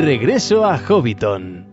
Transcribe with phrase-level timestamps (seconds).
[0.00, 1.66] Regreso a Hobbiton.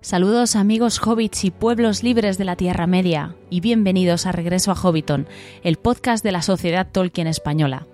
[0.00, 4.74] Saludos amigos hobbits y pueblos libres de la Tierra Media y bienvenidos a Regreso a
[4.74, 5.28] Hobbiton,
[5.62, 7.86] el podcast de la Sociedad Tolkien Española.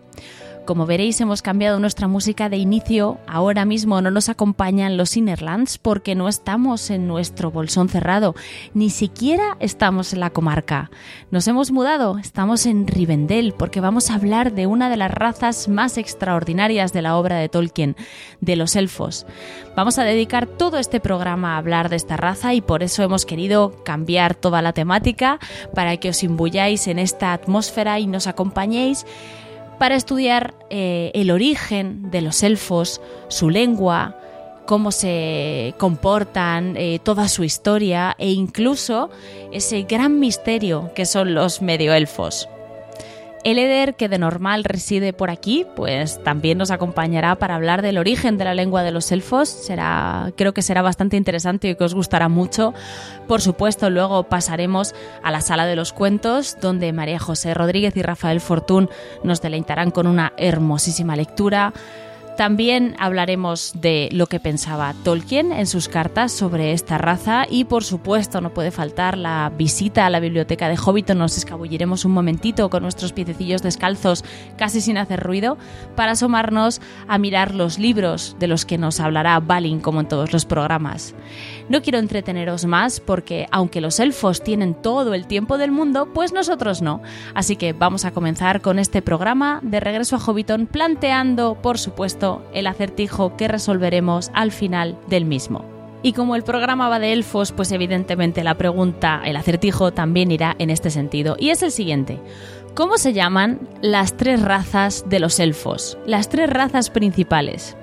[0.69, 3.17] Como veréis, hemos cambiado nuestra música de inicio.
[3.27, 8.35] Ahora mismo no nos acompañan los Innerlands porque no estamos en nuestro bolsón cerrado,
[8.75, 10.91] ni siquiera estamos en la comarca.
[11.31, 15.69] Nos hemos mudado, estamos en Rivendell porque vamos a hablar de una de las razas
[15.69, 17.97] más extraordinarias de la obra de Tolkien,
[18.43, 19.25] de los elfos.
[19.75, 23.25] Vamos a dedicar todo este programa a hablar de esta raza y por eso hemos
[23.25, 25.39] querido cambiar toda la temática
[25.75, 29.07] para que os imbuyáis en esta atmósfera y nos acompañéis
[29.79, 34.17] para estudiar eh, el origen de los elfos, su lengua,
[34.67, 39.11] cómo se comportan, eh, toda su historia e incluso
[39.53, 42.49] ese gran misterio que son los medioelfos.
[43.49, 47.97] El Eder, que de normal reside por aquí, pues también nos acompañará para hablar del
[47.97, 49.49] origen de la lengua de los elfos.
[49.49, 52.75] Será, creo que será bastante interesante y que os gustará mucho.
[53.27, 58.03] Por supuesto, luego pasaremos a la sala de los cuentos, donde María José Rodríguez y
[58.03, 58.91] Rafael Fortún
[59.25, 61.73] nos deleitarán con una hermosísima lectura.
[62.39, 67.83] También hablaremos de lo que pensaba Tolkien en sus cartas sobre esta raza y por
[67.83, 71.19] supuesto no puede faltar la visita a la biblioteca de Hobbiton.
[71.19, 74.25] Nos escabulliremos un momentito con nuestros piececillos descalzos
[74.57, 75.59] casi sin hacer ruido
[75.97, 80.33] para asomarnos a mirar los libros de los que nos hablará Balin como en todos
[80.33, 81.17] los programas.
[81.69, 86.33] No quiero entreteneros más porque aunque los elfos tienen todo el tiempo del mundo, pues
[86.33, 87.03] nosotros no.
[87.35, 92.43] Así que vamos a comenzar con este programa de regreso a Hobbiton planteando, por supuesto,
[92.55, 95.65] el acertijo que resolveremos al final del mismo.
[96.03, 100.55] Y como el programa va de elfos, pues evidentemente la pregunta, el acertijo también irá
[100.59, 101.37] en este sentido.
[101.39, 102.21] Y es el siguiente.
[102.75, 105.99] ¿Cómo se llaman las tres razas de los elfos?
[106.07, 107.77] Las tres razas principales.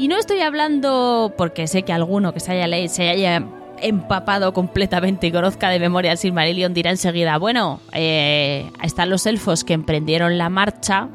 [0.00, 3.44] Y no estoy hablando porque sé que alguno que se haya leído, se haya
[3.82, 9.62] empapado completamente y conozca de memoria el Silmarillion dirá enseguida, bueno, eh, están los elfos
[9.62, 11.10] que emprendieron la marcha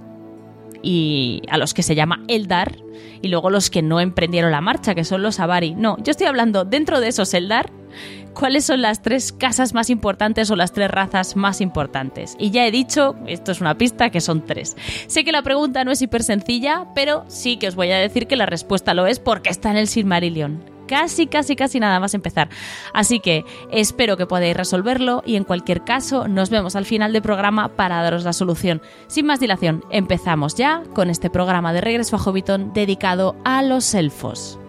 [0.84, 2.78] y a los que se llama Eldar
[3.24, 5.74] y luego los que no emprendieron la marcha, que son los Avari.
[5.74, 7.72] No, yo estoy hablando dentro de esos Eldar,
[8.36, 12.36] cuáles son las tres casas más importantes o las tres razas más importantes.
[12.38, 14.76] Y ya he dicho, esto es una pista, que son tres.
[15.08, 18.28] Sé que la pregunta no es hiper sencilla, pero sí que os voy a decir
[18.28, 22.14] que la respuesta lo es porque está en el Silmarillion casi, casi, casi nada más
[22.14, 22.50] empezar.
[22.94, 27.22] Así que espero que podáis resolverlo y en cualquier caso nos vemos al final del
[27.22, 28.82] programa para daros la solución.
[29.08, 33.94] Sin más dilación, empezamos ya con este programa de Regreso a Hobbiton dedicado a los
[33.94, 34.60] elfos.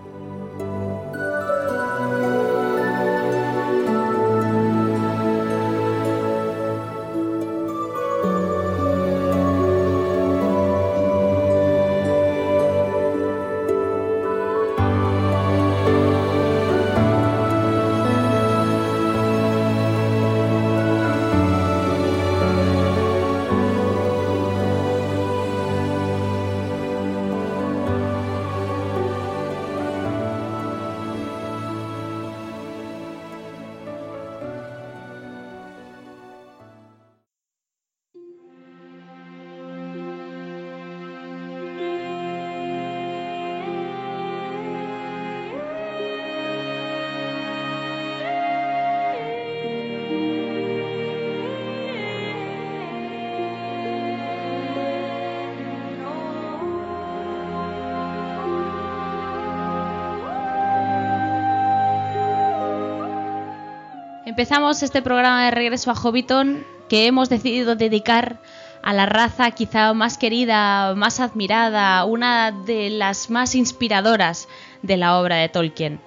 [64.36, 68.38] Empezamos este programa de regreso a Hobbiton que hemos decidido dedicar
[68.82, 74.46] a la raza quizá más querida, más admirada, una de las más inspiradoras
[74.82, 76.00] de la obra de Tolkien.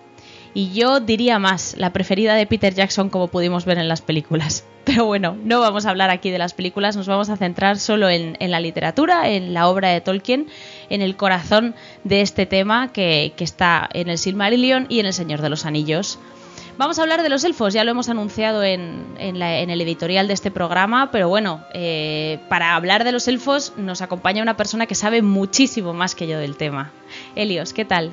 [0.53, 4.63] Y yo diría más, la preferida de Peter Jackson como pudimos ver en las películas.
[4.83, 8.11] Pero bueno, no vamos a hablar aquí de las películas, nos vamos a centrar solo
[8.11, 10.49] en, la literatura, en la obra de Tolkien,
[10.91, 11.73] en el corazón
[12.03, 15.65] de este tema que, que está en el Silmarillion y en el Señor de los
[15.65, 16.19] Anillos.
[16.79, 20.49] Vamos a hablar de los elfos, ya lo hemos anunciado en, el editorial de este
[20.49, 25.21] programa, pero bueno, eh, para hablar de los elfos nos acompaña una persona que sabe
[25.21, 26.93] muchísimo más que yo del tema.
[27.35, 28.11] Helios, ¿qué tal?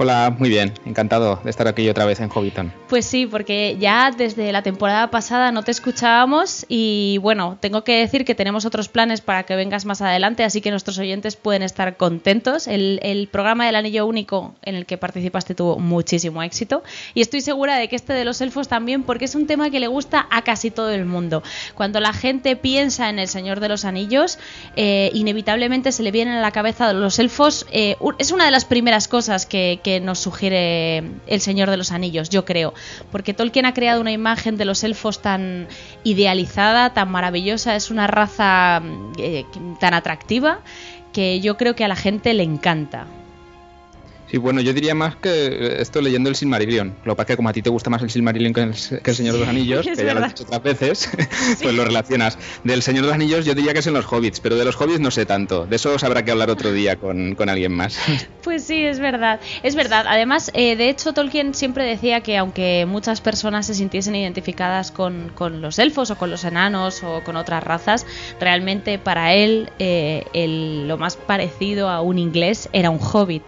[0.00, 2.72] Hola, muy bien, encantado de estar aquí otra vez en Hobbiton.
[2.88, 7.98] Pues sí, porque ya desde la temporada pasada no te escuchábamos y bueno, tengo que
[7.98, 11.62] decir que tenemos otros planes para que vengas más adelante, así que nuestros oyentes pueden
[11.62, 12.68] estar contentos.
[12.68, 16.82] El, programa del Anillo Único en el que participaste tuvo muchísimo éxito
[17.14, 19.80] y estoy segura de que este de los elfos también, porque es un tema que
[19.80, 21.42] le gusta a casi todo el mundo.
[21.74, 24.38] Cuando la gente piensa en el Señor de los Anillos,
[24.76, 27.66] eh, inevitablemente se le vienen a la cabeza los elfos.
[27.72, 31.92] Eh, es una de las primeras cosas que que nos sugiere El Señor de los
[31.92, 32.74] Anillos, yo creo.
[33.12, 35.68] Porque Tolkien ha creado una imagen de los elfos tan
[36.04, 38.82] idealizada, tan maravillosa, es una raza
[39.18, 39.44] eh,
[39.80, 40.60] tan atractiva
[41.12, 43.06] que yo creo que a la gente le encanta.
[44.30, 46.94] Sí, bueno, yo diría más que esto leyendo el Silmarillion.
[47.04, 48.74] Lo que pasa es que como a ti te gusta más el Silmarillion que el,
[49.14, 51.10] Señor de los Anillos, que ya lo has dicho otras veces,
[51.62, 52.36] pues lo relacionas.
[52.62, 54.78] Del Señor de los Anillos yo diría que es en los Hobbits, pero de los
[54.78, 55.66] Hobbits no sé tanto.
[55.66, 57.98] De eso habrá que hablar otro día con, alguien más.
[58.42, 59.40] Pues sí, es verdad.
[59.62, 60.06] Es verdad.
[60.08, 65.32] Además, eh, de hecho, Tolkien siempre decía que aunque muchas personas se sintiesen identificadas con,
[65.60, 68.06] los elfos o con los enanos o con otras razas,
[68.40, 70.24] realmente para él eh,
[70.86, 73.42] lo más parecido a un inglés era un hobbit.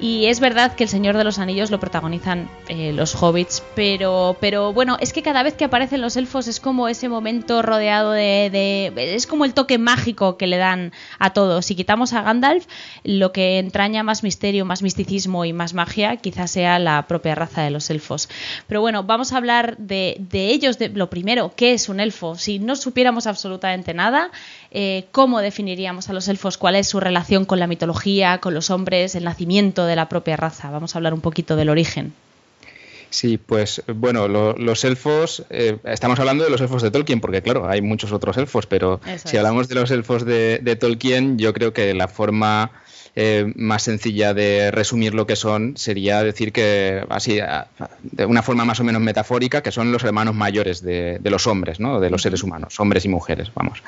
[0.00, 4.34] Y es verdad que El Señor de los Anillos lo protagonizan eh, los hobbits, pero,
[4.40, 8.12] pero bueno, es que cada vez que aparecen los elfos es como ese momento rodeado
[8.12, 11.66] de, Es como el toque mágico que le dan a todos.
[11.66, 12.66] Si quitamos a Gandalf,
[13.04, 17.62] lo que entraña más misterio, más misticismo y más magia quizás sea la propia raza
[17.62, 18.30] de los elfos.
[18.66, 20.78] Pero bueno, vamos a hablar de, de ellos.
[20.78, 22.36] De, lo primero, ¿qué es un elfo?
[22.36, 24.30] Si no supiéramos absolutamente nada,
[24.70, 26.58] eh, ¿cómo definiríamos a los elfos?
[26.58, 30.36] ¿Cuál es su relación con la mitología, con los hombres, el nacimiento de la propia
[30.36, 30.70] raza.
[30.70, 32.12] Vamos a hablar un poquito del origen.
[33.10, 37.68] Sí, pues bueno, los elfos, eh, estamos hablando de los elfos de Tolkien, porque claro,
[37.68, 41.92] hay muchos otros elfos, pero si hablamos de los elfos de, Tolkien, yo creo que
[41.92, 42.70] la forma
[43.16, 47.40] eh, más sencilla de resumir lo que son sería decir que, así,
[48.02, 51.80] de una forma más o menos metafórica, que son los hermanos mayores de, los hombres,
[51.80, 52.00] ¿no?
[52.00, 53.82] de los seres humanos, hombres y mujeres, vamos.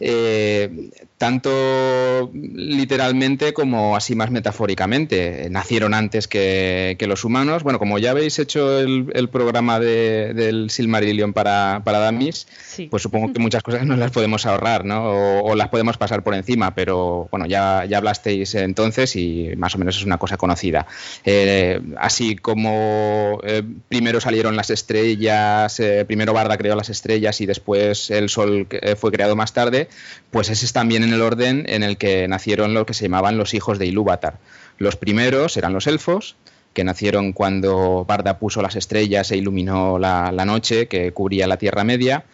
[0.00, 0.90] Eh,
[1.24, 5.48] tanto literalmente como así más metafóricamente.
[5.48, 7.62] Nacieron antes que, los humanos.
[7.62, 12.46] Bueno, como ya habéis hecho el, programa del Silmarillion para, para Damis,
[12.90, 15.40] pues supongo que muchas cosas no las podemos ahorrar, ¿no?
[15.40, 19.78] O, las podemos pasar por encima, pero bueno, ya, ya hablasteis entonces y más o
[19.78, 20.86] menos es una cosa conocida.
[21.24, 28.10] Eh, así como eh, primero salieron las estrellas, primero Barda creó las estrellas y después
[28.10, 28.68] el Sol
[28.98, 29.88] fue creado más tarde,
[30.34, 33.38] pues ese es también en el orden en el que nacieron lo que se llamaban
[33.38, 34.40] los hijos de Ilúvatar.
[34.78, 36.34] Los primeros eran los elfos,
[36.72, 41.56] que nacieron cuando Barda puso las estrellas e iluminó la, la noche que cubría la
[41.56, 42.24] Tierra Media.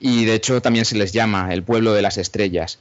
[0.00, 2.78] Y de hecho también se les llama el pueblo de las estrellas.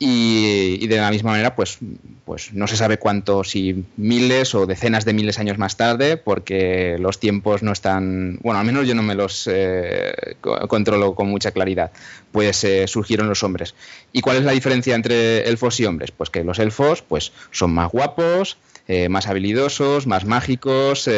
[0.00, 1.78] Y, de la misma manera, pues,
[2.24, 6.16] pues no se sabe cuántos, si miles o decenas de miles de años más tarde,
[6.16, 10.36] porque los tiempos no están, bueno, al menos yo no me los eh,
[10.68, 11.90] controlo con mucha claridad,
[12.30, 13.74] pues eh, surgieron los hombres.
[14.12, 16.12] ¿Y cuál es la diferencia entre elfos y hombres?
[16.12, 18.56] Pues que los elfos pues, son más guapos,
[18.86, 21.10] eh, más habilidosos, más mágicos,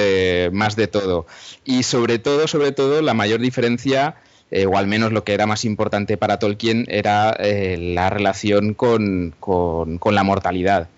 [0.52, 1.26] más de todo.
[1.66, 4.16] Y sobre todo, sobre todo, la mayor diferencia
[4.50, 8.74] eh, o al menos lo que era más importante para Tolkien era eh, la relación
[8.74, 9.34] con,
[10.04, 10.88] la mortalidad.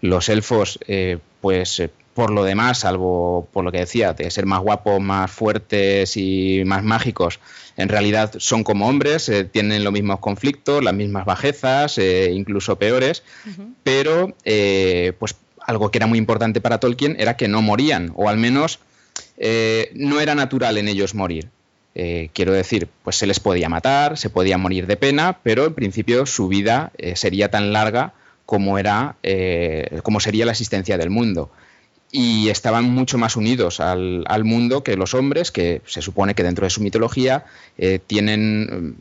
[0.00, 1.82] Los elfos, eh, pues
[2.14, 6.62] por lo demás, salvo por lo que decía, de ser más guapos, más fuertes y
[6.64, 7.40] más mágicos,
[7.76, 13.22] en realidad son como hombres, tienen los mismos conflictos, las mismas bajezas, incluso peores,
[13.84, 14.34] pero
[15.18, 18.80] pues algo que era muy importante para Tolkien era que no morían, o al menos
[19.94, 21.48] no era natural en ellos morir.
[21.94, 25.74] Eh, quiero decir, pues se les podía matar, se podía morir de pena, pero en
[25.74, 28.14] principio su vida eh, sería tan larga
[28.46, 31.50] como era, eh, como sería la existencia del mundo.
[32.12, 36.42] Y estaban mucho más unidos al, al, mundo que los hombres, que se supone que
[36.42, 37.44] dentro de su mitología
[38.08, 38.96] tienen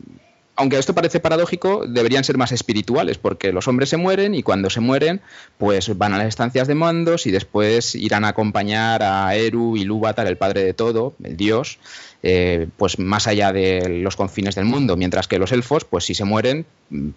[0.60, 4.69] aunque esto parece paradójico, deberían ser más espirituales, porque los hombres se mueren y cuando
[4.69, 5.22] se mueren,
[5.58, 9.86] pues van a las estancias de mandos y después irán a acompañar a Eru y
[9.86, 11.79] Lúvatar, el padre de todo, el dios,
[12.22, 16.14] eh, pues más allá de los confines del mundo, mientras que los elfos, pues si
[16.14, 16.66] se mueren,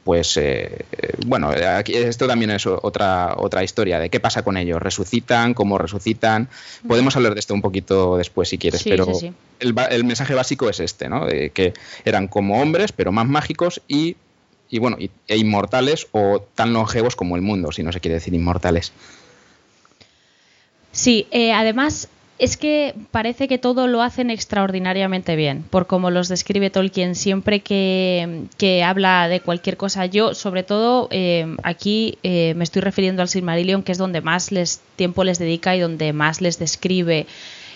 [0.04, 0.84] pues eh,
[1.26, 5.76] bueno, aquí, esto también es otra, otra historia de qué pasa con ellos, resucitan, cómo
[5.76, 6.48] resucitan,
[6.86, 9.06] podemos hablar de esto un poquito después si quieres, pero
[9.58, 11.26] El, mensaje básico es este, ¿no?
[11.26, 14.16] De que eran como hombres, pero más mágicos y,
[14.70, 18.34] y bueno, e inmortales o tan longevos como el mundo, si no se quiere decir
[18.34, 18.92] inmortales.
[20.92, 26.28] Sí, eh, además es que parece que todo lo hacen extraordinariamente bien, por como los
[26.28, 30.06] describe Tolkien siempre que, habla de cualquier cosa.
[30.06, 34.50] Yo, sobre todo, eh, aquí eh, me estoy refiriendo al Silmarillion, que es donde más
[34.50, 37.26] les, tiempo les dedica y donde más les describe.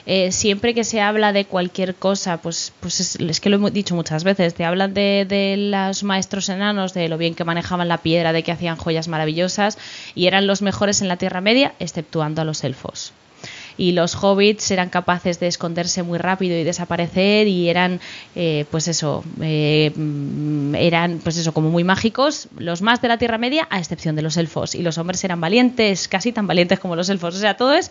[0.09, 3.95] Eh, siempre que se habla de cualquier cosa, pues, pues es, que lo hemos dicho
[3.97, 7.99] muchas veces, te hablan de, de, los maestros enanos, de lo bien que manejaban la
[7.99, 9.79] piedra, de que hacían joyas maravillosas
[10.15, 13.13] y eran los mejores en la Tierra Media, exceptuando a los elfos
[13.79, 18.01] y los hobbits eran capaces de esconderse muy rápido y desaparecer y eran
[18.35, 19.93] eh, pues eso eh,
[20.79, 24.23] eran pues eso como muy mágicos los más de la Tierra Media a excepción de
[24.23, 24.75] los elfos.
[24.75, 27.35] Y los hombres eran valientes casi tan valientes como los elfos.
[27.35, 27.91] O sea todo es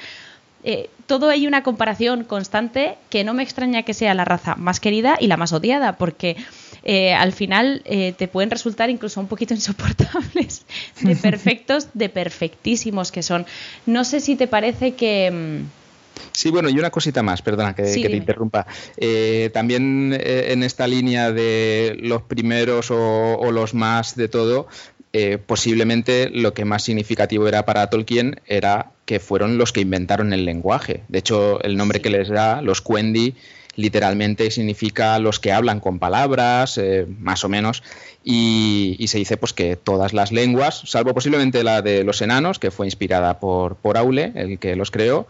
[0.67, 4.79] eh, todo hay una comparación constante que no me extraña que sea la raza más
[4.79, 6.37] querida y la más odiada, porque
[6.85, 10.65] al final te pueden resultar incluso un poquito insoportables,
[11.01, 13.45] de perfectos, de perfectísimos que son.
[13.85, 15.31] No sé si te parece que...
[15.31, 15.85] Mm,
[16.31, 18.67] Sí, bueno, y una cosita más, perdona que, te interrumpa.
[18.97, 24.67] Eh, también eh, en esta línea de los primeros o, los más de todo,
[25.13, 30.33] eh, posiblemente lo que más significativo era para Tolkien era que fueron los que inventaron
[30.33, 31.03] el lenguaje.
[31.07, 33.35] De hecho, el nombre que les da, los Quendi,
[33.75, 36.79] literalmente significa los que hablan con palabras,
[37.19, 37.83] más o menos,
[38.27, 42.71] y, se dice pues que todas las lenguas, salvo posiblemente la de los enanos, que
[42.71, 45.27] fue inspirada por, por Aule, el que los creó,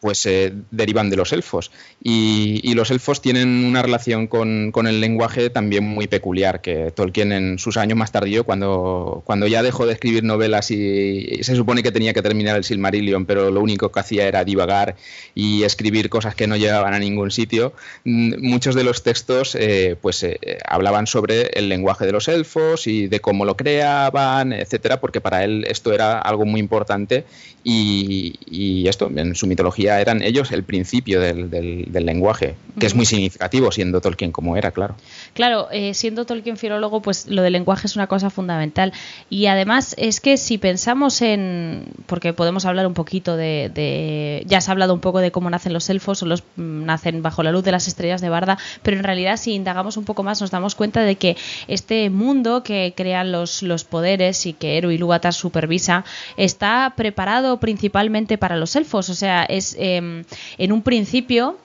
[0.00, 1.70] pues eh, derivan de los elfos.
[2.02, 7.58] Y, los elfos tienen una relación con, el lenguaje también muy peculiar, que Tolkien en
[7.58, 11.92] sus años más tardío, cuando, cuando ya dejó de escribir novelas y, se supone que
[11.92, 14.96] tenía que terminar el Silmarillion, pero lo único que hacía era divagar
[15.34, 17.74] y escribir cosas que no llegaban a ningún sitio,
[18.04, 22.37] mm, muchos de los textos eh, pues eh, hablaban sobre el lenguaje de los elfos,
[22.86, 27.24] y de cómo lo creaban, etcétera, porque para él esto era algo muy importante
[27.64, 33.70] y, esto, en su mitología eran ellos el principio del, lenguaje, que es muy significativo
[33.72, 34.94] siendo Tolkien como era, claro.
[35.38, 38.92] Claro, eh, siendo Tolkien filólogo, pues lo del lenguaje es una cosa fundamental.
[39.30, 44.68] Y además es que si pensamos en, porque podemos hablar un poquito de, ya se
[44.68, 47.52] ha hablado un poco de cómo nacen los elfos, o los mm, nacen bajo la
[47.52, 50.50] luz de las estrellas de Barda, pero en realidad si indagamos un poco más nos
[50.50, 51.36] damos cuenta de que
[51.68, 56.04] este mundo que crean los, los poderes y que Eru Ilúvatar supervisa
[56.36, 59.08] está preparado principalmente para los elfos.
[59.08, 60.24] O sea, es em,
[60.58, 61.58] en un principio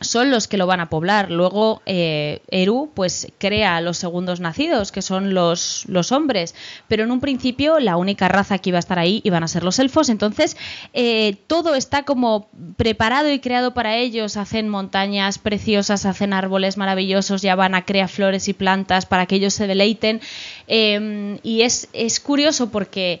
[0.00, 1.30] son los que lo van a poblar.
[1.30, 6.54] Luego eh, Eru pues crea a los segundos nacidos, que son los, los, hombres,
[6.88, 9.64] pero en un principio la única raza que iba a estar ahí iban a ser
[9.64, 10.56] los elfos, entonces
[10.92, 17.42] eh, todo está como preparado y creado para ellos, hacen montañas preciosas, hacen árboles maravillosos,
[17.42, 20.20] ya van a crear flores y plantas para que ellos se deleiten.
[20.66, 23.20] Em, y es, es curioso porque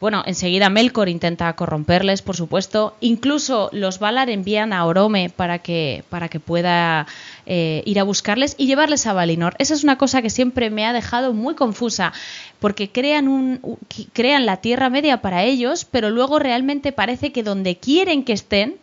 [0.00, 2.96] bueno, enseguida Melkor intenta corromperles, por supuesto.
[3.00, 7.06] Incluso los Valar envían a Orome para que, para que pueda
[7.44, 9.54] eh, ir a buscarles y llevarles a Valinor.
[9.58, 12.14] Esa es una cosa que siempre me ha dejado muy confusa,
[12.60, 13.78] porque crean, un,
[14.14, 18.76] crean la Tierra Media para ellos, pero luego realmente parece que donde quieren que estén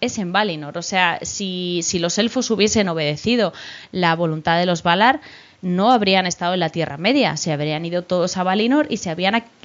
[0.00, 0.78] es en Valinor.
[0.78, 3.52] O sea, si, si los elfos hubiesen obedecido
[3.92, 5.20] la voluntad de los Valar,
[5.62, 9.14] no habrían estado en la Tierra Media, se habrían ido todos a Valinor y se,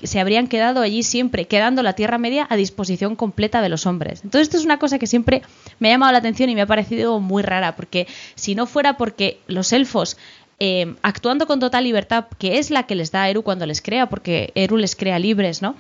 [0.04, 4.22] se habrían quedado allí siempre, quedando la Tierra Media a disposición completa de los hombres.
[4.24, 5.42] Entonces esto es una cosa que siempre
[5.80, 8.98] me ha llamado la atención y me ha parecido muy rara, porque si no fuera
[8.98, 10.18] porque los elfos
[10.60, 14.08] eh, actuando con total libertad, que es la que les da Eru cuando les crea,
[14.08, 15.76] porque Eru les crea libres, ¿no?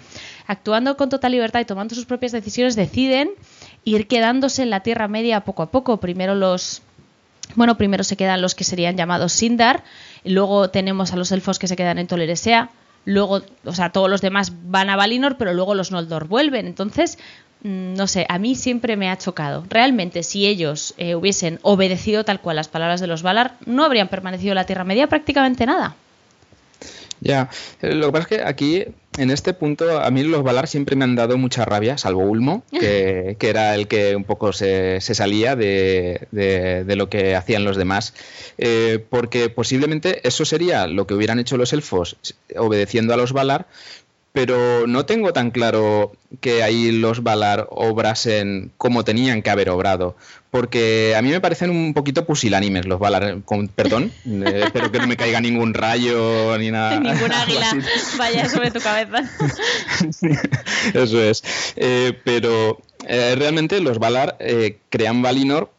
[0.47, 3.29] Actuando con total libertad y tomando sus propias decisiones, deciden
[3.85, 5.97] ir quedándose en la Tierra Media poco a poco.
[6.01, 6.81] Primero los,
[7.55, 9.83] bueno, primero se quedan los que serían llamados Sindar,
[10.23, 12.69] luego tenemos a los elfos que se quedan en Toleresea,
[13.05, 16.65] luego, o sea, todos los demás van a Valinor, pero luego los Noldor vuelven.
[16.67, 17.17] Entonces,
[17.63, 19.65] mm, no sé, a mí siempre me ha chocado.
[19.69, 24.07] Realmente, si ellos eh, hubiesen obedecido tal cual las palabras de los Valar, no habrían
[24.07, 25.95] permanecido en la Tierra Media prácticamente nada.
[27.25, 27.49] Ya,
[27.81, 28.83] eh, lo que pasa es que aquí,
[29.17, 32.63] en este punto, a mí los Valar siempre me han dado mucha rabia, salvo Ulmo,
[32.69, 38.13] que, era el que un poco se, salía de, de, lo que hacían los demás,
[38.59, 42.15] eh, porque posiblemente eso sería lo que hubieran hecho los elfos
[42.55, 43.65] obedeciendo a los Valar,
[44.35, 46.11] pero no tengo tan claro
[46.41, 50.17] que ahí los Valar obrasen como tenían que haber obrado.
[50.51, 53.43] Porque a mí me parecen un poquito pusilánimes los Valar.
[53.45, 56.99] Con, perdón, eh, espero que no me caiga ningún rayo ni nada.
[56.99, 57.77] Ningún águila
[58.17, 59.23] vaya sobre tu cabeza.
[60.93, 61.41] eso es.
[61.77, 64.37] Eh, pero eh, realmente los Valar
[64.89, 65.71] crean Valinor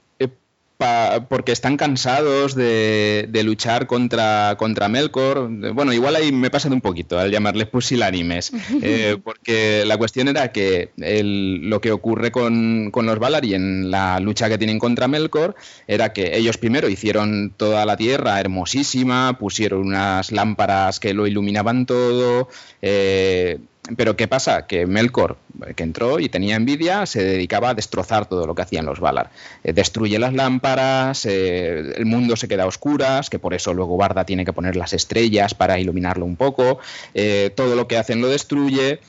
[1.28, 5.49] porque están cansados de, luchar contra, contra Melkor.
[5.73, 8.52] Bueno, igual ahí me pasa de un poquito al llamarles pusilánimes,
[8.83, 13.90] eh, porque la cuestión era que lo que ocurre con, con, los Valar y en
[13.90, 15.54] la lucha que tienen contra Melkor
[15.87, 21.87] era que ellos primero hicieron toda la tierra hermosísima, pusieron unas lámparas que lo iluminaban
[21.87, 22.49] todo.
[22.83, 23.59] Eh,
[23.97, 24.66] pero ¿qué pasa?
[24.66, 25.37] Que Melkor,
[25.76, 29.31] que entró y tenía envidia, se dedicaba a destrozar todo lo que hacían los Valar.
[29.62, 33.97] Eh, destruye las lámparas, eh, el mundo se queda a oscuras, que por eso luego
[33.97, 36.78] Barda tiene que poner las estrellas para iluminarlo un poco.
[37.14, 39.00] Eh, todo lo que hacen lo destruye.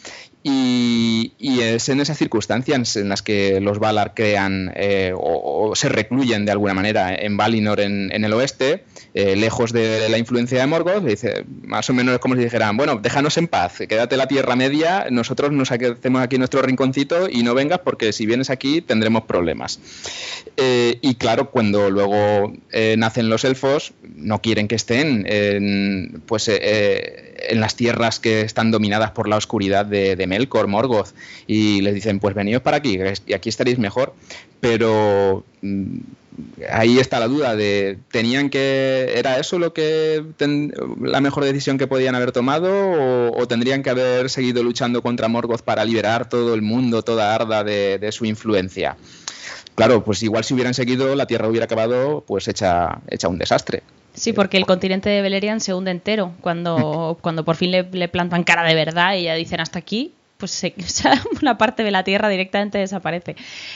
[0.50, 4.74] Y, es en esas circunstancias en las que los Valar crean
[5.16, 10.18] o, se recluyen de alguna manera en Valinor en, el oeste eh, lejos de la
[10.18, 14.16] influencia de Morgoth, dice, más o menos como si dijeran, bueno, déjanos en paz, quédate
[14.16, 18.50] la Tierra Media, nosotros nos hacemos aquí nuestro rinconcito y no vengas porque si vienes
[18.50, 19.80] aquí tendremos problemas.
[20.56, 26.50] Eh, y claro, cuando luego eh, nacen los elfos, no quieren que estén en, pues,
[27.50, 31.14] en las tierras que están dominadas por la oscuridad de, de Melkor, Morgoth,
[31.48, 34.14] y les dicen, pues veníos para aquí, y aquí estaréis mejor,
[34.60, 35.98] pero mm,
[36.70, 40.24] ahí está la duda de tenían que era eso lo que
[41.02, 45.62] la mejor decisión que podían haber tomado o, tendrían que haber seguido luchando contra Morgoth
[45.62, 48.98] para liberar todo el mundo toda Arda de, su influencia
[49.76, 53.82] claro pues igual si hubieran seguido la tierra hubiera acabado pues hecha hecha un desastre
[54.18, 58.08] Sí, porque el continente de Beleriand se hunde entero cuando, cuando por fin le, le
[58.10, 60.74] plantan cara de verdad y ya dicen hasta aquí pues se,
[61.42, 63.36] una parte de la Tierra directamente desaparece.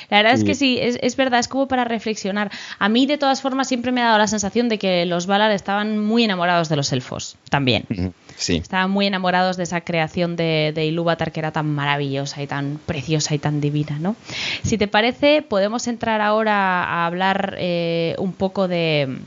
[0.10, 2.52] La verdad es que sí, es, verdad, es como para reflexionar.
[2.80, 5.52] A mí, de todas formas, siempre me ha dado la sensación de que los Valar
[5.52, 7.86] estaban muy enamorados de los elfos, también.
[8.36, 8.58] Sí.
[8.58, 12.80] Estaban muy enamorados de esa creación de, de Ilúvatar que era tan maravillosa y tan
[12.86, 14.16] preciosa y tan divina, ¿no?
[14.64, 19.18] Si te parece, podemos entrar ahora a hablar eh, un poco de...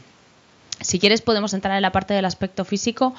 [0.81, 3.14] Si quieres, podemos entrar en la parte del aspecto físico.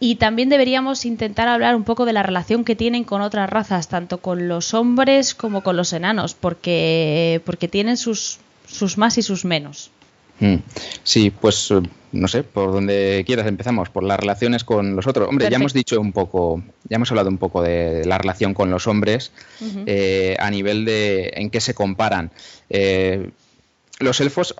[0.00, 3.86] Y también deberíamos intentar hablar un poco de la relación que tienen con otras razas,
[3.88, 9.22] tanto con los hombres como con los enanos, porque, porque tienen sus, sus más y
[9.22, 9.92] sus menos.
[10.40, 10.56] Mm.
[11.04, 11.80] Sí, pues eh,
[12.10, 15.28] no sé, por donde quieras empezamos, por las relaciones con los otros.
[15.28, 18.70] Hombre, ya hemos dicho un poco, ya hemos hablado un poco de la relación con
[18.70, 19.30] los hombres
[19.86, 22.32] eh, a nivel de en qué se comparan.
[22.70, 23.30] Eh,
[24.02, 24.54] los elfos,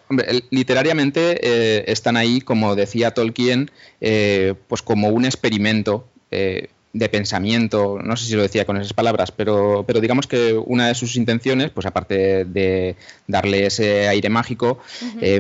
[0.51, 7.99] literariamente eh, están ahí, como decía Tolkien, eh, pues como un experimento eh, de pensamiento,
[8.03, 11.17] no sé si lo decía con esas palabras, pero, pero digamos que una de sus
[11.17, 14.79] intenciones, pues aparte de darle ese aire mágico,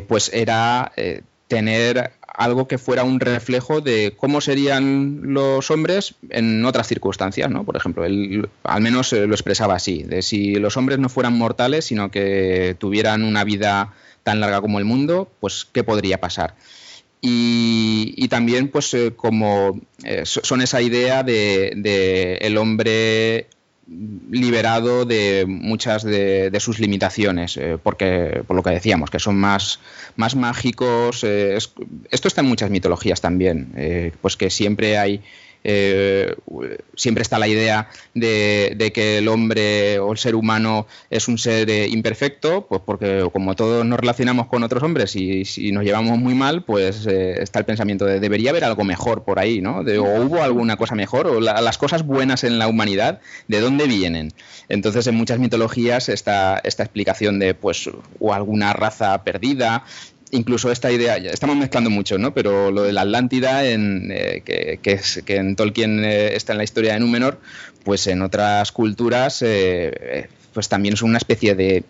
[0.09, 0.93] pues era
[1.49, 7.65] tener algo que fuera un reflejo de cómo serían los hombres en otras circunstancias, ¿no?
[7.65, 11.85] Por ejemplo, él al menos lo expresaba así, de si los hombres no fueran mortales,
[11.85, 13.93] sino que tuvieran una vida
[14.23, 16.55] tan larga como el mundo, pues qué podría pasar.
[17.25, 23.47] Y, también, pues, eh, como eh, son esa idea de, el hombre
[23.87, 29.81] liberado de muchas de, sus limitaciones, eh, porque por lo que decíamos, que son más,
[30.17, 31.25] más mágicos.
[31.25, 35.21] esto está en muchas mitologías también, pues que siempre hay
[35.65, 36.35] eh,
[36.97, 41.71] siempre está la idea de, que el hombre o el ser humano es un ser
[41.71, 46.19] eh, imperfecto, pues porque como todos nos relacionamos con otros hombres y si nos llevamos
[46.19, 49.79] muy mal, pues eh, está el pensamiento de debería haber algo mejor por ahí, ¿no?
[49.79, 54.33] o hubo alguna cosa mejor, o las cosas buenas en la humanidad, ¿de dónde vienen?
[54.69, 59.85] Entonces en muchas mitologías está esta explicación de pues o alguna raza perdida,
[60.33, 62.35] incluso esta idea, estamos mezclando mucho, ¿no?
[62.35, 64.81] Pero lo de la Atlántida, en, eh, que,
[65.25, 67.39] que en Tolkien eh, está en la historia de Númenor,
[67.85, 71.85] pues en otras culturas, eh, pues también es una especie de,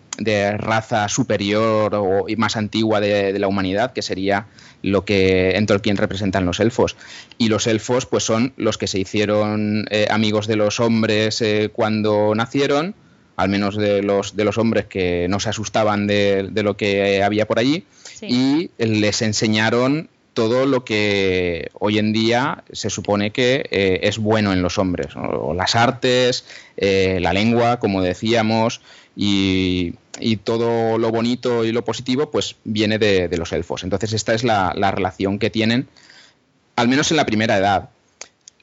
[0.57, 4.47] raza superior o, y más antigua de, la humanidad, que sería
[4.81, 6.97] lo que en Tolkien representan los elfos.
[7.37, 12.95] Y los elfos, pues son los que se hicieron amigos de los hombres cuando nacieron,
[13.37, 17.23] al menos de los, de los hombres que no se asustaban de, de lo que
[17.23, 17.85] había por allí
[18.21, 24.51] y les enseñaron todo lo que hoy en día se supone que eh, es bueno
[24.51, 25.09] en los hombres,
[25.55, 26.45] las artes,
[26.77, 28.81] eh, la lengua, como decíamos,
[29.15, 29.95] y,
[30.43, 33.83] todo lo bonito y lo positivo, pues viene de, los elfos.
[33.83, 35.87] Entonces esta es la, relación que tienen,
[36.75, 37.89] al menos en la primera edad.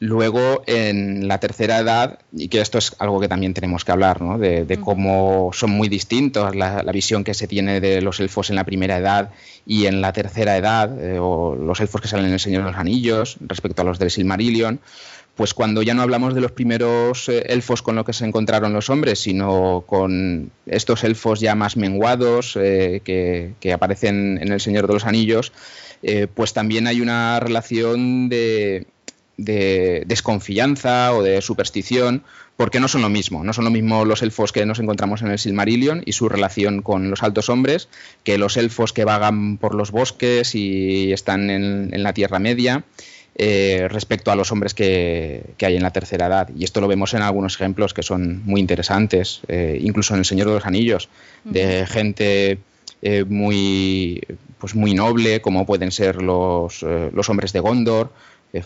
[0.03, 4.23] Luego, en la tercera edad, y que esto es algo que también tenemos que hablar,
[4.23, 4.39] ¿no?
[4.39, 8.65] de, cómo son muy distintos la, visión que se tiene de los elfos en la
[8.65, 9.31] primera edad
[9.67, 12.71] y en la tercera edad, eh, o los elfos que salen en El Señor de
[12.71, 14.81] los Anillos, respecto a los del Silmarillion,
[15.41, 18.75] pues cuando ya no hablamos de los primeros eh, elfos con los que se encontraron
[18.75, 24.87] los hombres, sino con estos elfos ya más menguados eh, que, aparecen en El Señor
[24.87, 25.53] de los Anillos,
[26.03, 28.87] eh, pues también hay una relación de,
[29.45, 32.23] desconfianza o de superstición,
[32.57, 33.43] porque no son lo mismo.
[33.45, 36.83] No son lo mismo los elfos que nos encontramos en el Silmarillion y su relación
[36.83, 37.89] con los altos hombres,
[38.25, 42.85] que los elfos que vagan por los bosques y están en la Tierra Media.
[43.43, 46.51] Eh, respecto a los hombres que, hay en la tercera edad.
[46.55, 50.27] Y esto lo vemos en algunos ejemplos que son muy interesantes, eh, incluso en El
[50.27, 51.09] Señor de los Anillos,
[51.45, 52.59] de gente
[53.01, 54.21] eh, muy,
[54.59, 58.13] pues muy noble, como pueden ser los, los hombres de Gondor,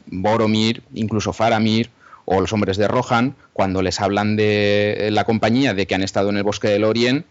[0.07, 1.91] Boromir, incluso Faramir,
[2.25, 6.31] o los hombres de Rohan, cuando les hablan de la compañía de que han estado
[6.31, 7.27] en el bosque de Lorien,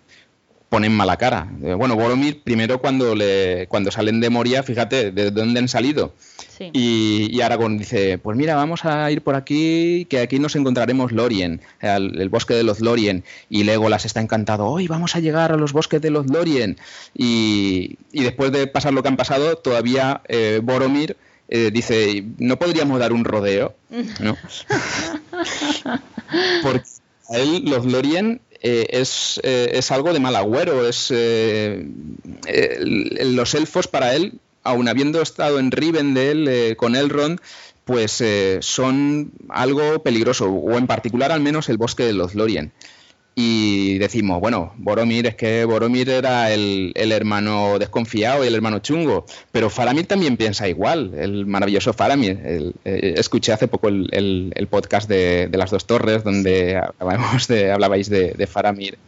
[0.74, 1.48] ponen mala cara.
[1.78, 6.14] Bueno, Boromir, primero cuando, le, cuando salen de Moria, fíjate de dónde han salido.
[6.60, 11.62] Y, Aragorn dice, pues mira, vamos a ir por aquí, que aquí nos encontraremos Lorien,
[11.80, 13.24] el, bosque de los Lorien.
[13.52, 16.78] Y Legolas está encantado, hoy vamos a llegar a los bosques de los Lorien.
[17.14, 21.18] Y, después de pasar lo que han pasado, todavía eh, Boromir
[21.50, 23.76] eh, dice, ¿no podríamos dar un rodeo?
[24.20, 24.38] ¿No?
[26.64, 26.88] Porque
[27.30, 30.88] a él los Lorien eh, es, es, algo de mal agüero.
[30.88, 31.14] Es,
[32.48, 37.40] los elfos para él aun habiendo estado en Rivendell eh, con Elrond,
[37.86, 42.72] pues eh, son algo peligroso, o en particular al menos el bosque de los Lorien.
[43.36, 49.26] Y decimos, bueno, Boromir es que Boromir era el, hermano desconfiado y el hermano chungo,
[49.52, 52.40] pero Faramir también piensa igual, el maravilloso Faramir.
[52.86, 56.80] Eh, escuché hace poco el, podcast de, las dos torres donde
[57.48, 59.00] de, hablabais de, de Faramir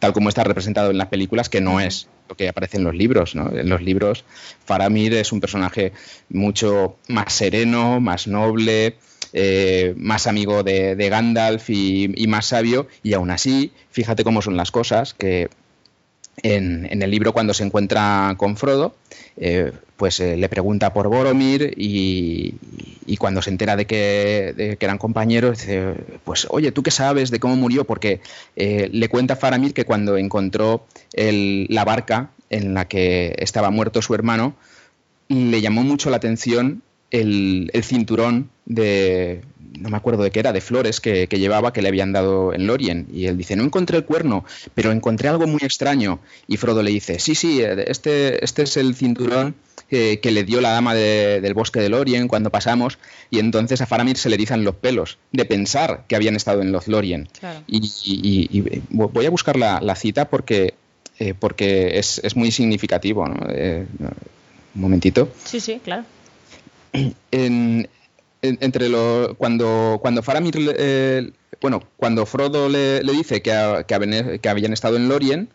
[0.00, 2.94] tal como está representado en las películas, que no es lo que aparece en los
[2.94, 3.34] libros.
[3.34, 4.24] En los libros,
[4.64, 5.92] Faramir es un personaje
[6.30, 8.96] mucho más sereno, más noble,
[9.32, 14.70] eh, más amigo de, Gandalf y, más sabio, y aún así, fíjate cómo son las
[14.70, 15.48] cosas, que
[16.42, 18.94] en, el libro cuando se encuentra con Frodo,
[19.36, 22.54] eh, pues eh, le pregunta por Boromir y,
[23.18, 27.54] cuando se entera de que, eran compañeros, dice, pues oye, ¿tú qué sabes de cómo
[27.56, 27.84] murió?
[27.84, 28.20] Porque
[28.56, 34.54] le cuenta Faramir que cuando encontró la barca en la que estaba muerto su hermano,
[35.28, 39.42] le llamó mucho la atención el, cinturón de,
[39.78, 42.66] no me acuerdo de qué era, de flores que, llevaba que le habían dado en
[42.66, 43.06] Lorien.
[43.12, 44.44] Y él dice, no encontré el cuerno,
[44.74, 46.20] pero encontré algo muy extraño.
[46.46, 49.54] Y Frodo le dice, sí, sí, este, este es el cinturón
[49.88, 52.98] que le dio la dama del bosque de Lorien cuando pasamos.
[53.28, 56.70] Y entonces a Faramir se le dicen los pelos de pensar que habían estado en
[56.70, 57.28] los Lorien.
[57.66, 60.74] Y, voy a buscar la, cita porque,
[61.18, 63.26] eh, porque es, muy significativo.
[63.48, 63.86] Eh,
[64.72, 65.28] un momentito.
[65.44, 66.04] Sí, sí, claro
[68.42, 74.96] entre lo, cuando, cuando Faramir, eh, bueno, cuando Frodo le, dice que, que, habían estado
[74.96, 75.48] en Lorien,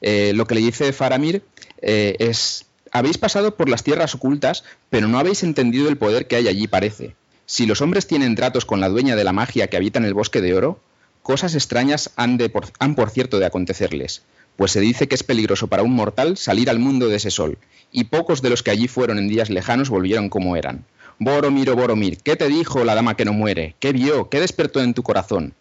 [0.00, 1.42] eh, lo que le dice Faramir
[1.82, 6.36] eh, es, habéis pasado por las tierras ocultas, pero no habéis entendido el poder que
[6.36, 7.14] hay allí, parece.
[7.46, 10.14] Si los hombres tienen tratos con la dueña de la magia que habita en el
[10.14, 10.80] bosque de oro,
[11.22, 14.22] cosas extrañas han, de han por cierto de acontecerles,
[14.60, 17.56] pues se dice que es peligroso para un mortal salir al mundo de ese sol,
[17.92, 20.84] y pocos de los que allí fueron en días lejanos volvieron como eran.
[21.18, 23.74] Boromir, oh Boromir, ¿qué te dijo la dama que no muere?
[23.80, 24.28] ¿Qué vio?
[24.28, 25.54] ¿Qué despertó en tu corazón?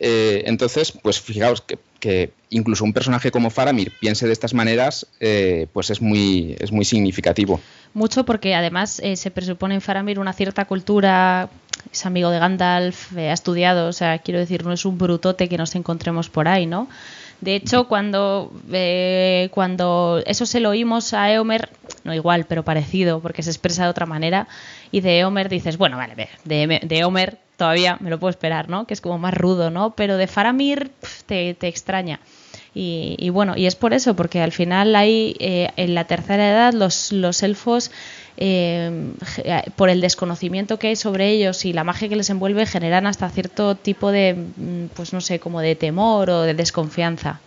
[0.00, 1.62] Eh, entonces, pues fijaos
[2.00, 6.72] que, incluso un personaje como Faramir piense de estas maneras, eh, pues es muy, es
[6.72, 7.60] muy significativo.
[7.94, 11.50] Mucho porque además eh, se presupone en Faramir una cierta cultura,
[11.92, 15.56] es amigo de Gandalf, ha estudiado, o sea, quiero decir, no es un brutote que
[15.56, 16.88] nos encontremos por ahí, ¿no?
[17.40, 21.68] De hecho, cuando, eh, cuando eso se lo oímos a Eomer,
[22.04, 24.48] no igual, pero parecido, porque se expresa de otra manera,
[24.90, 28.86] y de Eomer dices, bueno, vale, de, de Eomer todavía me lo puedo esperar, ¿no?
[28.86, 29.94] Que es como más rudo, ¿no?
[29.94, 30.90] Pero de Faramir
[31.26, 32.20] te, te extraña.
[32.78, 36.74] Y, bueno, y es por eso, porque al final hay eh, en la tercera edad
[36.74, 37.90] los, los elfos,
[38.36, 39.12] eh,
[39.76, 43.28] por el desconocimiento que hay sobre ellos y la magia que les envuelve, generan hasta
[43.30, 47.40] cierto tipo de, mm, pues no sé, como de temor o de desconfianza.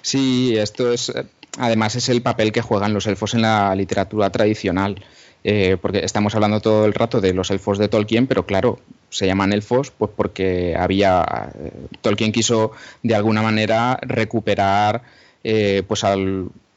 [0.00, 1.12] Sí, esto es,
[1.58, 5.02] además es el papel que juegan los elfos en la literatura tradicional.
[5.44, 8.78] Eh, porque estamos hablando todo el rato de los elfos de Tolkien, pero claro,
[9.10, 15.02] se llaman elfos pues porque había eh, Tolkien quiso de alguna manera recuperar
[15.42, 16.04] eh, pues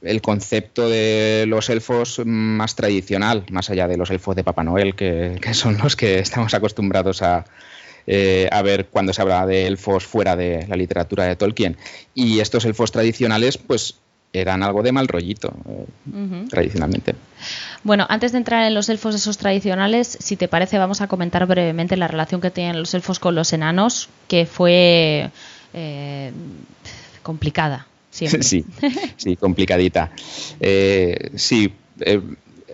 [0.01, 4.95] el concepto de los elfos más tradicional, más allá de los elfos de Papá Noel,
[4.95, 7.45] que, son los que estamos acostumbrados a,
[8.51, 11.77] a, ver cuando se habla de elfos fuera de la literatura de Tolkien.
[12.13, 13.95] Y estos elfos tradicionales, pues
[14.41, 15.53] eran algo de mal rollito,
[16.49, 17.15] tradicionalmente.
[17.83, 21.45] Bueno, antes de entrar en los elfos esos tradicionales, si te parece, vamos a comentar
[21.45, 25.29] brevemente la relación que tienen los elfos con los enanos, que fue
[25.73, 26.31] eh,
[27.23, 27.87] complicada.
[28.41, 28.65] Sí,
[29.17, 30.11] sí, complicadita.
[30.59, 32.21] Eh, sí, eh,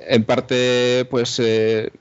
[0.08, 1.92] en parte, pues sobre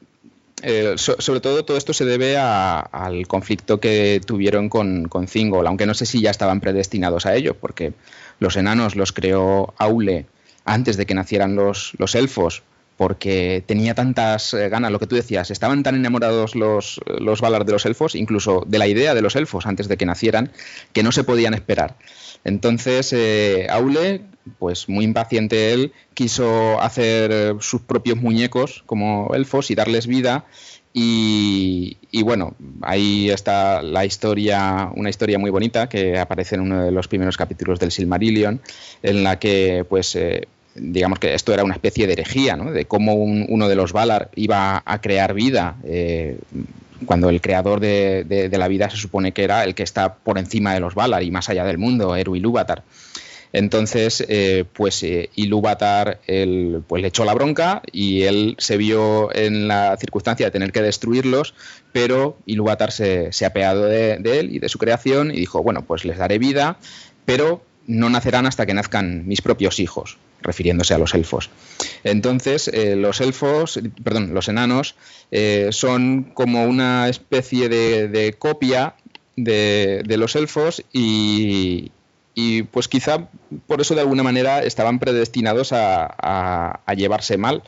[1.40, 5.26] todo todo esto se debe al conflicto que tuvieron con, con
[5.66, 7.92] aunque no sé si ya estaban predestinados a ello, porque
[8.40, 10.26] los enanos los creó Aule
[10.64, 12.62] antes de que nacieran los, los elfos,
[13.00, 17.64] porque tenía tantas eh, ganas, lo que tú decías, estaban tan enamorados los, los Valar
[17.64, 20.52] de los elfos, incluso de la idea de los elfos antes de que nacieran,
[20.92, 21.96] que no se podían esperar.
[22.44, 24.22] Entonces, eh, Aule,
[24.58, 30.46] pues muy impaciente él, quiso hacer sus propios muñecos como elfos y darles vida
[30.92, 36.90] y, bueno, ahí está la historia, una historia muy bonita que aparece en uno de
[36.90, 38.60] los primeros capítulos del Silmarillion,
[39.02, 42.72] en la que, pues, eh, digamos que esto era una especie de herejía, ¿no?
[42.72, 46.38] De cómo uno de los Valar iba a crear vida, eh,
[47.06, 50.74] cuando el creador de, la vida se supone que era el que está por encima
[50.74, 52.82] de los Valar y más allá del mundo, Eru Ilúvatar.
[53.52, 56.20] Entonces, eh, pues eh, Ilúvatar
[56.86, 60.82] pues, le echó la bronca y él se vio en la circunstancia de tener que
[60.82, 61.54] destruirlos,
[61.92, 65.84] pero Ilúvatar se, se ha apeado de, él y de su creación y dijo, bueno,
[65.84, 66.78] pues les daré vida,
[67.24, 71.50] pero no nacerán hasta que nazcan mis propios hijos, refiriéndose a los elfos.
[72.04, 74.94] Entonces, eh, los elfos, perdón, los enanos,
[75.70, 78.94] son como una especie de, copia
[79.36, 81.92] de, los elfos y,
[82.34, 83.28] y pues quizá
[83.66, 87.62] por eso de alguna manera estaban predestinados a, llevarse mal.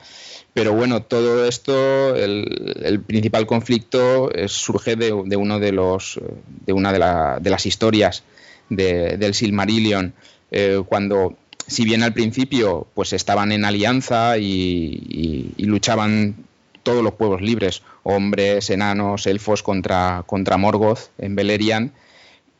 [0.55, 6.21] Pero bueno, todo esto, el, principal conflicto surge de, uno de los,
[6.67, 8.23] de una de, las historias
[8.69, 10.15] del Silmarillion,
[10.51, 16.37] eh, cuando si bien al principio pues estaban en alianza y, luchaban
[16.83, 21.93] todos los pueblos libres, hombres, enanos, elfos contra, contra Morgoth en Beleriand,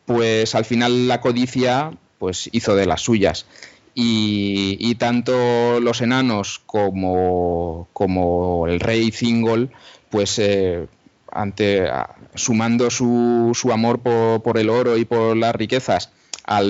[0.07, 3.47] pues al final la codicia pues hizo de las suyas.
[3.95, 9.71] Y, tanto los enanos como, como el rey Thingol,
[10.09, 10.87] pues eh,
[11.33, 11.89] ante,
[12.35, 16.11] sumando su, su amor por, el oro y por las riquezas
[16.45, 16.63] a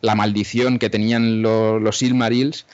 [0.00, 2.66] la maldición que tenían los Silmarils,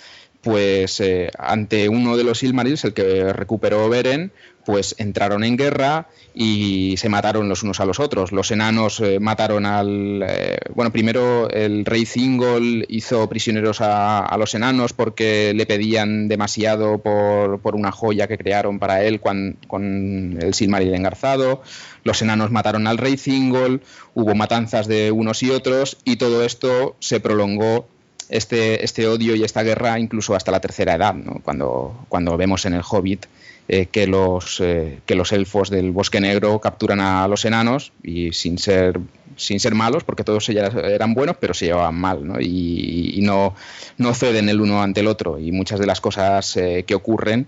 [0.42, 4.30] pues eh, ante uno de los Silmarils, el que recuperó Beren,
[4.64, 8.32] pues entraron en guerra y se mataron los unos a los otros.
[8.32, 10.24] Los enanos eh, mataron al...
[10.26, 16.98] Eh, bueno, primero el rey Thingol hizo prisioneros a, los enanos porque le pedían demasiado
[16.98, 21.62] por, una joya que crearon para él con, el Silmaril engarzado.
[22.02, 23.82] Los enanos mataron al rey Thingol,
[24.14, 27.86] hubo matanzas de unos y otros y todo esto se prolongó
[28.28, 32.74] este, este odio y esta guerra incluso hasta la tercera edad, cuando, cuando vemos en
[32.74, 33.26] el Hobbit
[33.66, 38.32] eh, que, los, eh, que los elfos del Bosque Negro capturan a los enanos y
[38.32, 39.00] sin ser,
[39.36, 42.38] sin ser malos, porque todos ellos eran buenos, pero se llevaban mal ¿no?
[42.40, 43.54] Y, no,
[43.96, 45.38] no, ceden el uno ante el otro.
[45.38, 47.46] Y muchas de las cosas eh, que ocurren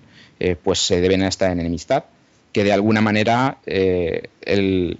[0.63, 2.05] pues se deben a esta enemistad,
[2.53, 4.99] que de alguna manera el,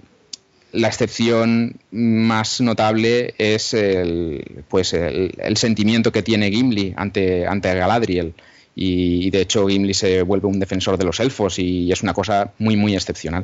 [0.71, 8.33] la excepción más notable es el, pues el, sentimiento que tiene Gimli ante, ante Galadriel
[8.79, 12.53] y, de hecho Gimli se vuelve un defensor de los elfos y es una cosa
[12.59, 13.43] muy muy excepcional.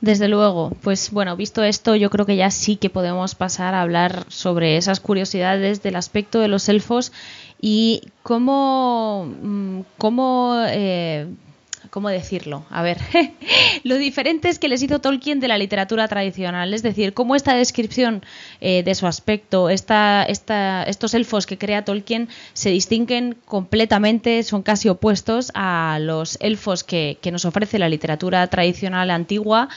[0.00, 3.82] Desde luego, pues bueno, visto esto, yo creo que ya sí que podemos pasar a
[3.82, 7.12] hablar sobre esas curiosidades del aspecto de los elfos
[7.60, 11.28] y cómo, mm, cómo eh,
[11.92, 12.64] ¿cómo decirlo?
[12.70, 12.96] A ver,
[13.84, 18.24] lo diferentes que les hizo Tolkien de la literatura tradicional, es decir, cómo esta descripción
[18.62, 24.62] eh, de su aspecto, esta, esta, estos elfos que crea Tolkien se distinguen completamente, son
[24.62, 29.68] casi opuestos a los elfos que, nos ofrece la literatura tradicional antigua.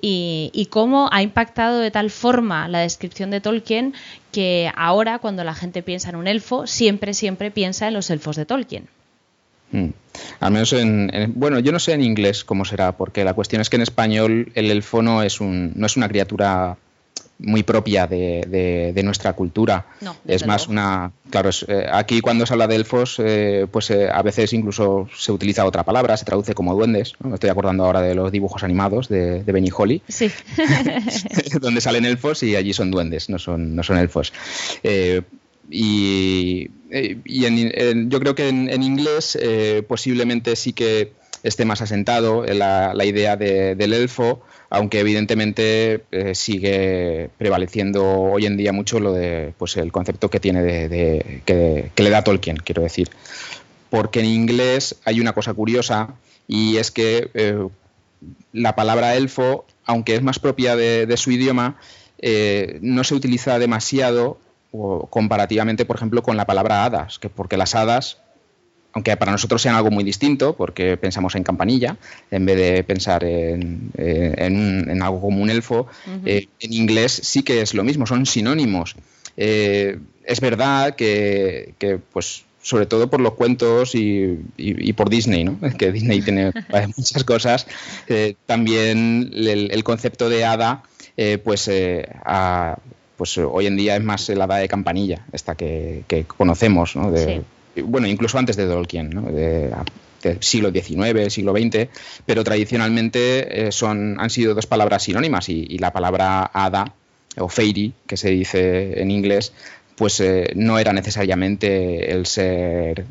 [0.00, 3.92] Y, cómo ha impactado de tal forma la descripción de Tolkien
[4.30, 8.36] que ahora cuando la gente piensa en un elfo, siempre, siempre piensa en los elfos
[8.36, 8.88] de Tolkien.
[9.72, 9.88] Mm.
[10.40, 13.70] Al menos en, Bueno, yo no sé en inglés cómo será, porque la cuestión es
[13.70, 16.78] que en español el elfo no es, un, no es una criatura
[17.38, 19.86] muy propia de, de, nuestra cultura.
[20.26, 21.12] es más una.
[21.30, 25.32] Claro, eh, aquí cuando se habla de elfos, eh, pues eh, a veces incluso se
[25.32, 27.12] utiliza otra palabra, se traduce como duendes.
[27.20, 30.30] Me estoy acordando ahora de los dibujos animados de, de Benny Holly, sí.
[31.60, 34.32] donde salen elfos y allí son duendes, no son, no son elfos.
[35.70, 37.18] Y, eh,
[38.08, 43.92] yo creo que en, inglés eh, posiblemente sí que esté más asentado la, idea del
[43.92, 50.28] elfo, aunque evidentemente eh, sigue prevaleciendo hoy en día mucho lo de pues el concepto
[50.28, 53.10] que tiene de, que, le da Tolkien, quiero decir.
[53.90, 56.14] Porque en inglés hay una cosa curiosa
[56.48, 57.30] y es que
[58.52, 61.76] la palabra elfo, aunque es más propia de, su idioma,
[62.80, 64.38] no se utiliza demasiado
[65.10, 68.18] comparativamente, por ejemplo, con la palabra hadas, que porque las hadas
[68.96, 71.98] aunque para nosotros sean algo muy distinto, porque pensamos en campanilla
[72.30, 75.86] en vez de pensar en, eh, algo como un elfo,
[76.24, 78.96] eh, en inglés sí que es lo mismo, son sinónimos.
[79.36, 81.74] Eh, es verdad que,
[82.10, 84.38] pues sobre todo por los cuentos y,
[84.94, 85.58] por Disney, ¿no?
[85.78, 86.52] que Disney tiene
[86.96, 87.66] muchas cosas,
[88.46, 90.84] también el, concepto de hada,
[91.44, 91.68] pues,
[93.16, 96.04] pues hoy en día es más el hada de campanilla, esta que,
[96.36, 97.10] conocemos, ¿no?
[97.10, 97.42] de,
[97.82, 99.22] bueno, incluso antes de Tolkien, ¿no?
[99.22, 99.72] de,
[100.40, 101.88] siglo XIX, siglo XX,
[102.24, 106.94] pero tradicionalmente eh, son, han sido dos palabras sinónimas y, la palabra hada
[107.38, 109.52] o fairy, que se dice en inglés,
[109.94, 113.04] pues eh, no era necesariamente el ser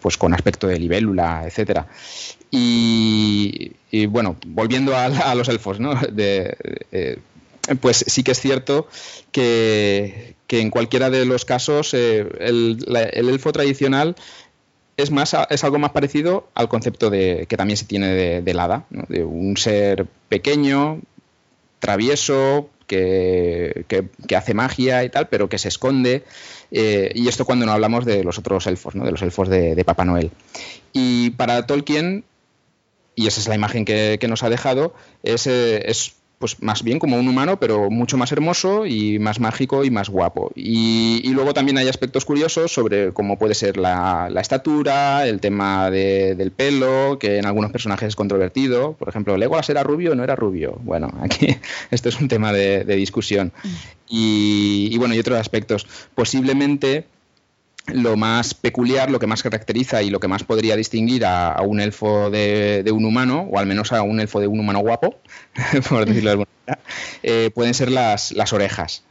[0.00, 1.86] pues con aspecto de libélula, etcétera.
[2.50, 3.72] Y,
[4.06, 5.98] bueno, volviendo a, los elfos, ¿no?
[6.16, 7.18] Eh,
[7.80, 8.88] pues sí que es cierto
[9.32, 12.78] que, en cualquiera de los casos eh, el,
[13.12, 14.14] elfo tradicional
[14.96, 18.60] es más es algo más parecido al concepto de que también se tiene de, del
[18.60, 21.00] hada, de un ser pequeño,
[21.80, 26.24] travieso, que, hace magia y tal, pero que se esconde.
[26.70, 29.04] Eh, y esto cuando no hablamos de los otros elfos, ¿no?
[29.04, 30.30] de los elfos de, Papá Noel.
[30.92, 32.24] Y para Tolkien,
[33.14, 36.98] y esa es la imagen que, nos ha dejado, es, eh, es pues más bien
[36.98, 40.52] como un humano, pero mucho más hermoso y más mágico y más guapo.
[40.54, 46.50] Y, luego también hay aspectos curiosos sobre cómo puede ser la, estatura, el tema del
[46.50, 48.92] pelo, que en algunos personajes es controvertido.
[48.92, 50.78] Por ejemplo, ¿Legolas era rubio o no era rubio?
[50.82, 51.56] Bueno, aquí
[51.90, 53.50] esto es un tema de, discusión.
[53.62, 53.68] Mm.
[54.10, 55.86] Y, y bueno, y otros aspectos.
[56.14, 57.06] Posiblemente
[57.92, 61.80] lo más peculiar, lo que más caracteriza y lo que más podría distinguir a, un
[61.80, 65.16] elfo de, un humano, o al menos a un elfo de un humano guapo,
[65.88, 66.82] por decirlo de alguna manera,
[67.22, 69.04] eh, pueden ser las, las orejas.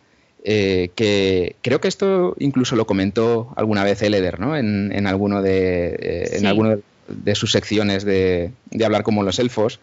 [0.45, 4.57] Eh, que creo que esto incluso lo comentó alguna vez Eleder, ¿no?
[4.57, 9.79] En, alguno de eh, en alguno de sus secciones de, de, hablar como los elfos,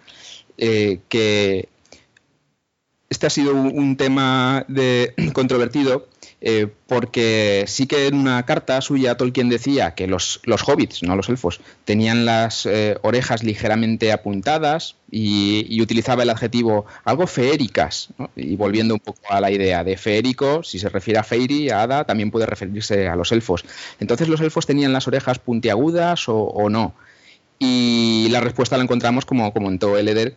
[0.58, 1.68] que
[3.08, 6.08] este ha sido un, tema de, controvertido
[6.42, 11.28] eh, porque sí que en una carta suya Tolkien decía que los, hobbits, no los
[11.28, 18.08] elfos, tenían las eh, orejas ligeramente apuntadas y, utilizaba el adjetivo algo feéricas.
[18.36, 21.82] Y volviendo un poco a la idea de feérico, si se refiere a fairy, a
[21.82, 23.64] hada, también puede referirse a los elfos.
[23.98, 26.94] Entonces, ¿los elfos tenían las orejas puntiagudas o, no?
[27.58, 30.36] Y la respuesta la encontramos, como comentó Eleder,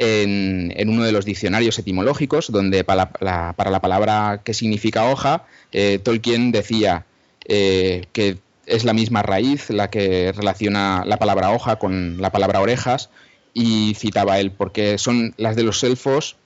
[0.00, 6.52] en, uno de los diccionarios etimológicos, donde para la, palabra que significa hoja, eh, Tolkien
[6.52, 7.04] decía
[7.46, 12.60] eh, que es la misma raíz la que relaciona la palabra hoja con la palabra
[12.60, 13.10] orejas,
[13.54, 16.36] y citaba él, porque son las de los elfos,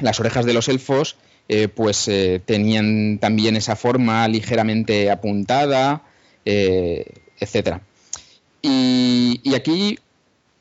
[0.00, 1.16] las orejas de los elfos,
[1.50, 2.10] eh, pues
[2.46, 6.04] tenían también esa forma ligeramente apuntada,
[6.46, 7.82] etcétera.
[8.62, 9.98] Y, y, aquí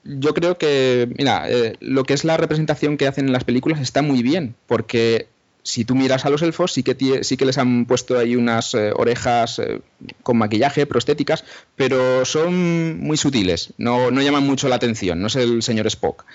[0.04, 3.82] yo creo que, mira, eh, lo que es la representación que hacen en las películas
[3.82, 5.28] está muy bien, porque
[5.64, 8.74] si tú miras a los elfos, sí que, sí que les han puesto ahí unas
[8.74, 9.82] eh, orejas eh,
[10.24, 11.44] con maquillaje, prostéticas,
[11.76, 16.26] pero son muy sutiles, no, no, llaman mucho la atención, no es el señor Spock.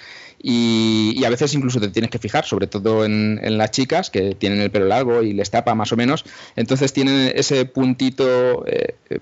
[0.45, 4.61] Y, a veces incluso te tienes que fijar, sobre todo en, las chicas que tienen
[4.61, 6.25] el pelo largo y les tapa más o menos,
[6.57, 8.65] entonces tienen ese puntito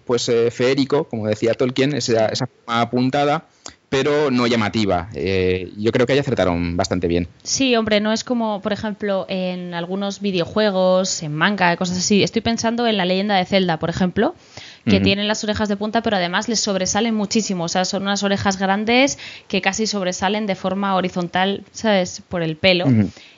[0.07, 3.45] pues feérico, como decía Tolkien, esa, esa apuntada
[3.91, 5.09] pero no llamativa.
[5.15, 7.27] Eh, yo creo que ahí acertaron bastante bien.
[7.43, 12.23] Sí, hombre, no es como, por ejemplo, en algunos videojuegos, en manga, cosas así.
[12.23, 14.37] Estoy pensando en la leyenda de Zelda, por ejemplo,
[14.87, 17.65] que tienen las orejas de punta, pero además les sobresalen muchísimo.
[17.65, 22.23] O sea, son unas orejas grandes que casi sobresalen de forma horizontal, ¿sabes?
[22.29, 22.87] Por el pelo.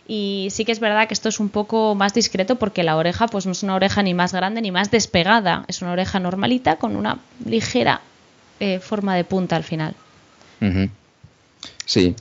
[0.07, 3.27] Y sí que es verdad que esto es un poco más discreto porque la oreja,
[3.27, 5.65] pues no es una oreja ni más grande ni más despegada.
[5.67, 8.03] Es una oreja normalita con una ligera
[8.61, 9.95] eh, forma de punta al final.
[11.85, 12.14] Sí.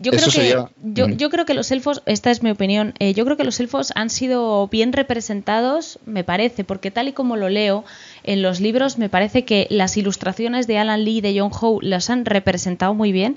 [0.00, 3.36] Yo creo, que, yo, creo que los elfos, esta es mi opinión, eh, yo creo
[3.36, 7.84] que los elfos han sido bien representados, me parece, porque tal y como lo leo
[8.24, 11.78] en los libros, me parece que las ilustraciones de Alan Lee y de John Howe
[11.80, 13.36] las han representado muy bien.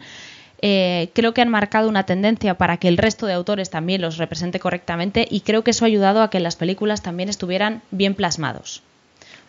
[0.63, 4.17] Eh, creo que han marcado una tendencia para que el resto de autores también los
[4.17, 8.15] represente correctamente y creo que eso ha ayudado a que las películas también estuvieran bien
[8.15, 8.81] plasmados.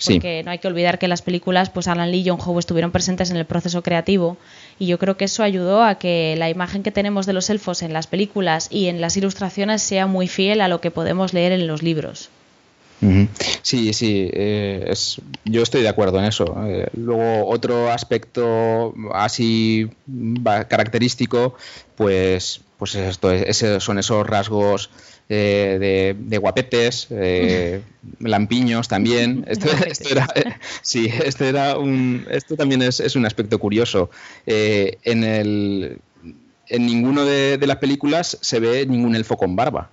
[0.05, 2.93] porque no hay que olvidar que las películas pues Alan Lee y John Howe estuvieron
[2.93, 4.37] presentes en el proceso creativo
[4.79, 7.83] y yo creo que eso ayudó a que la imagen que tenemos de los elfos
[7.83, 11.53] en las películas y en las ilustraciones sea muy fiel a lo que podemos leer
[11.53, 12.31] en los libros.
[13.63, 14.93] Sí, sí, eh,
[15.45, 16.57] yo estoy de acuerdo en eso.
[16.67, 19.89] Eh, luego, otro aspecto así
[20.69, 21.55] característico,
[21.97, 24.91] pues, pues esto, son esos rasgos
[25.29, 27.09] eh, de, guapetes,
[28.21, 29.45] lampiños también.
[29.49, 29.69] Esto,
[30.11, 30.27] era,
[30.83, 34.11] sí, este era un, esto también es, un aspecto curioso.
[34.47, 35.99] en el,
[36.69, 39.91] en ninguno de, las películas se ve ningún elfo con barba.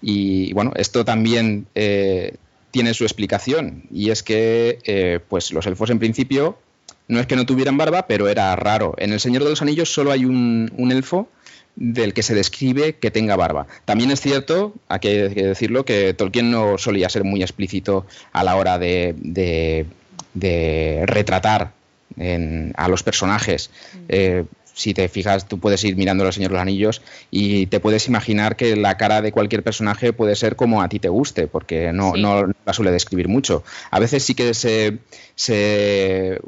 [0.00, 2.34] Y bueno, esto también eh,
[2.72, 6.58] tiene su explicación y es que eh, pues los elfos en principio
[7.06, 8.94] no es que no tuvieran barba, pero era raro.
[8.98, 11.28] En El Señor de los Anillos solo hay un, elfo
[11.76, 13.66] del que se describe que tenga barba.
[13.84, 18.56] También es cierto, hay que, decirlo, que Tolkien no solía ser muy explícito a la
[18.56, 19.86] hora de,
[21.06, 21.72] retratar
[22.76, 23.70] a los personajes.
[23.94, 23.98] Mm.
[24.08, 24.44] Eh,
[24.74, 28.08] si te fijas, tú puedes ir mirando los Señor de los Anillos y te puedes
[28.08, 31.92] imaginar que la cara de cualquier personaje puede ser como a ti te guste, porque
[31.92, 33.64] no, no la suele describir mucho.
[33.90, 34.98] A veces sí que se,
[35.34, 36.40] se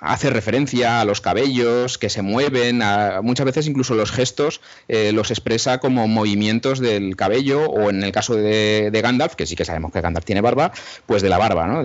[0.00, 2.82] hace referencia a los cabellos que se mueven,
[3.22, 8.10] muchas veces incluso los gestos eh, los expresa como movimientos del cabello o en el
[8.10, 10.72] caso de, Gandalf, que sí que sabemos que Gandalf tiene barba,
[11.06, 11.82] pues de la barba, ¿no?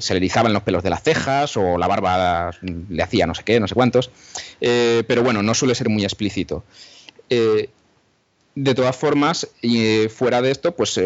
[0.00, 3.42] se le erizaban los pelos de las cejas o la barba le hacía no sé
[3.44, 4.10] qué, no sé cuántos,
[4.60, 6.64] eh, pero bueno, no suele ser muy explícito.
[7.30, 7.68] Eh,
[8.54, 9.46] de todas formas,
[10.10, 10.98] fuera de esto, pues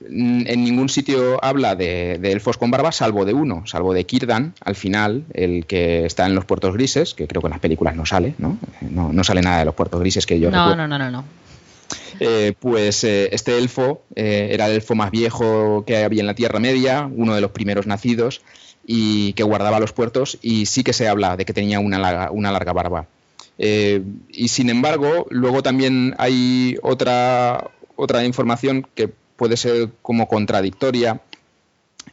[0.00, 4.74] en ningún sitio habla de, elfos con barba, salvo de uno, salvo de Kirdan, al
[4.74, 8.04] final, el que está en los puertos grises, que creo que en las películas no
[8.04, 8.58] sale, ¿no?
[8.80, 11.24] No, sale nada de los puertos grises que yo no, No, no, no, no.
[12.20, 16.34] Eh, pues eh, este elfo eh, era el elfo más viejo que había en la
[16.34, 18.42] Tierra Media, uno de los primeros nacidos,
[18.86, 22.30] y que guardaba los puertos, y sí que se habla de que tenía una larga,
[22.30, 23.06] una larga barba.
[23.56, 31.20] y sin embargo, luego también hay otra, otra información que puede ser como contradictoria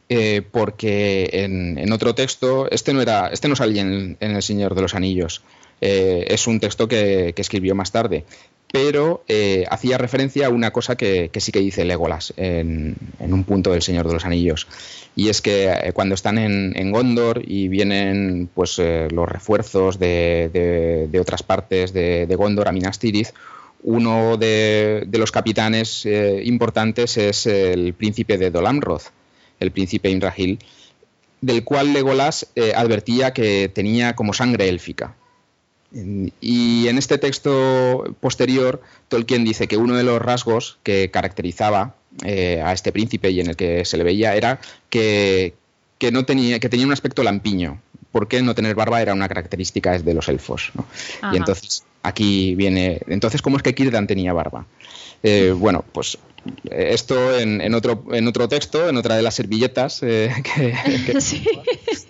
[0.08, 4.82] eh, porque en, otro texto, este no era, este no salía en, El Señor de
[4.82, 5.42] los Anillos,
[5.80, 8.26] eh, es un texto que, escribió más tarde,
[8.70, 13.72] pero eh, hacía referencia a una cosa que, sí que dice Legolas en, un punto
[13.72, 14.66] del Señor de los Anillos,
[15.16, 21.94] y es que cuando están en, Gondor y vienen pues los refuerzos de, otras partes
[21.94, 23.28] de, Gondor a Minas Tirith,
[23.82, 29.04] uno de, los capitanes eh, importantes es el príncipe de Dolamroth,
[29.60, 30.58] el príncipe Imrahil,
[31.40, 35.16] del cual Legolas eh, advertía que tenía como sangre élfica.
[36.40, 42.62] Y en este texto posterior, Tolkien dice que uno de los rasgos que caracterizaba eh,
[42.64, 44.58] a este príncipe y en el que se le veía era
[44.88, 45.54] que,
[46.10, 47.80] no tenía, que tenía un aspecto lampiño,
[48.12, 50.70] porque no tener barba era una característica de los elfos.
[51.32, 53.00] Y entonces Aquí viene.
[53.06, 54.66] Entonces, ¿cómo es que Kirdan tenía barba?
[55.22, 56.18] Eh, bueno, pues
[56.68, 60.32] eh, esto en, otro, en otro texto, en otra de las servilletas, eh,
[61.06, 61.44] que, sí.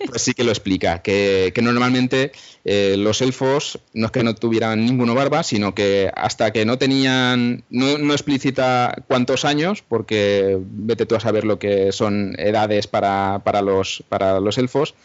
[0.07, 2.31] pues sí que lo explica, que, normalmente
[2.63, 7.63] los elfos no es que no tuvieran ninguno barba, sino que hasta que no tenían,
[7.69, 13.41] no, no, explícita cuántos años, porque vete tú a saber lo que son edades para,
[13.43, 14.95] para, los, para los elfos,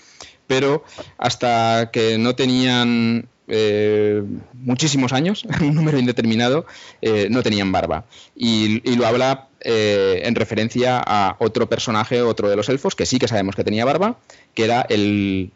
[0.48, 0.82] pero
[1.18, 4.22] hasta que no tenían eh,
[4.54, 6.66] muchísimos años, un número indeterminado,
[7.00, 8.04] eh, no tenían barba.
[8.34, 13.18] Y, lo habla eh, en referencia a otro personaje, otro de los elfos, que sí
[13.18, 14.18] que sabemos que tenía barba,
[14.54, 15.52] que era el,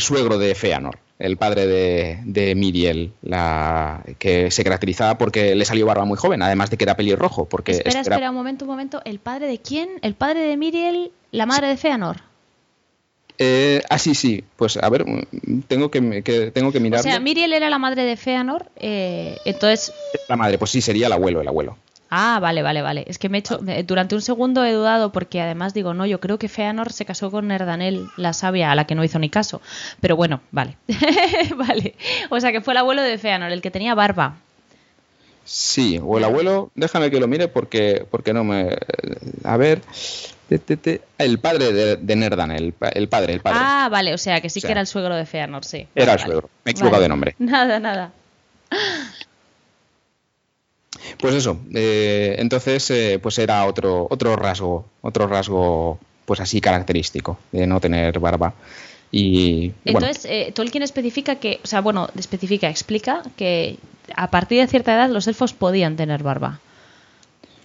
[0.00, 6.04] suegro de Feanor, el padre de, Miriel, la, que se caracterizaba porque le salió barba
[6.04, 7.44] muy joven, además de que era pelirrojo.
[7.44, 9.02] Porque espera, espera, un momento, un momento.
[9.04, 9.88] ¿El padre de quién?
[10.02, 12.29] ¿El padre de Miriel, la madre de Feanor?
[13.42, 14.44] Eh, ah, sí, sí.
[14.56, 15.06] Pues a ver,
[15.66, 17.00] tengo que, tengo que mirar.
[17.00, 19.94] O sea, Miriel era la madre de Feanor, eh, entonces.
[20.28, 21.78] La madre, pues sí, sería el abuelo, el abuelo.
[22.10, 23.04] Ah, vale, vale, vale.
[23.06, 23.58] Es que me he hecho.
[23.86, 27.30] Durante un segundo he dudado porque además digo, no, yo creo que Feanor se casó
[27.30, 29.62] con Nerdanel, la sabia, a la que no hizo ni caso.
[30.00, 30.76] Pero bueno, vale.
[31.56, 31.94] vale.
[32.28, 34.36] O sea que fue el abuelo de Feanor, el que tenía barba.
[35.44, 38.76] Sí, o el abuelo, déjame que lo mire porque, porque no me.
[39.44, 39.82] A ver.
[41.18, 43.58] El padre de, Nerdan, el, padre, el padre.
[43.62, 45.86] Ah, vale, o sea que sí que era el suegro de Feanor, sí.
[45.94, 47.36] Era el suegro, me he equivocado de nombre.
[47.38, 48.10] Nada, nada.
[51.20, 57.38] Pues eso, eh, entonces eh, pues era otro, otro rasgo, otro rasgo pues así característico
[57.52, 58.54] de no tener barba.
[59.12, 63.76] Y, Entonces, eh, Tolkien especifica que, o sea, bueno, especifica, explica que
[64.14, 66.60] a partir de cierta edad los elfos podían tener barba.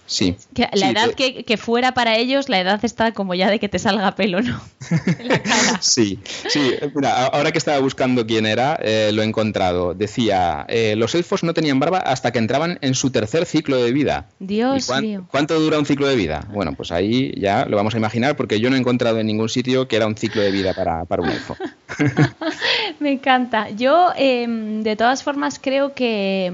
[0.06, 0.36] Sí.
[0.72, 4.14] la edad que, fuera para ellos, la edad está como ya de que te salga
[4.14, 4.60] pelo, ¿no?
[5.18, 5.80] en la cara.
[5.80, 6.72] Sí, sí.
[6.94, 9.94] Mira, ahora que estaba buscando quién era, eh, lo he encontrado.
[9.94, 13.92] Decía, eh, los elfos no tenían barba hasta que entraban en su tercer ciclo de
[13.92, 14.28] vida.
[14.38, 15.26] Dios mío.
[15.30, 16.46] ¿Cuánto dura un ciclo de vida?
[16.52, 19.48] Bueno, pues ahí ya lo vamos a imaginar porque yo no he encontrado en ningún
[19.48, 21.56] sitio que era un ciclo de vida para, un elfo.
[23.00, 23.70] Me encanta.
[23.70, 26.52] Yo, em, de todas formas, creo que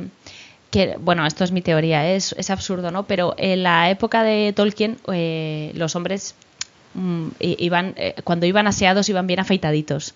[0.73, 3.05] que, bueno, esto es mi teoría, es, es absurdo, ¿no?
[3.05, 6.35] Pero en la época de Tolkien, eh, los hombres
[6.95, 10.15] mm, iban, eh, cuando iban aseados iban bien afeitaditos.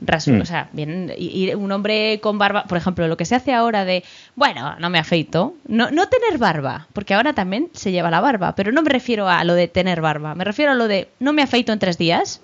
[0.00, 0.40] Mm.
[0.40, 3.84] O sea, bien, y, un hombre con barba, por ejemplo, lo que se hace ahora
[3.84, 4.04] de,
[4.36, 8.54] bueno, no me afeito, no, no tener barba, porque ahora también se lleva la barba,
[8.54, 11.32] pero no me refiero a lo de tener barba, me refiero a lo de no
[11.32, 12.40] me afeito en tres días,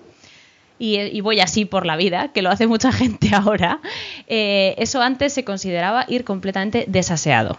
[0.77, 3.79] y, voy así por la vida, que lo hace mucha gente ahora,
[4.27, 7.57] eh, eso antes se consideraba ir completamente desaseado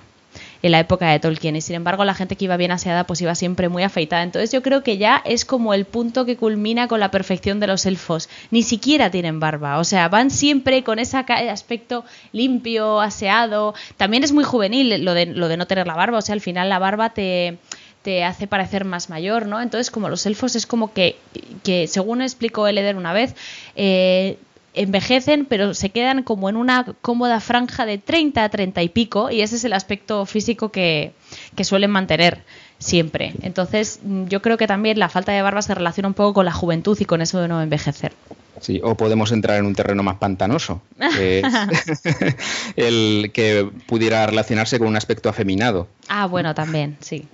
[0.63, 3.21] en la época de Tolkien y sin embargo la gente que iba bien aseada pues
[3.21, 4.23] iba siempre muy afeitada.
[4.23, 7.67] Entonces yo creo que ya es como el punto que culmina con la perfección de
[7.67, 8.29] los elfos.
[8.51, 13.75] Ni siquiera tienen barba, o sea, van siempre con ese aspecto limpio, aseado.
[13.97, 16.41] También es muy juvenil lo de, lo de no tener la barba, o sea, al
[16.41, 17.59] final la barba te
[18.07, 19.61] te hace parecer más mayor, ¿no?
[19.61, 21.17] Entonces, como los elfos es como que,
[21.65, 23.35] que según explicó Eleder una vez,
[23.75, 24.39] eh,
[24.75, 29.29] envejecen, pero se quedan como en una cómoda franja de 30 a 30 y pico,
[29.33, 31.15] y ese es el aspecto físico que,
[31.57, 32.45] que suelen mantener
[32.79, 33.33] siempre.
[33.43, 33.99] Entonces,
[34.29, 36.97] yo creo que también la falta de barba se relaciona un poco con la juventud
[37.01, 38.13] y con eso de no envejecer.
[38.61, 40.81] Sí, o podemos entrar en un terreno más pantanoso,
[42.77, 45.89] el que pudiera relacionarse con un aspecto afeminado.
[46.07, 47.27] Ah, bueno, también, sí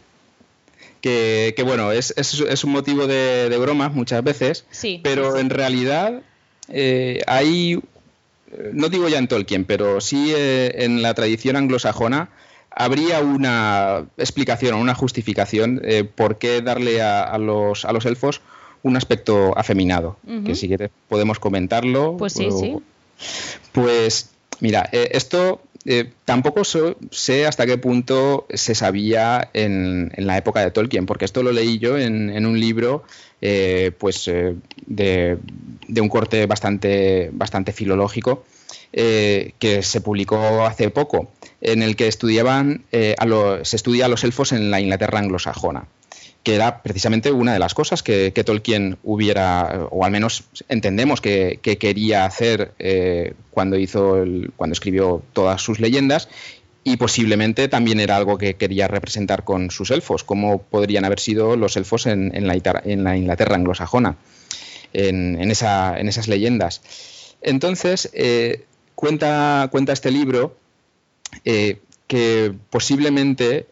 [1.03, 4.65] que, bueno, es, es, un motivo de, de bromas muchas veces,
[5.03, 6.23] pero en realidad
[6.69, 7.81] eh, hay,
[8.73, 12.31] no digo ya en Tolkien, pero sí eh, en la tradición anglosajona,
[12.71, 18.41] habría una explicación o una justificación eh, por qué darle a, los, a los elfos
[18.83, 22.17] un aspecto afeminado, que si quieres podemos comentarlo.
[22.17, 22.77] Pues sí, sí.
[23.73, 24.31] Pues
[24.61, 31.07] mira, esto eh, tampoco sé hasta qué punto se sabía en, la época de Tolkien,
[31.07, 33.03] porque esto lo leí yo en, un libro
[33.41, 34.55] eh, pues, eh,
[34.87, 35.39] de,
[36.01, 37.31] un corte bastante,
[37.73, 38.45] filológico
[38.93, 44.71] que se publicó hace poco, en el que estudiaban, se estudia a los elfos en
[44.71, 45.87] la Inglaterra anglosajona
[46.43, 51.61] que era precisamente una de las cosas que, Tolkien hubiera, o al menos entendemos que,
[51.63, 54.25] quería hacer eh, cuando hizo,
[54.57, 56.29] cuando escribió todas sus leyendas,
[56.85, 61.57] y posiblemente también era algo que quería representar con sus elfos, cómo podrían haber sido
[61.57, 62.57] los elfos en, la,
[63.17, 64.17] Inglaterra anglosajona,
[64.93, 66.83] en, esas leyendas.
[67.41, 68.65] Entonces, eh,
[68.97, 70.57] cuenta, cuenta este libro
[71.45, 71.79] eh,
[72.09, 73.67] que posiblemente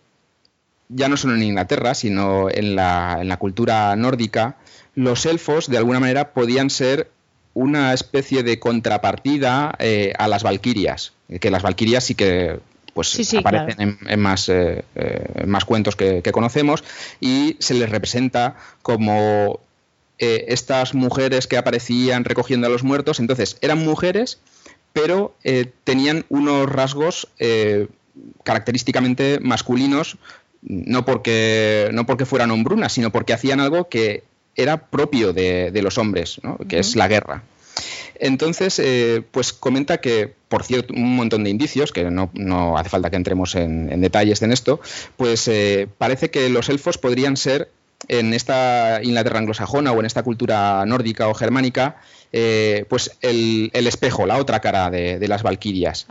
[0.90, 4.56] ya no solo en Inglaterra, sino en la, en la cultura nórdica,
[4.94, 7.10] los elfos de alguna manera podían ser
[7.54, 12.60] una especie de contrapartida eh, a las valquirias, que las valquirias sí que
[12.94, 16.84] pues aparecen en, más, eh, eh, más cuentos que, conocemos
[17.20, 19.60] y se les representa como
[20.18, 23.20] estas mujeres que aparecían recogiendo a los muertos.
[23.20, 24.38] Entonces, eran mujeres,
[24.92, 25.34] pero
[25.84, 27.28] tenían unos rasgos
[28.44, 30.18] característicamente masculinos
[30.62, 34.24] no porque, no porque fueran hombrunas, sino porque hacían algo que
[34.56, 37.42] era propio de, los hombres, que es la guerra.
[38.20, 43.08] Entonces, eh, pues comenta que, por cierto, un montón de indicios, que no, hace falta
[43.08, 44.80] que entremos en, detalles en esto,
[45.16, 47.70] pues eh, parece que los elfos podrían ser
[48.08, 51.96] en esta Inglaterra anglosajona o en esta cultura nórdica o germánica,
[52.32, 56.06] eh, pues el, espejo, la otra cara de, las valquirias.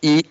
[0.00, 0.26] Y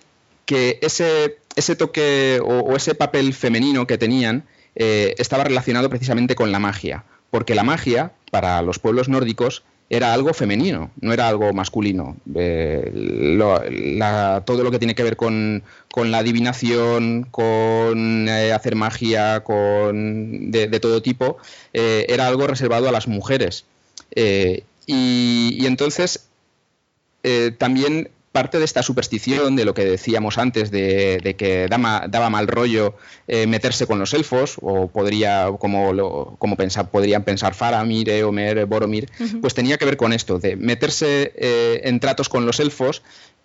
[0.47, 4.45] que ese ese toque o, ese papel femenino que tenían
[4.75, 10.13] eh, estaba relacionado precisamente con la magia, porque la magia, para los pueblos nórdicos, era
[10.13, 12.17] algo femenino, no era algo masculino.
[12.35, 12.91] Eh,
[14.45, 15.63] todo lo que tiene que ver con,
[15.95, 21.37] la adivinación, con eh, hacer magia, con de, todo tipo,
[21.73, 23.65] era algo reservado a las mujeres.
[24.85, 26.27] y, entonces
[27.57, 32.93] también parte de esta superstición, de lo que decíamos antes, de, que daba, mal rollo
[33.27, 39.09] eh, meterse con los elfos, o podría, como, como podrían pensar Faramir, Eomer, Boromir,
[39.41, 43.01] pues tenía que ver con esto, de meterse eh, en tratos con los elfos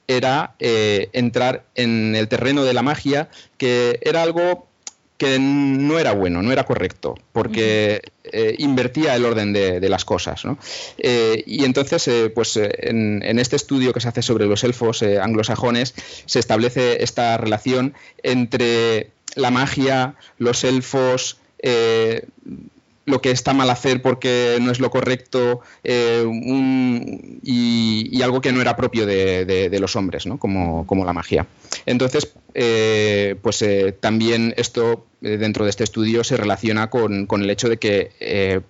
[0.08, 4.66] era eh, entrar en el terreno de la magia, que era algo
[5.22, 10.42] que no era bueno, no era correcto, porque eh, invertía el orden de, las cosas.
[10.98, 15.94] Eh, y entonces, eh, pues en, este estudio que se hace sobre los elfos anglosajones,
[16.26, 17.94] se establece esta relación
[18.24, 22.26] entre la magia, los elfos, eh,
[23.04, 26.24] lo que está mal hacer porque no es lo correcto eh,
[27.42, 30.38] y, algo que no era propio de, los hombres, ¿no?
[30.38, 31.46] como, la magia.
[31.86, 33.64] Entonces, eh, pues
[34.00, 38.62] también esto dentro de este estudio se relaciona con, el hecho de que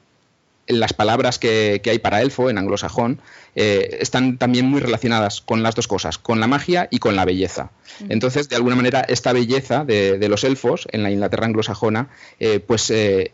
[0.66, 3.20] las palabras que, hay para elfo en anglosajón
[3.54, 7.24] eh, están también muy relacionadas con las dos cosas, con la magia y con la
[7.24, 7.70] belleza.
[8.08, 12.08] Entonces, de alguna manera, esta belleza de, los elfos en la Inglaterra anglosajona,
[12.38, 13.32] eh, pues eh,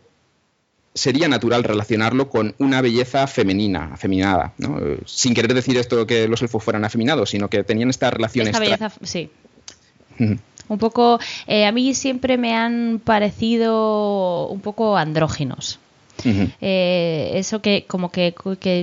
[0.93, 4.53] sería natural relacionarlo con una belleza femenina, afeminada,
[5.05, 8.47] sin querer decir esto que los elfos fueran afeminados, sino que tenían esta relación.
[8.47, 9.29] Esta belleza, sí.
[10.17, 15.79] Un poco, a mí siempre me han parecido un poco andróginos.
[16.25, 18.33] Eh, eso que como que,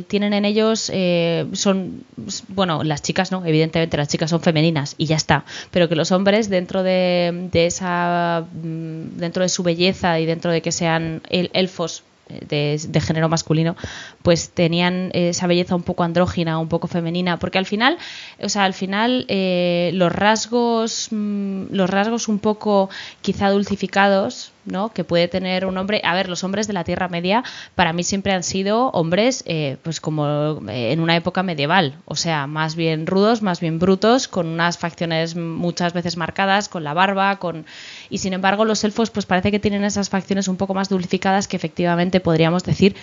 [0.09, 2.05] tienen en ellos eh, son,
[2.49, 6.13] bueno, las chicas no, evidentemente las chicas son femeninas y ya está, pero que los
[6.13, 11.23] hombres dentro de, de esa, mm, dentro de su belleza y dentro de que sean
[11.31, 13.77] elfos de, género masculino,
[14.23, 17.99] pues tenían esa belleza un poco andrógina, un poco femenina, porque al final,
[18.41, 22.91] o sea, al final eh, los rasgos, mm, los rasgos un poco
[23.23, 24.91] quizá dulcificados, ¿no?
[24.91, 26.01] que puede tener un hombre.
[26.05, 27.45] A ver, los hombres de la Tierra Media
[27.75, 32.17] para mí siempre han sido hombres, eh, pues como eh, en una época medieval, o
[32.17, 36.95] sea, más bien rudos, más bien brutos, con unas facciones muchas veces marcadas, con la
[36.95, 37.67] barba, con
[38.11, 41.49] y sin embargo los elfos, pues parece que tienen esas facciones un poco más dulcificadas
[41.49, 42.97] que efectivamente podríamos decir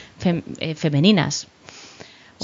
[0.59, 1.47] eh, femeninas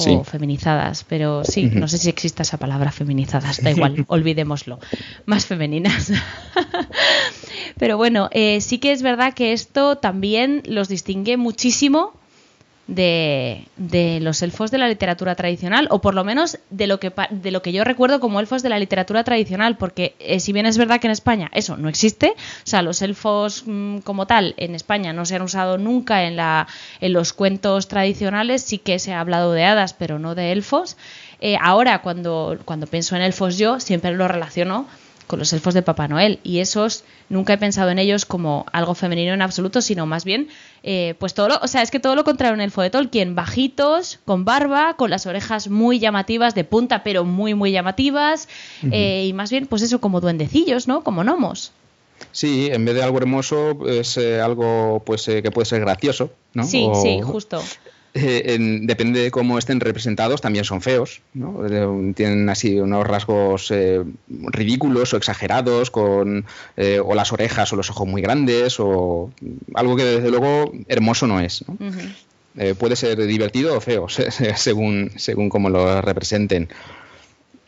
[0.08, 4.80] o feminizadas, pero sí, no sé si existe esa palabra feminizadas, da igual, olvidémoslo,
[5.26, 6.12] más femeninas.
[7.78, 12.19] pero bueno, eh, sí que es verdad que esto también los distingue muchísimo
[12.90, 17.14] de, de, los elfos de la literatura tradicional, o por lo menos de lo que,
[17.30, 20.66] de lo que yo recuerdo como elfos de la literatura tradicional, porque eh, si bien
[20.66, 24.56] es verdad que en España eso no existe, o sea, los elfos mm, como tal
[24.58, 26.68] en España no se han usado nunca en, la,
[27.00, 30.98] en los cuentos tradicionales, sí que se ha hablado de hadas, pero no de elfos.
[31.42, 34.88] Eh, ahora, cuando, cuando pienso en elfos yo, siempre lo relaciono
[35.30, 36.40] con los elfos de Papá Noel.
[36.44, 40.50] Y esos nunca he pensado en ellos como algo femenino en absoluto, sino más bien,
[40.84, 43.36] eh, pues todo lo, o sea, es que todo lo contrario en elfo de Tolkien,
[43.36, 48.48] bajitos, con barba, con las orejas muy llamativas, de punta, pero muy, muy llamativas,
[48.92, 51.04] eh, y más bien, pues eso, como duendecillos, ¿no?
[51.04, 51.72] Como gnomos.
[52.32, 56.64] Sí, en vez de algo hermoso, es eh, algo pues que puede ser gracioso, ¿no?
[56.66, 57.62] Sí, sí, justo.
[58.14, 61.22] Eh, depende de cómo estén representados, también son feos,
[62.16, 66.45] tienen así unos rasgos eh, ridículos o exagerados, con
[66.76, 69.32] eh, o las orejas o los ojos muy grandes, o
[69.76, 71.64] algo que desde luego hermoso no es.
[72.80, 74.07] puede ser divertido o feo,
[74.55, 76.68] según, según cómo lo representen.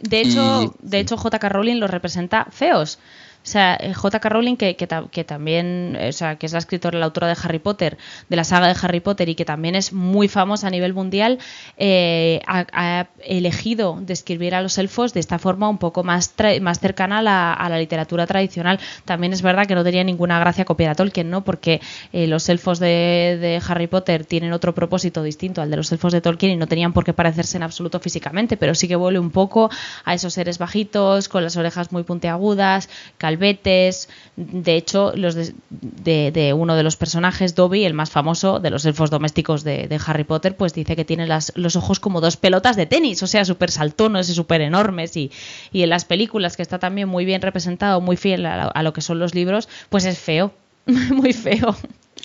[0.01, 1.49] De hecho, de hecho, J.K.
[1.49, 2.97] Rowling los representa feos.
[3.43, 4.29] O sea, eh, J.K.
[4.29, 7.97] Rowling, que, que, también, o sea, que es la escritora, la autora de Harry Potter,
[8.29, 11.39] de la saga de Harry Potter y que también es muy famosa a nivel mundial,
[11.77, 17.19] eh, ha, elegido describir a los elfos de esta forma un poco más, más cercana
[17.19, 18.79] a la, a la, literatura tradicional.
[19.05, 21.43] También es verdad que no tenía ninguna gracia copiar a Tolkien, ¿no?
[21.43, 21.81] Porque
[22.13, 26.13] eh, los elfos de, de, Harry Potter tienen otro propósito distinto al de los elfos
[26.13, 29.19] de Tolkien y no tenían por qué parecerse en absoluto físicamente, pero sí que vuelve
[29.19, 29.71] un poco
[30.05, 32.89] a esos seres bajitos, con las orejas muy puntiagudas,
[33.37, 38.85] Betes, De hecho, los de, uno de los personajes, Dobby, el más famoso de los
[38.85, 42.85] elfos domésticos de, Harry Potter, pues dice que tiene los ojos como dos pelotas de
[42.85, 45.15] tenis, o sea, súper saltones y súper enormes.
[45.17, 45.31] Y,
[45.73, 49.19] en las películas, que está también muy bien representado, muy fiel a, lo que son
[49.19, 50.53] los libros, pues es feo,
[50.85, 51.75] muy feo.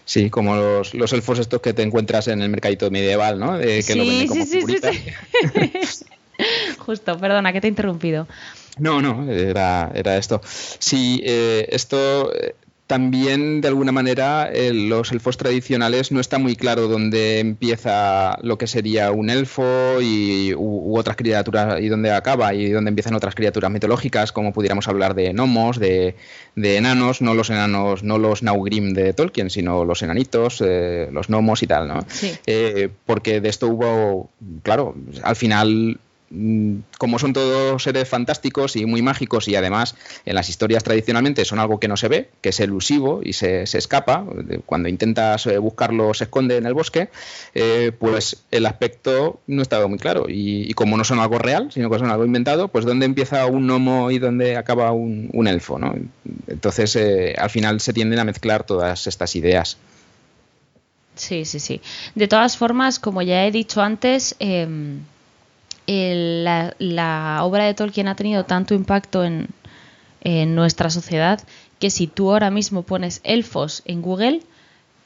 [0.04, 3.58] Sí, como los, los, elfos estos que te encuentras en el mercadito medieval, ¿no?
[3.58, 6.04] que sí, sí, sí, sí,
[6.78, 8.26] Justo, perdona, que te he interrumpido.
[8.78, 10.40] No, no, era, era esto.
[10.44, 12.54] Sí, eh, esto eh,
[12.86, 18.58] también de alguna manera en los elfos tradicionales no está muy claro dónde empieza lo
[18.58, 23.34] que sería un elfo y, u, otras criaturas y dónde acaba y dónde empiezan otras
[23.34, 26.14] criaturas mitológicas como pudiéramos hablar de gnomos, de,
[26.54, 31.62] enanos, no los enanos, no los Naugrim de Tolkien, sino los enanitos, eh, los gnomos
[31.62, 32.04] y tal, ¿no?
[32.08, 32.38] Sí.
[33.06, 34.28] porque de esto hubo,
[34.62, 35.98] claro, al final
[36.98, 41.60] como son todos seres fantásticos y muy mágicos y además en las historias tradicionalmente son
[41.60, 44.24] algo que no se ve, que es elusivo y se, escapa,
[44.64, 47.10] cuando intentas eh, buscarlo se esconde en el bosque,
[47.54, 51.90] eh, pues el aspecto no estaba muy claro y, como no son algo real, sino
[51.90, 55.94] que son algo inventado, pues dónde empieza un gnomo y dónde acaba un, elfo, ¿no?
[56.48, 59.78] Entonces eh, al final se tienden a mezclar todas estas ideas.
[61.14, 61.80] Sí, sí, sí.
[62.16, 64.34] De todas formas, como ya he dicho antes,
[65.86, 66.44] em,
[66.78, 69.48] la, obra de Tolkien ha tenido tanto impacto en,
[70.54, 71.40] nuestra sociedad
[71.78, 74.40] que si tú ahora mismo pones elfos en Google,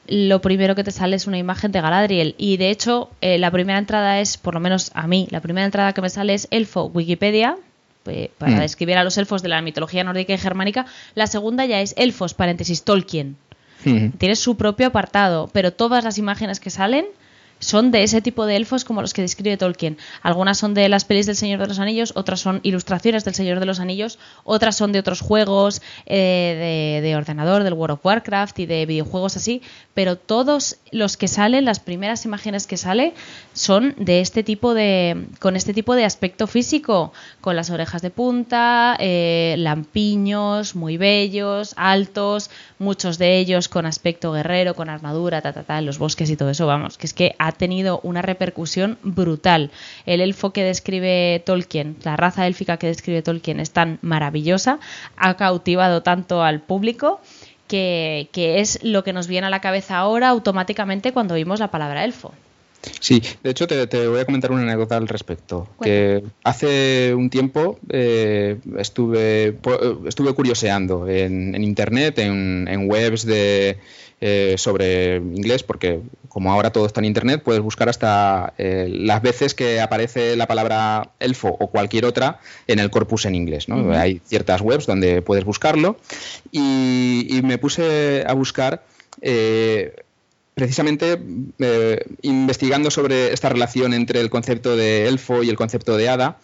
[0.07, 2.33] lo primero que te sale es una imagen de Galadriel.
[2.39, 5.65] Y de hecho, eh, la primera entrada es, por lo menos a mí, la primera
[5.65, 7.55] entrada que me sale es elfo Wikipedia,
[8.37, 8.59] para mm.
[8.59, 10.85] describir a los elfos de la mitología nórdica y germánica.
[11.15, 13.37] La segunda ya es elfos, paréntesis, Tolkien.
[13.85, 14.09] Mm.
[14.17, 17.05] Tiene su propio apartado, pero todas las imágenes que salen
[17.61, 19.97] son de ese tipo de elfos como los que describe Tolkien.
[20.21, 23.61] Algunas son de las pelis del Señor de los Anillos, otras son ilustraciones del Señor
[23.61, 28.59] de los Anillos, otras son de otros juegos eh, de, ordenador, del World of Warcraft
[28.59, 29.61] y de videojuegos así,
[29.93, 33.13] pero todos los que salen, las primeras imágenes que sale,
[33.53, 38.09] son de este tipo de, con este tipo de aspecto físico, con las orejas de
[38.09, 45.53] punta, eh, lampiños, muy bellos, altos, muchos de ellos con aspecto guerrero, con armadura, ta,
[45.53, 48.21] ta, ta, en los bosques y todo eso, vamos, que es que ha tenido una
[48.21, 49.71] repercusión brutal.
[50.05, 54.79] El elfo que describe Tolkien, la raza élfica que describe Tolkien es tan maravillosa,
[55.15, 57.21] ha cautivado tanto al público
[57.71, 62.03] que, es lo que nos viene a la cabeza ahora automáticamente cuando oímos la palabra
[62.03, 62.33] elfo.
[62.99, 65.67] Sí, de hecho te, voy a comentar una anécdota al respecto.
[65.81, 69.57] Que hace un tiempo eh, estuve,
[70.07, 73.77] estuve curioseando en, internet, en, webs de,
[74.23, 75.99] eh, sobre inglés, porque
[76.29, 80.45] como ahora todo está en Internet, puedes buscar hasta eh, las veces que aparece la
[80.45, 83.65] palabra elfo o cualquier otra en el corpus en inglés.
[83.95, 85.97] Hay ciertas webs donde puedes buscarlo.
[86.51, 88.83] Y, me puse a buscar
[89.23, 89.95] eh,
[90.53, 91.19] precisamente
[92.21, 96.37] investigando sobre esta relación entre el concepto de elfo y el concepto de hada,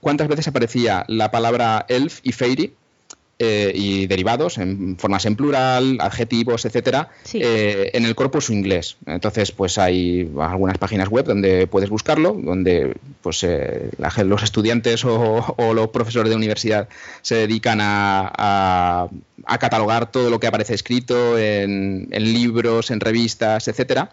[0.00, 2.72] cuántas veces aparecía la palabra elf y fairy
[3.40, 8.96] eh, y derivados en formas en plural, adjetivos, etcétera, eh, en el corpus inglés.
[9.06, 13.90] Entonces, pues hay algunas páginas web donde puedes buscarlo, donde pues eh,
[14.24, 16.88] los estudiantes o, los profesores de universidad
[17.22, 19.08] se dedican a,
[19.60, 24.10] catalogar todo lo que aparece escrito en, libros, en revistas, etcétera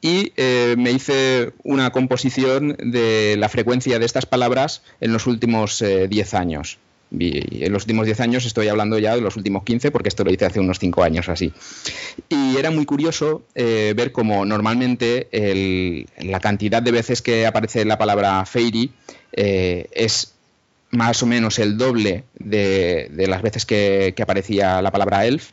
[0.00, 0.32] y
[0.76, 6.78] me hice una composición de la frecuencia de estas palabras en los últimos 10 años.
[7.20, 10.32] En los últimos 10 años estoy hablando ya de los últimos 15 porque esto lo
[10.32, 11.52] hice hace unos 5 años así.
[12.28, 15.28] Y era muy curioso eh, ver cómo normalmente
[16.20, 18.92] la cantidad de veces que aparece la palabra fairy
[19.32, 20.34] eh, es
[20.90, 25.50] más o menos el doble de, las veces que, aparecía la palabra elf,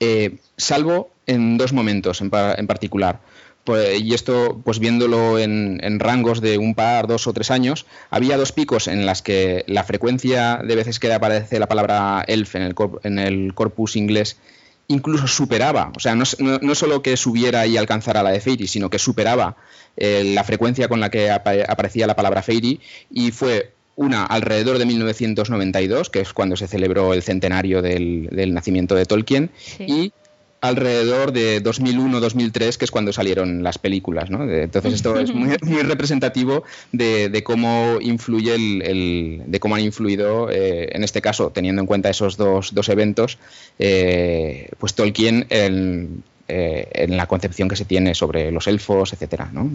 [0.00, 2.30] eh, salvo en dos momentos en
[2.66, 3.20] particular.
[3.68, 8.38] Pues, y esto, pues viéndolo en, rangos de un par, dos o tres años, había
[8.38, 12.62] dos picos en las que la frecuencia de veces que aparece la palabra elf en
[12.62, 14.38] el, en el corpus inglés
[14.86, 16.24] incluso superaba, o sea, no,
[16.62, 19.58] no, solo que subiera y alcanzara la de Fairy, sino que superaba
[19.98, 24.86] eh, la frecuencia con la que aparecía la palabra Fairy y fue una alrededor de
[24.86, 30.14] 1992, que es cuando se celebró el centenario del, nacimiento de Tolkien, y
[30.60, 34.30] alrededor de 2001-2003, que es cuando salieron las películas.
[34.30, 34.42] ¿no?
[34.50, 41.04] Entonces esto es muy, representativo de, cómo influye el, de cómo han influido, eh, en
[41.04, 43.38] este caso, teniendo en cuenta esos dos, dos eventos,
[43.78, 49.50] eh, pues Tolkien en, eh, en, la concepción que se tiene sobre los elfos, etcétera,
[49.52, 49.70] ¿no?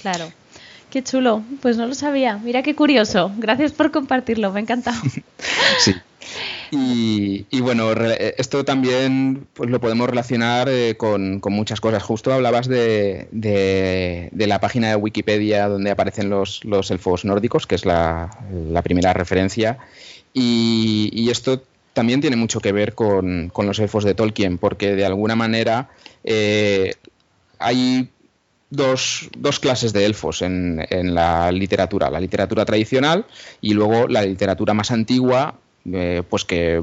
[0.00, 0.30] Claro.
[0.90, 2.38] Qué chulo, pues no lo sabía.
[2.38, 3.32] Mira qué curioso.
[3.38, 5.00] Gracias por compartirlo, me ha encantado.
[5.78, 5.92] sí.
[6.70, 12.02] Y, bueno, esto también pues lo podemos relacionar eh, con, muchas cosas.
[12.02, 18.30] Justo hablabas de, la página de Wikipedia donde aparecen los, elfos nórdicos, que es la,
[18.82, 19.78] primera referencia.
[20.32, 21.62] Y, esto
[21.92, 25.90] también tiene mucho que ver con, los elfos de Tolkien, porque de alguna manera
[26.24, 26.92] eh,
[27.58, 28.08] hay
[28.70, 29.28] Dos,
[29.60, 33.24] clases de elfos en, en, la literatura, la literatura tradicional
[33.60, 35.54] y luego la literatura más antigua
[35.92, 36.82] eh, pues que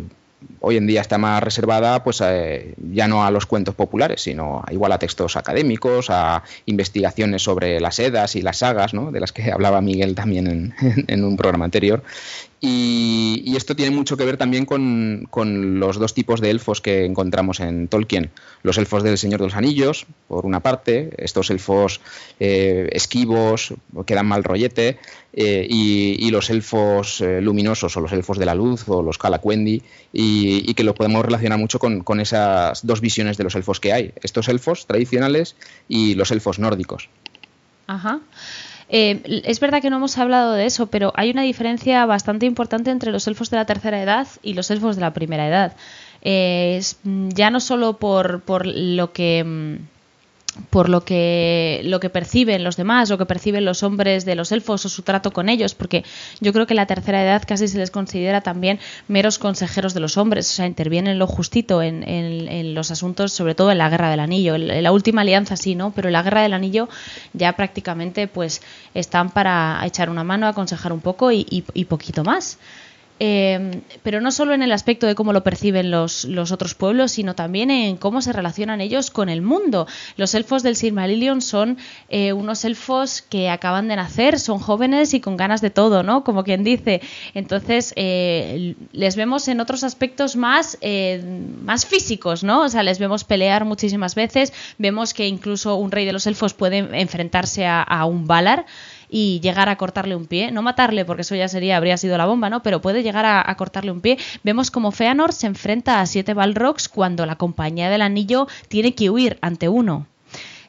[0.62, 4.64] hoy en día está más reservada pues eh, ya no a los cuentos populares, sino
[4.72, 9.12] igual a textos académicos, a investigaciones sobre las edas y las sagas, ¿no?
[9.12, 12.04] de las que hablaba Miguel también en, en un programa anterior.
[12.64, 15.28] Y, esto tiene mucho que ver también con,
[15.80, 18.30] los dos tipos de elfos que encontramos en Tolkien.
[18.62, 22.02] Los elfos del Señor de los Anillos, por una parte, estos elfos
[22.40, 23.74] eh, esquivos,
[24.06, 25.00] que dan mal rollete,
[25.34, 29.82] eh, y, los elfos eh, luminosos, o los elfos de la luz, o los Calacuendi,
[30.14, 33.80] y, y que lo podemos relacionar mucho con, con esas dos visiones de los elfos
[33.80, 34.14] que hay.
[34.22, 35.56] Estos elfos tradicionales
[35.88, 37.10] y los elfos nórdicos.
[37.88, 38.20] Ajá.
[38.94, 42.92] Eh, es verdad que no hemos hablado de eso, pero hay una diferencia bastante importante
[42.92, 45.78] entre los elfos de la tercera edad y los elfos de la primera edad.
[46.22, 49.76] Eh, ya no solo por, por lo que mm,
[50.70, 54.52] por lo que, lo que perciben los demás, lo que perciben los hombres de los
[54.52, 56.04] elfos o su trato con ellos, porque
[56.42, 60.18] yo creo que la tercera edad casi se les considera también meros consejeros de los
[60.18, 64.10] hombres, o sea, intervienen lo justito en, en, los asuntos, sobre todo en la Guerra
[64.10, 64.56] del Anillo.
[64.56, 65.92] En la última alianza sí, ¿no?
[65.92, 66.90] Pero en la Guerra del Anillo
[67.34, 68.62] ya prácticamente pues
[68.94, 72.58] están para echar una mano, aconsejar un poco y, y poquito más.
[73.24, 77.12] Em, pero no solo en el aspecto de cómo lo perciben los, los, otros pueblos,
[77.12, 79.86] sino también en cómo se relacionan ellos con el mundo.
[80.18, 81.78] Los elfos del Silmarillion son
[82.10, 86.24] eh, unos elfos que acaban de nacer, son jóvenes y con ganas de todo, ¿no?
[86.24, 87.00] Como quien dice.
[87.36, 91.24] Entonces, eh, les vemos en otros aspectos más, eh,
[91.62, 92.64] más físicos, ¿no?
[92.64, 96.56] O sea, les vemos pelear muchísimas veces, vemos que incluso un rey de los elfos
[96.56, 98.66] puede enfrentarse a, a un Valar
[99.12, 102.26] y llegar a cortarle un pie, no matarle porque eso ya sería habría sido la
[102.26, 102.64] bomba, ¿no?
[102.64, 104.18] Pero puede llegar a, cortarle un pie.
[104.44, 109.10] Vemos como Feanor se enfrenta a siete Balrogs cuando la compañía del anillo tiene que
[109.10, 110.08] huir ante uno.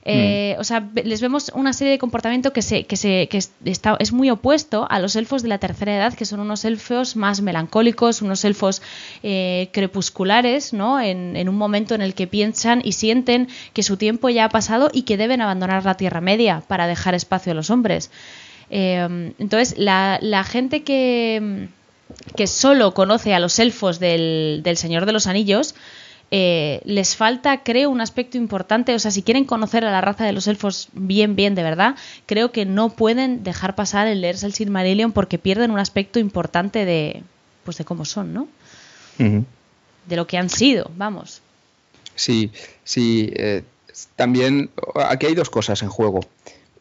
[0.04, 3.96] Eh, o sea, les vemos una serie de comportamiento que, se, que, se, que está,
[4.00, 7.40] es muy opuesto a los elfos de la tercera edad, que son unos elfos más
[7.40, 8.82] melancólicos, unos elfos
[9.22, 11.00] eh, crepusculares, ¿no?
[11.00, 14.48] En, en, un momento en el que piensan y sienten que su tiempo ya ha
[14.48, 18.10] pasado y que deben abandonar la Tierra Media para dejar espacio a los hombres.
[18.70, 21.68] Eh, entonces, la, la gente que,
[22.34, 25.76] que solo conoce a los elfos del, del Señor de los Anillos,
[26.34, 28.94] eh, les falta, creo, un aspecto importante.
[28.94, 31.94] O sea, si quieren conocer a la raza de los elfos bien, bien, de verdad,
[32.24, 36.86] creo que no pueden dejar pasar el leerse el Silmarillion porque pierden un aspecto importante
[36.86, 37.22] de,
[37.64, 38.48] pues, de cómo son, ¿no?
[39.18, 41.42] De lo que han sido, vamos.
[42.14, 42.50] Sí,
[42.82, 43.30] sí.
[43.34, 43.62] Eh,
[44.16, 46.20] también aquí hay dos cosas en juego.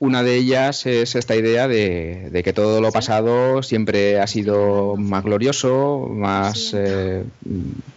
[0.02, 5.24] Una de ellas es esta idea de, que todo lo pasado siempre ha sido más
[5.24, 7.24] glorioso, más eh,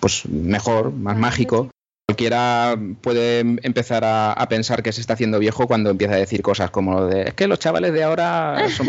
[0.01, 1.71] pues mejor, más mágico.
[2.07, 6.71] Cualquiera puede empezar a, pensar que se está haciendo viejo cuando empieza a decir cosas
[6.71, 8.87] como de es que los chavales de ahora son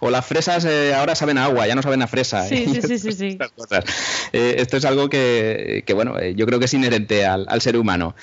[0.00, 2.44] o, las fresas eh, ahora saben a agua, ya no saben a fresa.
[2.46, 3.38] Sí, sí, sí, sí,
[4.32, 8.14] eh, esto es algo que, bueno, eh, yo creo que es inherente al, ser humano.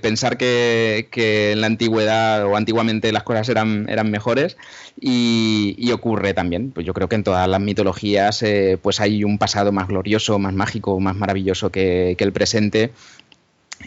[0.00, 1.08] pensar que,
[1.52, 4.56] en la antigüedad o antiguamente las cosas eran, eran mejores
[5.00, 6.70] y, ocurre también.
[6.70, 8.44] Pues yo creo que en todas las mitologías
[8.80, 12.59] pues hay un pasado más glorioso, más mágico, más maravilloso que el presente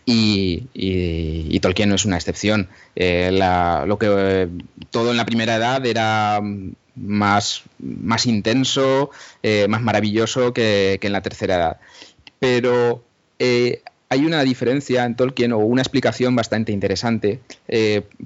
[0.06, 2.70] y, Tolkien no es una excepción.
[2.96, 3.30] Eh,
[3.86, 4.50] lo que
[4.92, 6.42] todo en la primera edad era
[6.96, 9.12] más, más intenso,
[9.42, 11.78] eh, más maravilloso que, en la tercera edad.
[12.40, 13.04] Pero
[13.40, 13.82] eh,
[14.14, 17.40] hay una diferencia en Tolkien o una explicación bastante interesante,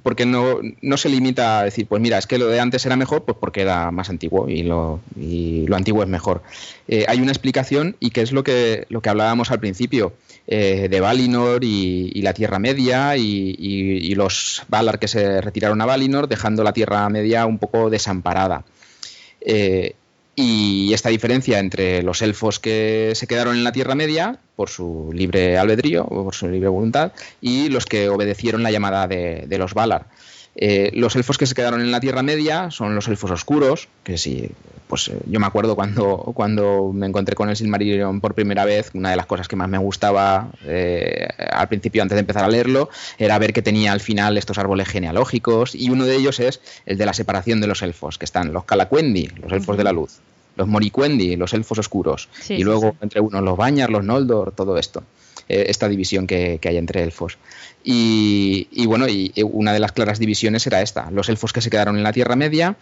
[0.03, 2.95] porque no, no, se limita a decir, pues mira, es que lo de antes era
[2.95, 6.43] mejor, pues porque era más antiguo y lo, y lo antiguo es mejor.
[7.07, 10.13] hay una explicación y que es lo que, lo que hablábamos al principio.
[10.49, 16.29] Eh, de Valinor y, la Tierra Media y, los Valar que se retiraron a Valinor,
[16.29, 18.63] dejando la Tierra Media un poco desamparada.
[20.39, 25.09] Y esta diferencia entre los elfos que se quedaron en la Tierra Media por su
[25.11, 27.11] libre albedrío o por su libre voluntad
[27.41, 30.05] y los que obedecieron la llamada de los Valar.
[30.59, 34.17] Eh, los elfos que se quedaron en la Tierra Media son los elfos oscuros, que
[34.17, 34.49] sí,
[34.87, 38.89] pues eh, yo me acuerdo cuando, cuando me encontré con el Silmarillion por primera vez,
[38.95, 42.47] una de las cosas que más me gustaba eh, al principio, antes de empezar a
[42.47, 42.89] leerlo,
[43.19, 46.97] era ver que tenía al final estos árboles genealógicos, y uno de ellos es el
[46.97, 50.17] de la separación de los elfos, que están los Calacuendi, los elfos de la luz,
[50.55, 55.03] los Moricuendi, los elfos oscuros, y luego entre unos los Bañar, los Noldor, todo esto.
[55.47, 57.37] Esta división que, hay entre elfos.
[57.83, 61.97] Y, bueno, y una de las claras divisiones era esta, los elfos que se quedaron
[61.97, 62.75] en la Tierra Media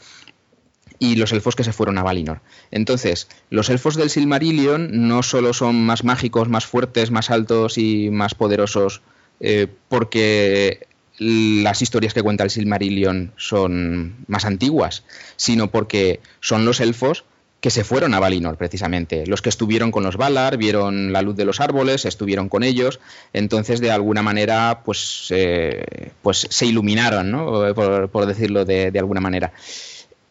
[1.00, 2.42] y los elfos que se fueron a Valinor.
[2.72, 8.10] Entonces, los elfos del Silmarillion no solo son más mágicos, más fuertes, más altos y
[8.10, 9.02] más poderosos
[9.40, 10.88] eh, porque
[11.18, 15.04] las historias que cuenta el Silmarillion son más antiguas,
[15.38, 17.24] sino porque son los elfos
[17.66, 19.26] que se fueron a Valinor precisamente.
[19.26, 23.00] Los que estuvieron con los Valar, vieron la luz de los árboles, estuvieron con ellos,
[23.34, 27.74] entonces de alguna manera pues, eh, pues se iluminaron, ¿no?
[27.74, 29.52] por, decirlo de, alguna manera.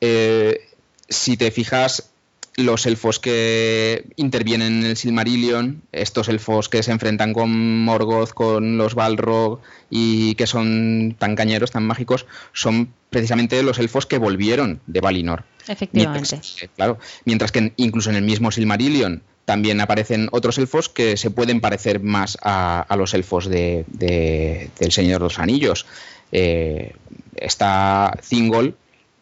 [0.01, 0.61] Eh,
[1.09, 2.13] si te fijas,
[2.55, 8.79] los elfos que intervienen en el Silmarillion, estos elfos que se enfrentan con Morgoth, con
[8.79, 9.59] los Balrog
[9.91, 15.43] y que son tan cañeros, tan mágicos, son precisamente los elfos que volvieron de Valinor.
[15.69, 16.37] Efectivamente.
[16.37, 21.31] Mientras, claro, mientras que incluso en el mismo Silmarillion también aparecen otros elfos que se
[21.31, 25.87] pueden parecer más a, los elfos de, del Señor de los Anillos.
[26.33, 26.95] Eh,
[27.37, 28.77] está Thingol,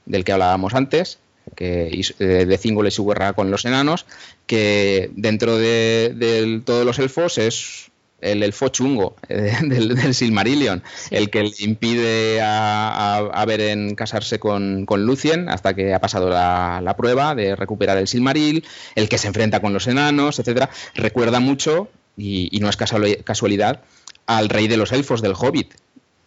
[0.07, 1.19] del que hablábamos antes,
[1.57, 4.07] que, eh, de Thingol y su guerra con los enanos,
[4.47, 7.92] que dentro de, de todos los elfos es
[8.23, 14.87] el elfo chungo eh, del, Silmarillion, el que le impide a, a, Beren casarse con,
[14.87, 18.65] con, Lucien hasta que ha pasado la, prueba de recuperar el Silmaril,
[18.95, 20.71] el que se enfrenta con los enanos, etcétera.
[20.95, 23.81] Recuerda mucho, y, no es casualidad,
[24.27, 25.75] al rey de los elfos del Hobbit,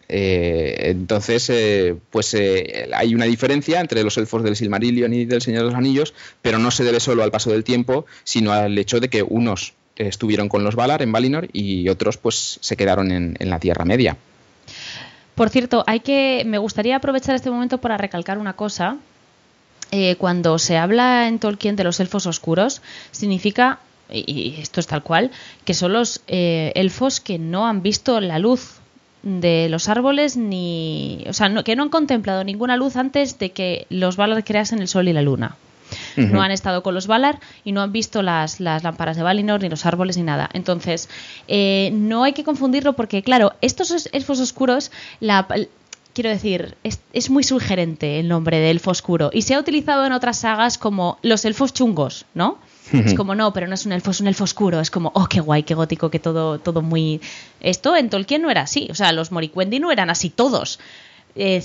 [0.08, 2.36] eh, entonces, eh, pues
[2.94, 6.58] hay una diferencia entre los elfos del Silmarillion y del Señor de los Anillos, pero
[6.58, 10.48] no se debe solo al paso del tiempo, sino al hecho de que unos estuvieron
[10.48, 14.16] con los Valar en Valinor y otros pues se quedaron en, la Tierra Media.
[15.34, 18.96] Por cierto, hay que me gustaría aprovechar este momento para recalcar una cosa.
[19.92, 22.82] Eh, cuando se habla en Tolkien de los elfos oscuros,
[23.12, 23.78] significa,
[24.10, 25.30] y esto es tal cual,
[25.64, 28.80] que son los eh, elfos que no han visto la luz
[29.22, 33.86] de los árboles ni, o sea, que no han contemplado ninguna luz antes de que
[33.90, 35.56] los Valar creasen el sol y la luna.
[36.16, 39.68] No han estado con los Valar y no han visto las, lámparas de Valinor, ni
[39.68, 40.48] los árboles, ni nada.
[40.52, 41.08] Entonces,
[41.48, 44.90] eh, no hay que confundirlo porque, claro, estos elfos oscuros,
[45.20, 45.46] la,
[46.14, 50.06] quiero decir, es, es, muy sugerente el nombre de elfo oscuro y se ha utilizado
[50.06, 52.58] en otras sagas como los elfos chungos, ¿no?
[52.92, 54.80] Es como, no, pero no es un elfo, es un elfo oscuro.
[54.80, 57.20] Es como, oh, qué guay, qué gótico, que todo, todo muy...
[57.60, 58.88] Esto en Tolkien no era así.
[58.90, 60.78] O sea, los Moricuendi no eran así todos.
[61.36, 61.62] Eh,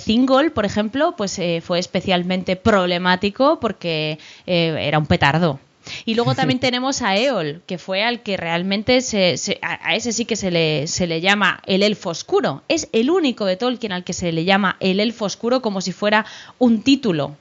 [0.53, 5.59] por ejemplo, pues eh, fue especialmente problemático porque eh, era un petardo.
[6.05, 10.25] Y luego también tenemos a Eol, que fue al que realmente se, a, ese sí
[10.25, 12.63] que se le, se le llama el elfo oscuro.
[12.67, 15.91] Es el único de Tolkien al que se le llama el elfo oscuro como si
[15.91, 16.25] fuera
[16.59, 17.35] un título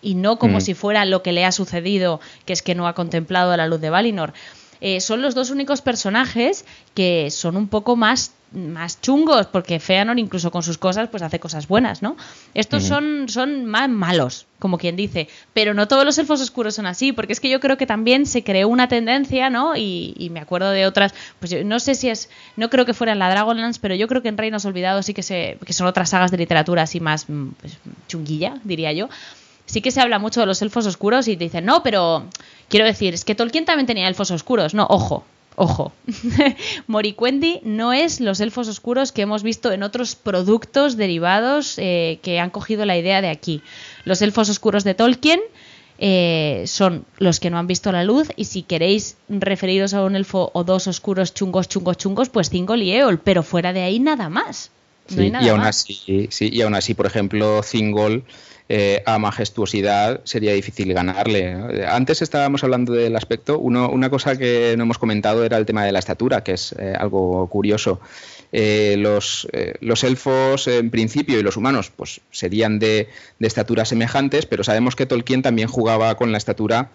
[0.00, 0.60] y no como mm.
[0.62, 3.80] si fuera lo que le ha sucedido, que es que no ha contemplado la luz
[3.80, 4.32] de Valinor.
[4.80, 6.64] Eh, son los dos únicos personajes
[6.94, 11.40] que son un poco más más chungos, porque Feanor incluso con sus cosas pues hace
[11.40, 12.16] cosas buenas, ¿no?
[12.54, 16.86] Estos son, son más malos, como quien dice, pero no todos los elfos oscuros son
[16.86, 19.76] así, porque es que yo creo que también se creó una tendencia, ¿no?
[19.76, 23.18] Y, me acuerdo de otras, pues no sé si es, no creo que fuera en
[23.18, 26.10] la Dragonlance, pero yo creo que en Reinos Olvidados sí que, se, que son otras
[26.10, 27.76] sagas de literatura así más mm, pues,
[28.08, 29.08] chunguilla, diría yo,
[29.66, 32.26] sí que se habla mucho de los elfos oscuros y te dicen, no, pero
[32.68, 34.74] quiero decir, es que Tolkien también tenía elfos oscuros.
[34.74, 35.24] No, ojo,
[35.56, 35.92] ojo.
[36.86, 42.40] Moricuendi no es los elfos oscuros que hemos visto en otros productos derivados eh, que
[42.40, 43.62] han cogido la idea de aquí.
[44.04, 45.40] Los elfos oscuros de Tolkien
[45.98, 50.16] eh, son los que no han visto la luz y si queréis referiros a un
[50.16, 54.00] elfo o dos oscuros chungos, chungos, chungos, pues Thingol y Eol, pero fuera de ahí
[54.00, 54.70] nada más.
[55.08, 58.24] y, aún Así, sí, y aún así, por ejemplo, Thingol
[58.68, 61.52] eh, a majestuosidad sería difícil ganarle.
[61.86, 65.92] Antes estábamos hablando del aspecto, una cosa que no hemos comentado era el tema de
[65.92, 68.00] la estatura, que es eh, algo curioso.
[68.54, 69.46] Eh, los,
[70.04, 73.08] elfos en principio y los humanos pues serían de,
[73.38, 76.90] de, estatura semejantes, pero sabemos que Tolkien también jugaba con la estatura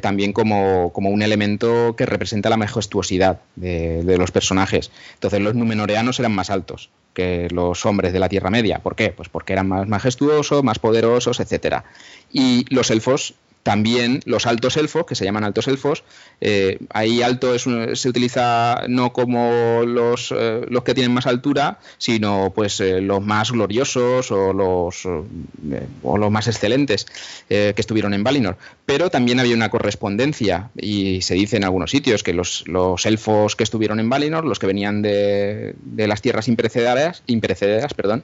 [0.00, 4.92] también como, como, un elemento que representa la majestuosidad de, de, los personajes.
[5.14, 8.80] Entonces los numenoreanos eran más altos que los hombres de la Tierra Media.
[8.80, 9.08] ¿Por qué?
[9.08, 11.86] Pues porque eran más majestuosos, más poderosos, etcétera.
[12.30, 13.34] Y los elfos
[13.66, 16.04] también los altos elfos, que se llaman altos elfos,
[16.40, 22.52] eh, ahí alto se utiliza no como los, eh, los, que tienen más altura, sino
[22.54, 27.08] pues eh, los más gloriosos o los, o los más excelentes
[27.48, 28.56] que estuvieron en Valinor.
[28.84, 33.56] Pero también había una correspondencia y se dice en algunos sitios que los, los elfos
[33.56, 38.22] que estuvieron en Valinor, los que venían de, de las tierras imprecederas, imprecederas perdón,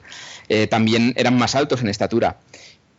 [0.69, 2.37] también eran más altos en estatura.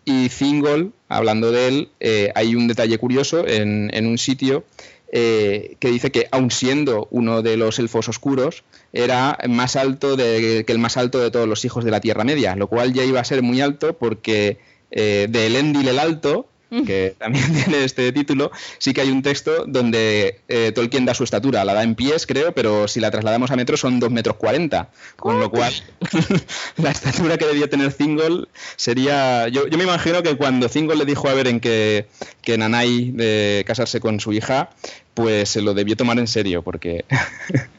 [0.04, 4.64] Y Thingol, hablando de él, eh, hay un detalle curioso en, un sitio
[5.10, 10.64] eh, que dice que, aun siendo uno de los elfos oscuros, era más alto que
[10.66, 13.20] el más alto de todos los hijos de la Tierra Media, lo cual ya iba
[13.20, 14.58] a ser muy alto porque
[14.96, 16.46] eh, de Elendil el Alto,
[16.86, 21.24] que también tiene este título, sí que hay un texto donde eh, Tolkien da su
[21.24, 24.36] estatura, la da en pies, creo, pero si la trasladamos a metros son 2 metros
[24.36, 25.72] 40, con lo cual
[26.76, 29.48] la estatura que debía tener Thingol sería...
[29.48, 32.06] Yo, me imagino que cuando Thingol le dijo a Beren que,
[32.42, 34.70] que Nanai de casarse con su hija,
[35.14, 37.04] pues se lo debió tomar en serio, porque...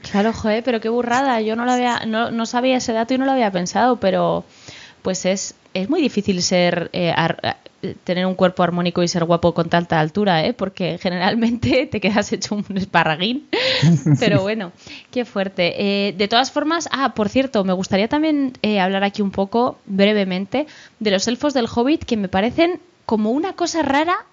[0.10, 3.18] claro, joder, pero qué burrada, yo no, lo había, no, no sabía ese dato y
[3.18, 4.46] no lo había pensado, pero
[5.02, 7.14] pues es, es muy difícil ser eh,
[7.94, 10.54] tener un cuerpo armónico y ser guapo con tanta altura, ¿eh?
[10.54, 13.48] porque generalmente te quedas hecho un esparraguín.
[14.20, 14.72] Pero bueno,
[15.12, 16.08] qué fuerte.
[16.08, 19.78] Eh, de todas formas, ah, por cierto, me gustaría también eh, hablar aquí un poco
[19.86, 20.68] brevemente
[21.00, 24.26] de los elfos del Hobbit que me parecen como una cosa rara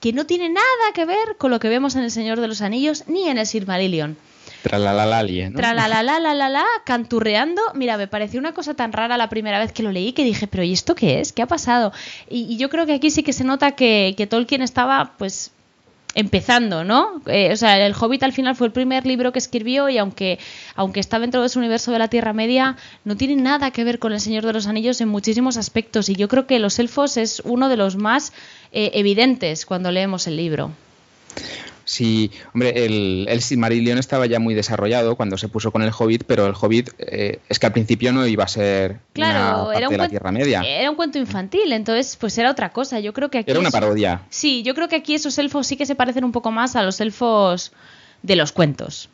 [0.00, 2.60] que no tiene nada que ver con lo que vemos en El Señor de los
[2.60, 4.16] Anillos ni en el Silmarillion.
[4.62, 5.60] Tralalalalie, ¿no?
[5.60, 7.60] la canturreando.
[7.74, 10.46] Mira, me pareció una cosa tan rara la primera vez que lo leí que dije,
[10.46, 11.32] pero ¿y esto qué es?
[11.32, 11.92] ¿Qué ha pasado?
[12.28, 15.50] Y, yo creo que aquí sí que se nota que, Tolkien estaba, pues,
[16.14, 17.22] empezando, ¿no?
[17.26, 20.38] Eh, o sea, El Hobbit al final fue el primer libro que escribió y aunque,
[20.76, 23.98] aunque está dentro de su universo de la Tierra Media, no tiene nada que ver
[23.98, 27.16] con El Señor de los Anillos en muchísimos aspectos y yo creo que Los Elfos
[27.16, 28.32] es uno de los más
[28.72, 30.70] eh, evidentes cuando leemos el libro.
[31.92, 36.24] Sí, hombre, el, el, Silmarillion estaba ya muy desarrollado cuando se puso con el Hobbit,
[36.26, 39.88] pero el Hobbit eh, es que al principio no iba a ser claro, una era
[39.90, 40.62] de la Tierra Media.
[40.62, 42.98] Era un cuento infantil, entonces pues era otra cosa.
[42.98, 44.22] Yo creo que aquí era una parodia.
[44.30, 46.82] Sí, yo creo que aquí esos elfos sí que se parecen un poco más a
[46.82, 47.72] los elfos
[48.22, 49.10] de los cuentos.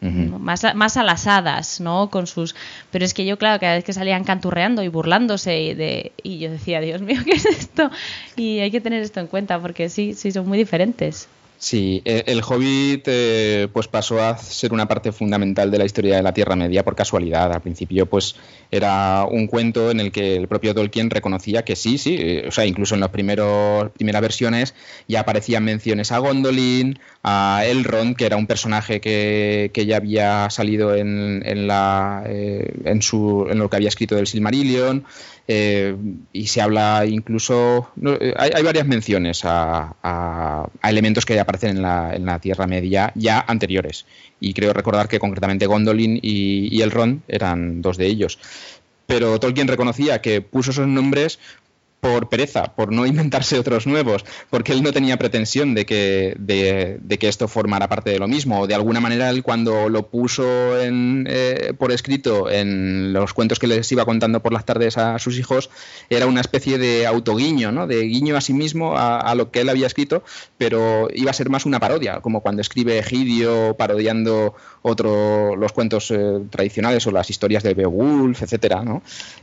[0.00, 2.10] más, a, más a las hadas, ¿no?
[2.10, 2.54] Con sus...
[2.92, 6.12] Pero es que yo, claro, cada vez que salían canturreando y burlándose de...
[6.22, 7.90] y yo decía, Dios mío, ¿qué es esto?
[8.36, 11.28] Y hay que tener esto en cuenta porque sí, sí, son muy diferentes.
[11.60, 16.16] Sí, e, el Hobbit eh, pues pasó a ser una parte fundamental de la historia
[16.16, 17.52] de la Tierra Media por casualidad.
[17.52, 18.34] Al principio pues
[18.70, 22.50] era un cuento en el que el propio Tolkien reconocía que sí, sí, eh, o
[22.50, 24.74] sea, incluso en las primeras versiones
[25.06, 30.94] ya aparecían menciones a Gondolin, a Elrond, que era un personaje que, ya había salido
[30.94, 35.04] en, la, eh, en, su, en lo que había escrito del Silmarillion,
[35.46, 35.96] eh,
[36.32, 42.66] y se habla incluso, eh, hay, varias menciones a, elementos que aparecen en la, Tierra
[42.66, 44.06] Media ya anteriores.
[44.38, 48.38] Y creo recordar que concretamente Gondolin y, y Elrond eran dos de ellos
[49.10, 51.40] pero Tolkien reconocía que puso esos nombres
[52.00, 57.18] por pereza, por no inventarse otros nuevos, porque él no tenía pretensión de que, de,
[57.18, 58.66] que esto formara parte de lo mismo.
[58.66, 63.66] De alguna manera, él cuando lo puso en, eh, por escrito en los cuentos que
[63.66, 65.70] les iba contando por las tardes a sus hijos,
[66.08, 67.86] era una especie de autoguiño, ¿no?
[67.86, 70.24] de guiño a sí mismo a, lo que él había escrito,
[70.58, 76.10] pero iba a ser más una parodia, como cuando escribe Egidio parodiando otro, los cuentos
[76.10, 78.82] eh, tradicionales o las historias de Beowulf, etcétera.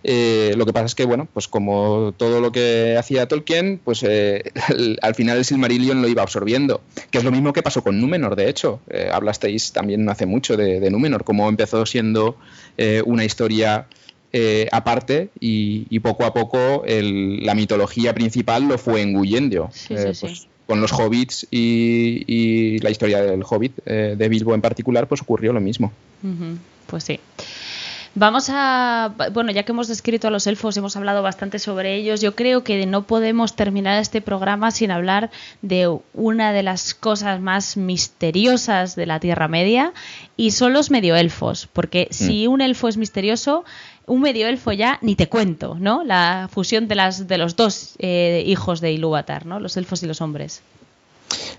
[0.03, 4.03] Eh, lo que pasa es que, bueno, pues como todo lo que hacía Tolkien, pues
[4.03, 4.51] eh,
[5.01, 6.81] al final el Silmarillion lo iba absorbiendo,
[7.11, 8.79] que es lo mismo que pasó con Númenor, de hecho.
[8.89, 12.37] Eh, hablasteis también hace mucho de, Númenor, cómo empezó siendo
[12.77, 13.87] eh, una historia
[14.71, 19.71] aparte y, poco a poco la mitología principal lo fue engullendo.
[19.87, 25.53] Pues, con los hobbits y, la historia del hobbit de Bilbo en particular, pues ocurrió
[25.53, 25.91] lo mismo.
[26.85, 27.19] Pues sí.
[28.19, 32.19] Vamos a, bueno, ya que hemos descrito a los elfos, hemos hablado bastante sobre ellos,
[32.19, 35.29] yo creo que no podemos terminar este programa sin hablar
[35.61, 39.93] de una de las cosas más misteriosas de la Tierra Media
[40.35, 42.13] y son los medioelfos, porque mm.
[42.13, 43.65] si un elfo es misterioso,
[44.07, 46.03] un medioelfo ya ni te cuento, ¿no?
[46.03, 49.59] La fusión de, las, de los dos eh, hijos de Ilúvatar, ¿no?
[49.59, 50.63] Los elfos y los hombres.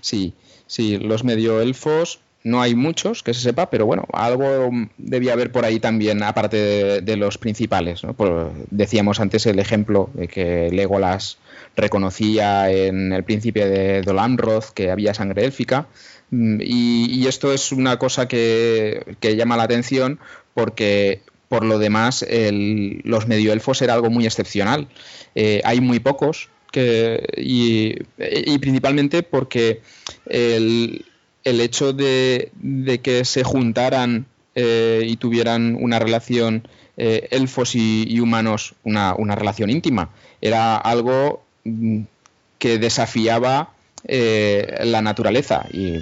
[0.01, 0.33] Sí,
[0.67, 5.65] sí, los medioelfos no hay muchos que se sepa, pero bueno, algo debía haber por
[5.65, 8.01] ahí también, aparte de, los principales.
[8.69, 11.37] decíamos antes el ejemplo de que Legolas
[11.75, 15.87] reconocía en el príncipe de Dolamroth que había sangre élfica.
[16.31, 20.19] Mm, y, esto es una cosa que, llama la atención
[20.53, 24.87] porque por lo demás el, los medioelfos era algo muy excepcional.
[25.35, 29.81] Eh, hay muy pocos que, y, y principalmente porque
[30.27, 31.05] el,
[31.49, 32.51] el hecho de,
[33.03, 34.25] que se juntaran
[34.55, 40.09] eh, y tuvieran una relación eh, elfos y, humanos, una, relación íntima,
[40.41, 42.01] era algo mm,
[42.57, 43.71] que desafiaba
[44.05, 45.65] eh, la naturaleza.
[45.71, 45.99] Y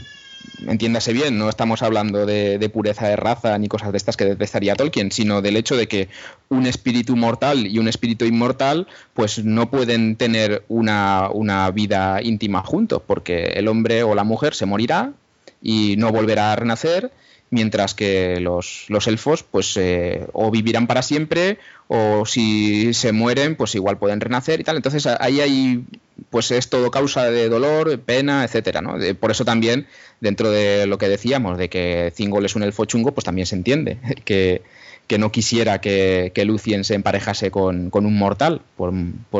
[0.65, 4.75] entiéndase bien, no estamos hablando de, pureza de raza ni cosas de estas que detestaría
[4.75, 6.09] Tolkien, sino del hecho de que
[6.49, 12.63] un espíritu mortal y un espíritu inmortal pues no pueden tener una, una vida íntima
[12.63, 15.13] juntos, porque el hombre o la mujer se morirá
[15.61, 17.11] y no volverá a renacer,
[17.49, 23.55] mientras que los, los elfos pues eh, o vivirán para siempre o si se mueren
[23.55, 24.75] pues igual pueden renacer y tal.
[24.75, 25.85] Entonces ahí hay
[26.29, 28.95] pues es todo causa de dolor, pena, etcétera, ¿no?
[29.19, 29.87] Por eso también
[30.19, 33.55] dentro de lo que decíamos de que Zingol es un elfo chungo, pues también se
[33.55, 34.61] entiende que,
[35.07, 38.91] que no quisiera que, Lucien se emparejase con, un mortal, por,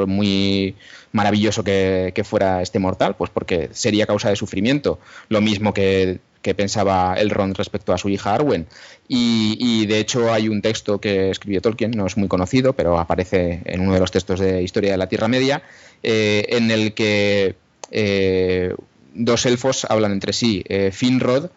[0.07, 0.75] muy
[1.11, 4.99] maravilloso que, fuera este mortal, pues porque sería causa de sufrimiento.
[5.27, 8.67] Lo mismo que, que pensaba Elrond respecto a su hija Arwen.
[9.09, 13.61] Y, de hecho hay un texto que escribió Tolkien, no es muy conocido, pero aparece
[13.65, 15.63] en uno de los textos de Historia de la Tierra Media,
[16.03, 17.55] eh, en el que
[17.91, 18.73] eh,
[19.13, 20.63] dos elfos hablan entre sí.
[20.69, 21.49] Eh, Finrod,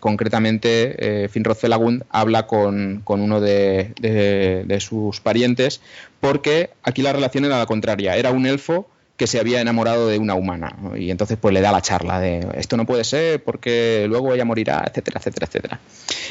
[0.00, 5.80] concretamente Finrod Felagund, habla con, uno de, de, sus parientes,
[6.20, 8.16] porque aquí la relación era la contraria.
[8.16, 8.88] Era un elfo
[9.18, 10.76] que se había enamorado de una humana.
[10.96, 14.44] Y entonces pues le da la charla de esto no puede ser porque luego ella
[14.44, 15.80] morirá, etcétera, etcétera, etcétera.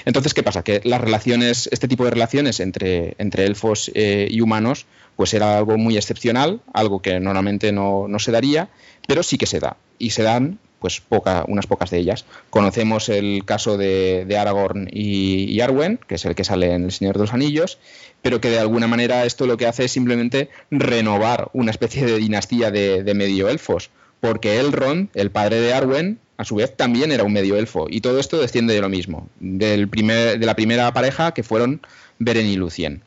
[0.06, 0.64] Entonces, ¿qué pasa?
[0.64, 4.86] Que las relaciones, este tipo de relaciones entre, entre elfos eh, y humanos,
[5.18, 8.70] pues era algo muy excepcional, algo que normalmente no, no, se daría,
[9.06, 9.76] pero sí que se da.
[10.00, 11.02] Y se dan pues
[11.48, 12.26] unas pocas de ellas.
[12.50, 17.16] Conocemos el caso de, Aragorn y, Arwen, que es el que sale en El Señor
[17.16, 17.80] de los Anillos,
[18.22, 22.18] pero que de alguna manera esto lo que hace es simplemente renovar una especie de
[22.18, 23.90] dinastía de, de medio elfos,
[24.20, 28.02] porque Elrond, el padre de Arwen, a su vez también era un medio elfo, y
[28.02, 31.82] todo esto desciende de lo mismo, del primer, de la primera pareja que fueron
[32.20, 33.02] Beren y Lucien.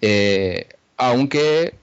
[0.00, 1.74] Eh, aunque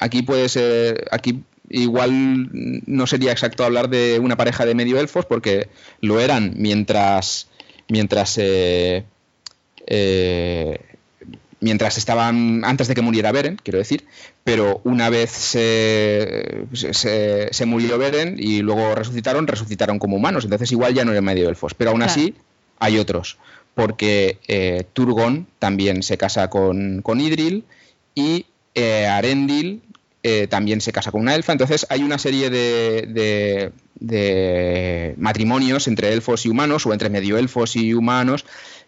[0.00, 1.42] aquí puede ser, aquí
[1.72, 2.50] igual
[2.86, 5.68] no sería exacto hablar de una pareja de medio elfos porque
[6.00, 7.48] lo eran mientras
[7.88, 9.04] mientras eh,
[9.86, 10.80] eh,
[11.60, 14.04] mientras estaban antes de que muriera Beren, quiero decir,
[14.44, 20.92] pero una vez se, se, murió Beren y luego resucitaron, resucitaron como humanos, entonces igual
[20.92, 22.34] ya no eran medio elfos, pero aún así
[22.80, 23.38] hay otros,
[23.74, 27.64] porque eh, Turgon también se casa con, con Idril
[28.14, 29.82] y Arendil
[30.24, 31.52] eh, también se casa con una elfa.
[31.52, 33.72] Entonces hay una serie de,
[35.16, 38.44] matrimonios entre elfos y humanos o entre medio elfos y humanos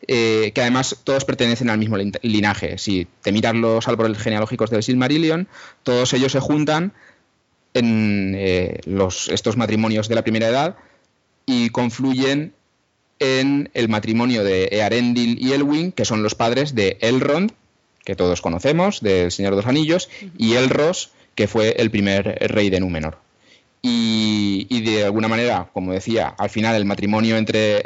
[0.06, 2.78] eh, que además todos pertenecen al mismo linaje.
[2.78, 5.48] Si te miras los árboles genealógicos del Silmarillion,
[5.82, 6.92] todos ellos se juntan
[7.74, 10.76] en eh, los, estos matrimonios de la primera edad
[11.46, 12.52] y confluyen
[13.18, 17.52] en el matrimonio de Earendil y Elwin, que son los padres de Elrond,
[18.04, 22.70] que todos conocemos, del Señor de los Anillos, y Elros, que fue el primer rey
[22.70, 23.18] de Númenor.
[23.86, 27.82] Y, de alguna manera, como decía, al final el matrimonio entre,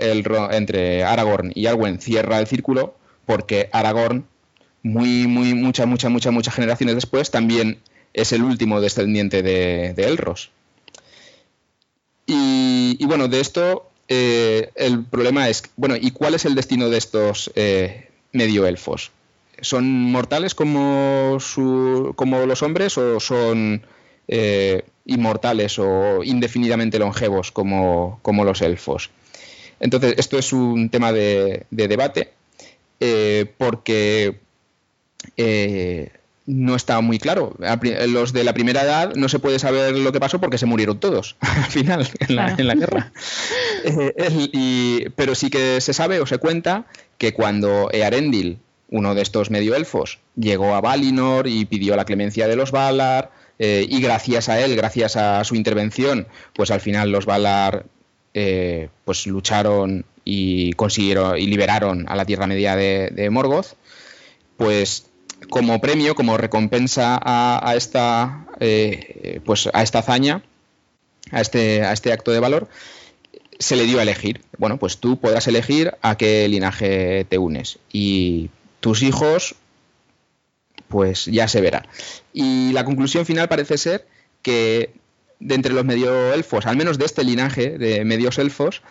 [0.56, 2.94] entre Aragorn y Arwen cierra el círculo
[3.26, 4.24] porque Aragorn,
[4.82, 7.78] muy, muy, muchas, muchas, muchas, muchas generaciones después, también
[8.14, 10.50] es el último descendiente de, Elros.
[12.26, 16.96] Y, bueno, de esto eh, el problema es, bueno, ¿y cuál es el destino de
[16.96, 19.10] estos eh, medio elfos?
[19.60, 21.38] ¿Son mortales como,
[22.14, 23.82] como los hombres o son
[24.28, 29.10] eh, inmortales o indefinidamente longevos como, los elfos?
[29.80, 32.30] Entonces, esto es un tema de, debate
[33.00, 34.38] eh, porque
[35.36, 36.10] eh,
[36.48, 37.54] no está muy claro.
[38.08, 40.98] Los de la primera edad no se puede saber lo que pasó porque se murieron
[40.98, 43.12] todos al final en la, guerra.
[45.14, 46.86] pero sí que se sabe o se cuenta
[47.18, 48.60] que cuando Earendil
[48.90, 53.30] uno de estos medio elfos llegó a Valinor y pidió la clemencia de los Valar,
[53.58, 57.86] eh, y gracias a él, gracias a su intervención, pues al final los Valar
[58.34, 63.74] eh, pues lucharon y consiguieron y liberaron a la Tierra Media de, Morgoth,
[64.56, 65.06] pues
[65.50, 70.42] como premio, como recompensa a, esta eh, pues a esta hazaña,
[71.30, 72.68] a este, a este acto de valor,
[73.58, 74.42] se le dio a elegir.
[74.56, 77.78] Bueno, pues tú podrás elegir a qué linaje te unes.
[77.92, 79.54] Y tus hijos,
[80.88, 81.86] pues ya se verá.
[82.32, 84.06] Y la conclusión final parece ser
[84.42, 84.92] que
[85.40, 88.82] de entre los medio elfos, al menos de este linaje de medios elfos,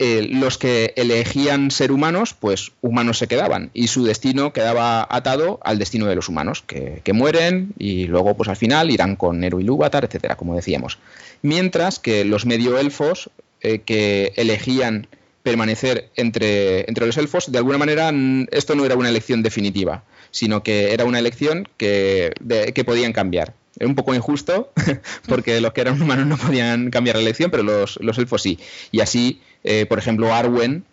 [0.00, 5.60] eh, los que elegían ser humanos, pues humanos se quedaban y su destino quedaba atado
[5.62, 9.60] al destino de los humanos, que, mueren y luego pues al final irán con Nero
[9.60, 10.98] y Lúvatar, etcétera, como decíamos.
[11.42, 13.30] Mientras que los medio elfos
[13.60, 15.06] eh, que elegían
[15.44, 18.10] permanecer entre, entre los elfos, de alguna manera
[18.50, 22.32] esto no era una elección definitiva, sino que era una elección que,
[22.74, 23.52] que podían cambiar.
[23.78, 24.72] Es un poco injusto,
[25.28, 28.58] porque los que eran humanos no podían cambiar la elección, pero los, elfos sí.
[28.90, 30.84] Y así, eh, por ejemplo, Arwen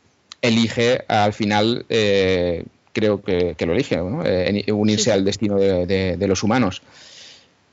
[0.41, 6.43] elige al final, eh, creo que, lo elige, eh, unirse al destino de, de los
[6.43, 6.81] humanos.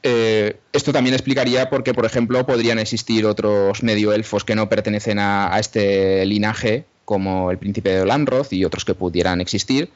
[0.02, 4.68] Eh, esto también explicaría por qué, por ejemplo, podrían existir otros medio elfos que no
[4.68, 9.90] pertenecen a, este linaje, como el príncipe de Olanroth y otros que pudieran existir,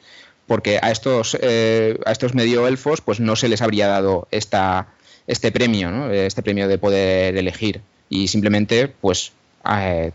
[0.47, 4.87] porque a estos, eh, a estos medio elfos pues no se les habría dado esta,
[5.27, 9.31] este premio, este premio de poder elegir, y simplemente pues
[9.69, 10.11] eh,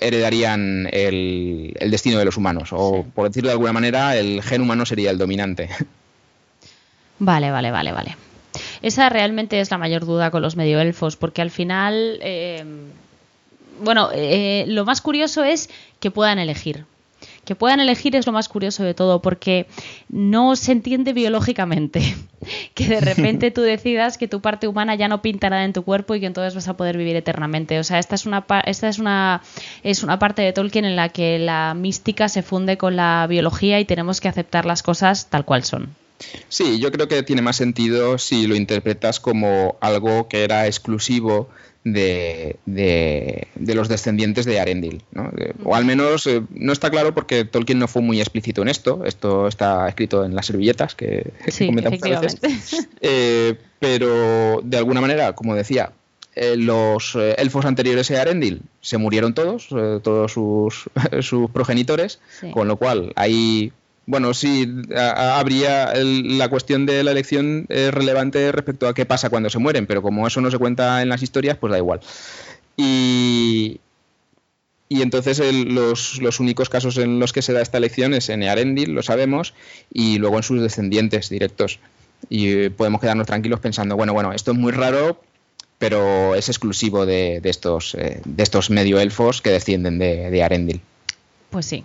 [0.00, 4.84] heredarían el, destino de los humanos, o por decirlo de alguna manera, el gen humano
[4.84, 5.70] sería el dominante.
[7.20, 8.16] Vale, vale, vale, vale.
[8.82, 12.64] Esa realmente es la mayor duda con los medioelfos, porque al final, eh,
[13.80, 15.70] bueno, eh, lo más curioso es
[16.00, 16.84] que puedan elegir.
[17.44, 19.66] Que puedan elegir es lo más curioso de todo, porque
[20.08, 22.16] no se entiende biológicamente
[22.74, 25.82] que de repente tú decidas que tu parte humana ya no pinta nada en tu
[25.82, 27.78] cuerpo y que entonces vas a poder vivir eternamente.
[27.78, 29.42] O sea, esta es una, esta es una,
[29.82, 33.78] es una parte de Tolkien en la que la mística se funde con la biología
[33.78, 36.03] y tenemos que aceptar las cosas tal cual son.
[36.48, 41.48] Sí, yo creo que tiene más sentido si lo interpretas como algo que era exclusivo
[41.84, 42.56] de,
[43.56, 45.02] los descendientes de Arendil.
[45.12, 45.30] ¿no?
[45.64, 49.04] O al menos eh, no está claro porque Tolkien no fue muy explícito en esto.
[49.04, 52.88] Esto está escrito en las servilletas que, comentamos a veces.
[53.06, 55.92] Eh, pero de alguna manera, como decía,
[56.36, 62.18] eh, los eh, elfos anteriores a Arendil se murieron todos, todos sus, sus progenitores,
[62.52, 63.72] con lo cual ahí,
[64.06, 69.58] bueno, sí, habría la cuestión de la elección relevante respecto a qué pasa cuando se
[69.58, 72.00] mueren, pero como eso no se cuenta en las historias, pues da igual.
[72.76, 73.80] Y,
[74.88, 78.92] entonces los, los, únicos casos en los que se da esta elección es en Earendil,
[78.92, 79.54] lo sabemos,
[79.92, 81.80] y luego en sus descendientes directos.
[82.28, 85.20] Y podemos quedarnos tranquilos pensando, bueno, bueno, esto es muy raro,
[85.78, 90.80] pero es exclusivo de, estos, eh, de estos medio elfos que descienden de, de Arendil.
[91.50, 91.84] Pues sí.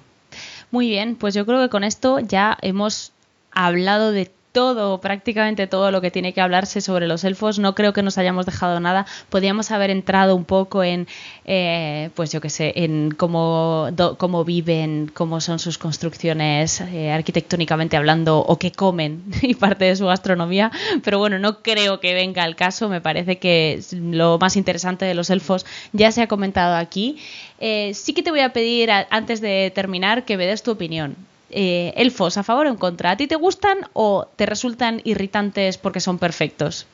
[0.72, 3.12] Muy bien, pues yo creo que con esto ya hemos
[3.52, 7.60] hablado de todo, prácticamente todo lo que tiene que hablarse sobre los elfos.
[7.60, 9.06] No creo que nos hayamos dejado nada.
[9.30, 11.08] Podríamos haber entrado un poco en,
[11.46, 17.98] eh, pues yo qué sé, en cómo, cómo viven, cómo son sus construcciones eh, arquitectónicamente
[17.98, 20.72] hablando o qué comen y parte de su gastronomía.
[21.04, 22.90] Pero bueno, no creo que venga al caso.
[22.90, 27.18] Me parece que lo más interesante de los elfos ya se ha comentado aquí.
[27.60, 31.16] Eh, sí que te voy a pedir, antes de terminar, que me des tu opinión.
[31.52, 33.12] Eh, elfos a favor o en contra.
[33.12, 36.86] ¿A ti te gustan o te resultan irritantes porque son perfectos?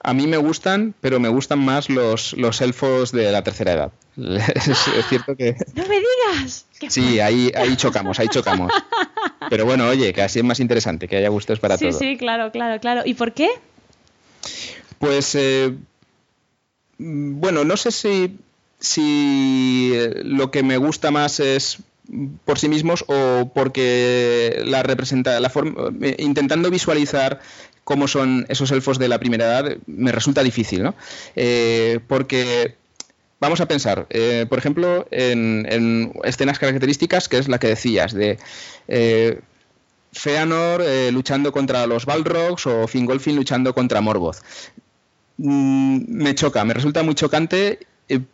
[0.00, 3.92] A mí me gustan, pero me gustan más los, los elfos de la tercera edad.
[4.16, 4.78] Es,
[5.08, 5.56] cierto que.
[5.74, 6.66] ¡No me digas!
[6.88, 8.72] Sí, ahí, ahí chocamos, ahí chocamos.
[9.50, 11.98] Pero bueno, oye, que así es más interesante, que haya gustos para todos.
[11.98, 13.02] Sí, sí, claro, claro, claro.
[13.04, 13.48] ¿Y por qué?
[14.98, 15.34] Pues.
[15.34, 15.74] Eh,
[16.98, 18.38] bueno, no sé si,
[18.78, 19.92] si
[20.22, 21.78] lo que me gusta más es
[22.44, 27.40] por sí mismos o porque la representa la forma eh, intentando visualizar
[27.84, 30.94] cómo son esos elfos de la primera edad me resulta difícil ¿no?
[31.34, 32.76] Eh, porque
[33.40, 38.38] vamos a pensar eh, por ejemplo en, escenas características que es la que decías de
[40.12, 44.38] Feanor luchando contra los Balrogs o Fingolfin luchando contra Morgoth
[45.38, 47.80] mm, me choca me resulta muy chocante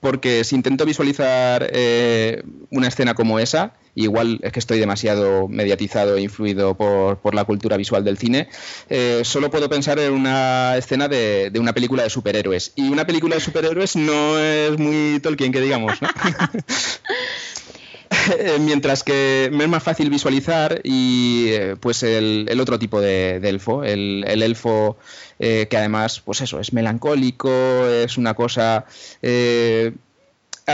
[0.00, 6.16] porque si intento visualizar eh, una escena como esa, igual es que estoy demasiado mediatizado
[6.16, 8.48] e influido por, la cultura visual del cine,
[8.90, 12.72] eh, solo puedo pensar en una escena de, una película de superhéroes.
[12.76, 15.98] Y una película de superhéroes no es muy Tolkien, que digamos,
[18.60, 24.24] Mientras que me es más fácil visualizar y pues el, otro tipo de, elfo, el,
[24.26, 24.96] el elfo
[25.38, 27.50] eh, que además, pues eso, es melancólico,
[27.88, 28.84] es una cosa...
[29.22, 29.92] Eh,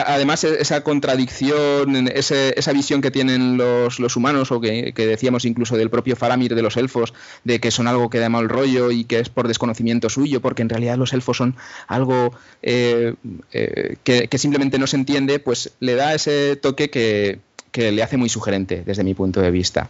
[0.07, 5.91] además, e-, esa contradicción, esa visión que tienen los, humanos, o que, decíamos incluso del
[5.91, 7.15] propio Faramir de los elfos,
[7.45, 10.63] de que son algo que da mal rollo y que es por desconocimiento suyo, porque
[10.63, 11.57] en realidad los elfos son
[11.87, 13.15] algo eh,
[13.51, 18.17] que, que, simplemente no se entiende, pues le da ese toque que, que le hace
[18.17, 19.89] muy sugerente desde mi punto de vista.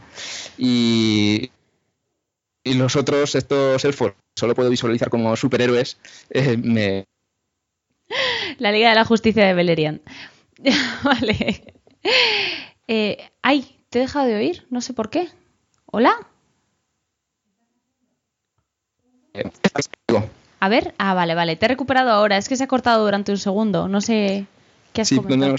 [0.56, 1.50] Y,
[2.64, 5.98] y los otros, estos elfos, solo puedo visualizar como superhéroes,
[6.30, 7.04] eh, me...
[8.58, 10.00] La Liga de la Justicia de Beleriand.
[11.02, 11.74] vale.
[12.86, 15.28] Eh, ay, te he dejado de oír, no sé por qué.
[15.86, 16.14] ¿Hola?
[20.60, 23.30] A ver, ah, vale, vale, te he recuperado ahora, es que se ha cortado durante
[23.30, 24.46] un segundo, no sé
[24.92, 25.54] qué has comentado.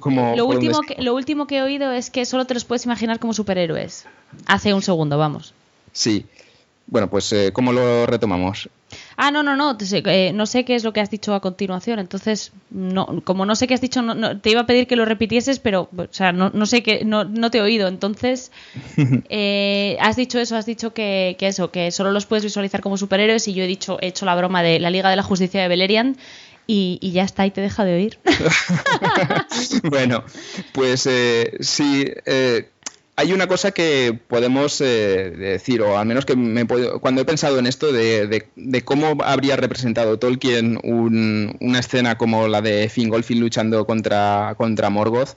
[0.00, 2.84] como, lo, último que, lo último que he oído es que solo te los puedes
[2.84, 4.04] imaginar como superhéroes.
[4.46, 5.54] Hace un segundo, vamos.
[5.92, 6.26] Sí.
[6.86, 8.68] Bueno, pues eh, ¿cómo lo retomamos?
[9.20, 11.98] Ah, no, no, no, eh, no sé qué es lo que has dicho a continuación,
[11.98, 15.04] entonces, no, como no sé qué has dicho, no, te iba a pedir que lo
[15.04, 18.52] repitieses, pero, o sea, no, no sé qué, no, no te he oído, entonces,
[19.28, 22.96] eh, has dicho eso, has dicho que, que, eso, que solo los puedes visualizar como
[22.96, 25.62] superhéroes y yo he dicho, he hecho la broma de la Liga de la Justicia
[25.62, 26.16] de Beleriand
[26.68, 28.18] y, y ya está, y te deja de oír.
[29.90, 30.22] bueno,
[30.72, 31.08] pues
[31.60, 32.04] sí,
[33.18, 36.64] hay una cosa que podemos eh, decir, o al menos que me
[37.00, 38.46] cuando he pensado en esto de,
[38.84, 45.30] cómo habría representado Tolkien una escena como la de Fingolfin luchando contra, contra Morgoth,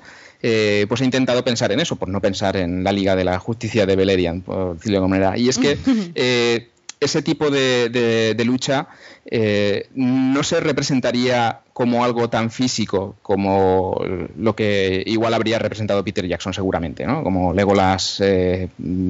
[0.43, 3.39] eh, pues he intentado pensar en eso, por no pensar en la Liga de la
[3.39, 5.37] Justicia de Beleriand, por decirlo de alguna manera.
[5.39, 5.75] Y es que
[6.13, 6.69] eh,
[7.01, 8.87] ese tipo de, lucha
[9.25, 13.99] eh, no se representaría como algo tan físico como
[14.37, 17.23] lo que igual habría representado Peter Jackson seguramente, ¿no?
[17.23, 18.69] Como Legolas, eh,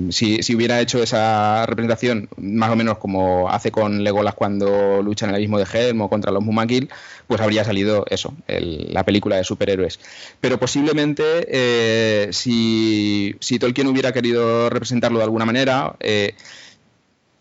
[0.09, 5.31] si, hubiera hecho esa representación más o menos como hace con Legolas cuando lucha en
[5.31, 6.89] el abismo de Helm contra los Mumakil,
[7.27, 9.99] pues habría salido eso, la película de superhéroes.
[10.39, 15.95] Pero posiblemente eh, si, si, Tolkien hubiera querido representarlo de alguna manera,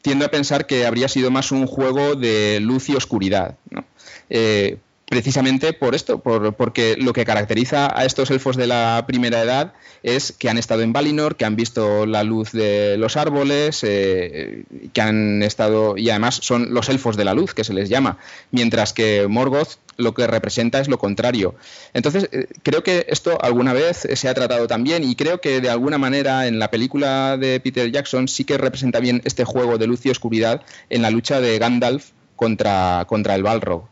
[0.02, 3.56] tiendo a pensar que habría sido más un juego de luz y oscuridad.
[4.28, 4.78] Eh,
[5.10, 9.72] precisamente por esto, porque lo que caracteriza a estos elfos de la primera edad
[10.04, 14.62] es que han estado en Valinor, que han visto la luz de los árboles, eh,
[14.92, 18.18] que han estado y además son los elfos de la luz que se les llama,
[18.52, 21.56] mientras que Morgoth lo que representa es lo contrario.
[21.92, 25.70] Entonces, eh, creo que esto alguna vez se ha tratado también y creo que de
[25.70, 29.88] alguna manera en la película de Peter Jackson sí que representa bien este juego de
[29.88, 33.88] luz y oscuridad en la lucha de Gandalf contra, contra el Balrog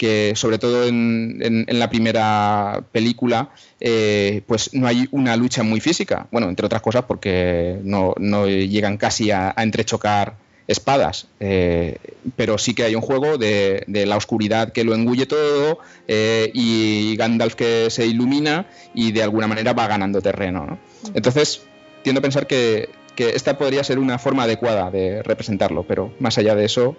[0.00, 3.50] que sobre todo en, la primera película,
[3.80, 6.26] eh, pues no hay una lucha muy física.
[6.32, 8.14] Bueno, entre otras cosas porque no,
[8.46, 10.36] llegan casi a, entrechocar
[10.66, 11.98] espadas, eh,
[12.34, 17.14] pero sí que hay un juego de, la oscuridad que lo engulle todo eh, y
[17.16, 20.78] Gandalf que se ilumina y de alguna manera va ganando terreno.
[21.12, 21.60] Entonces,
[22.02, 26.38] tiendo a pensar que, que, esta podría ser una forma adecuada de representarlo, pero más
[26.38, 26.96] allá de eso,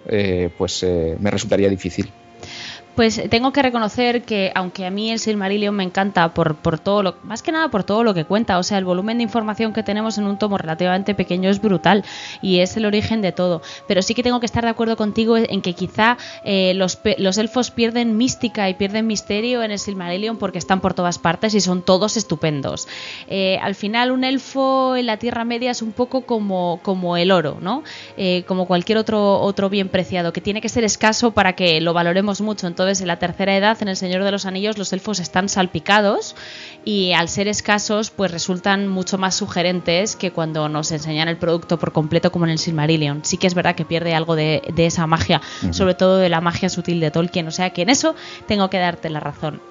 [0.59, 0.85] pues
[1.19, 2.11] me resultaría difícil.
[2.95, 7.15] Pues tengo que reconocer que aunque a mí el Silmarillion me encanta por, todo lo,
[7.23, 9.81] más que nada por todo lo que cuenta, o sea, el volumen de información que
[9.81, 12.03] tenemos en un tomo relativamente pequeño es brutal
[12.41, 13.61] y es el origen de todo.
[13.87, 17.37] Pero sí que tengo que estar de acuerdo contigo en que quizá eh, los, los,
[17.37, 21.61] elfos pierden mística y pierden misterio en el Silmarillion porque están por todas partes y
[21.61, 22.89] son todos estupendos.
[23.29, 27.31] Eh, al final un elfo en la Tierra Media es un poco como, como el
[27.31, 27.83] oro, ¿no?
[28.17, 31.93] Eh, como cualquier otro, otro bien preciado, que tiene que ser escaso para que lo
[31.93, 32.67] valoremos mucho.
[32.67, 36.35] Entonces, en la tercera edad, en El Señor de los Anillos, los elfos están salpicados
[36.83, 41.77] y al ser escasos, pues resultan mucho más sugerentes que cuando nos enseñan el producto
[41.77, 43.23] por completo, como en el Silmarillion.
[43.23, 45.41] Sí que es verdad que pierde algo de, esa magia,
[45.71, 47.47] sobre todo de la magia sutil de Tolkien.
[47.47, 48.15] O sea que en eso
[48.47, 49.61] tengo que darte la razón.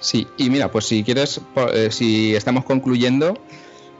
[0.00, 1.40] Sí, y mira, pues si quieres,
[1.72, 3.38] eh, si estamos concluyendo,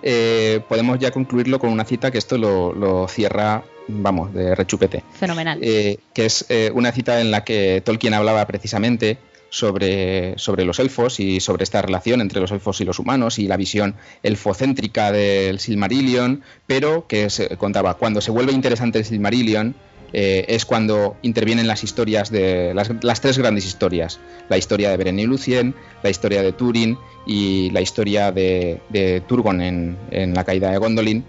[0.02, 5.02] eh, podemos ya concluirlo con una cita que esto lo cierra vamos, de rechupete.
[5.12, 5.58] Fenomenal.
[5.62, 9.18] Eh, que es eh, una cita en la que Tolkien hablaba precisamente
[9.50, 13.46] sobre, sobre los elfos y sobre esta relación entre los elfos y los humanos y
[13.46, 19.76] la visión elfocéntrica del Silmarillion, pero que se contaba, cuando se vuelve interesante el Silmarillion,
[20.12, 25.18] eh, es cuando intervienen las historias de las, tres grandes historias, la historia de Beren
[25.18, 25.74] y Lucien,
[26.04, 26.96] la historia de Turin
[27.26, 31.24] y la historia de, Turgon en, la caída de Gondolin,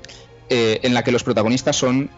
[0.50, 2.12] en la que los protagonistas son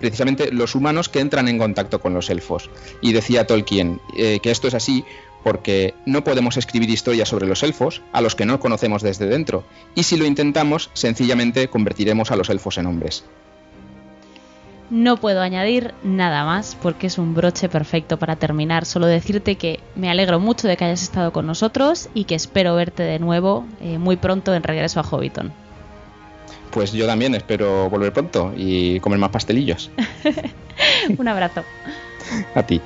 [0.00, 2.70] precisamente los humanos que entran en contacto con los elfos.
[3.00, 5.04] Y decía Tolkien eh, que esto es así
[5.44, 9.64] porque no podemos escribir historias sobre los elfos a los que no conocemos desde dentro,
[9.94, 13.24] y si lo intentamos, sencillamente convertiremos a los elfos en hombres.
[14.90, 18.84] No puedo añadir nada más porque es un broche perfecto para terminar.
[18.84, 22.74] Solo decirte que me alegro mucho de que hayas estado con nosotros y que espero
[22.74, 25.52] verte de nuevo eh, muy pronto en regreso a Hobbiton.
[26.70, 29.90] Pues yo también espero volver pronto y comer más pastelillos.
[31.18, 31.64] Un abrazo.
[32.54, 32.80] A ti.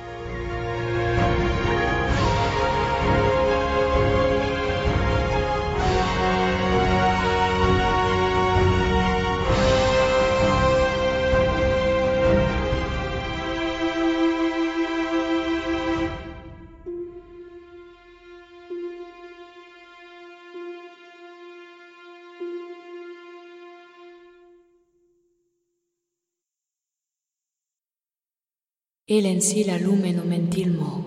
[29.07, 31.05] El en sí la lumen mentilmo.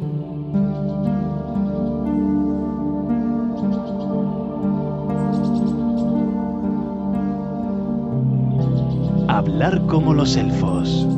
[9.27, 11.09] Hablar como los elfos.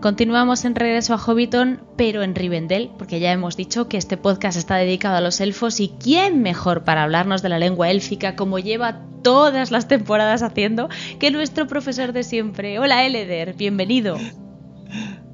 [0.00, 4.56] Continuamos en regreso a Hobbiton, pero en Rivendell, porque ya hemos dicho que este podcast
[4.56, 8.60] está dedicado a los elfos y quién mejor para hablarnos de la lengua élfica como
[8.60, 10.88] lleva todas las temporadas haciendo
[11.18, 12.78] que nuestro profesor de siempre.
[12.78, 14.16] Hola Eleder, bienvenido.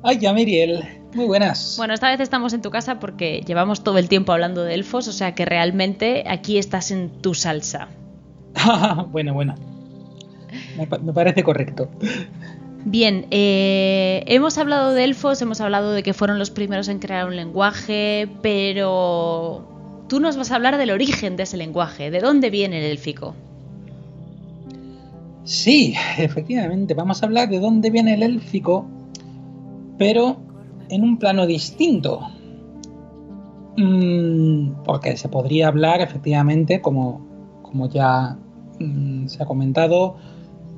[0.02, 0.82] Ay, ya Miriel,
[1.12, 1.74] muy buenas.
[1.76, 5.08] Bueno, esta vez estamos en tu casa porque llevamos todo el tiempo hablando de elfos,
[5.08, 7.88] o sea que realmente aquí estás en tu salsa.
[9.08, 9.56] bueno, bueno.
[10.78, 11.90] me parece correcto.
[12.86, 17.26] Bien, eh, hemos hablado de elfos, hemos hablado de que fueron los primeros en crear
[17.26, 22.50] un lenguaje, pero tú nos vas a hablar del origen de ese lenguaje, de dónde
[22.50, 23.34] viene el élfico.
[25.44, 28.86] Sí, efectivamente, vamos a hablar de dónde viene el élfico,
[29.96, 30.36] pero
[30.90, 32.20] en un plano distinto.
[33.76, 37.26] Mm, porque se podría hablar, efectivamente, como,
[37.62, 38.36] como ya
[38.78, 40.16] mm, se ha comentado,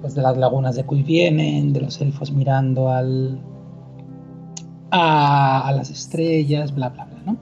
[0.06, 3.40] pues de las lagunas de cui vienen, de los elfos mirando al,
[4.92, 7.36] a, las estrellas, bla, bla, bla, ¿no?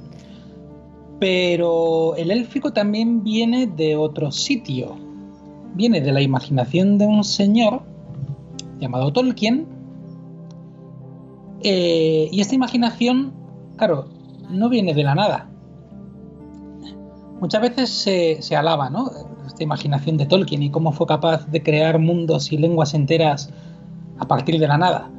[1.20, 4.96] Pero el élfico también viene de otro sitio.
[5.74, 7.82] Viene de la imaginación de un señor
[8.80, 9.66] llamado Tolkien,
[11.62, 13.34] Eh, y esta imaginación,
[13.76, 14.06] claro,
[14.48, 15.50] no viene de la nada.
[17.44, 19.10] Muchas veces se, se alaba, ¿no?
[19.46, 23.50] Esta imaginación de Tolkien y cómo fue capaz de crear mundos y lenguas enteras
[24.18, 25.10] a partir de la nada.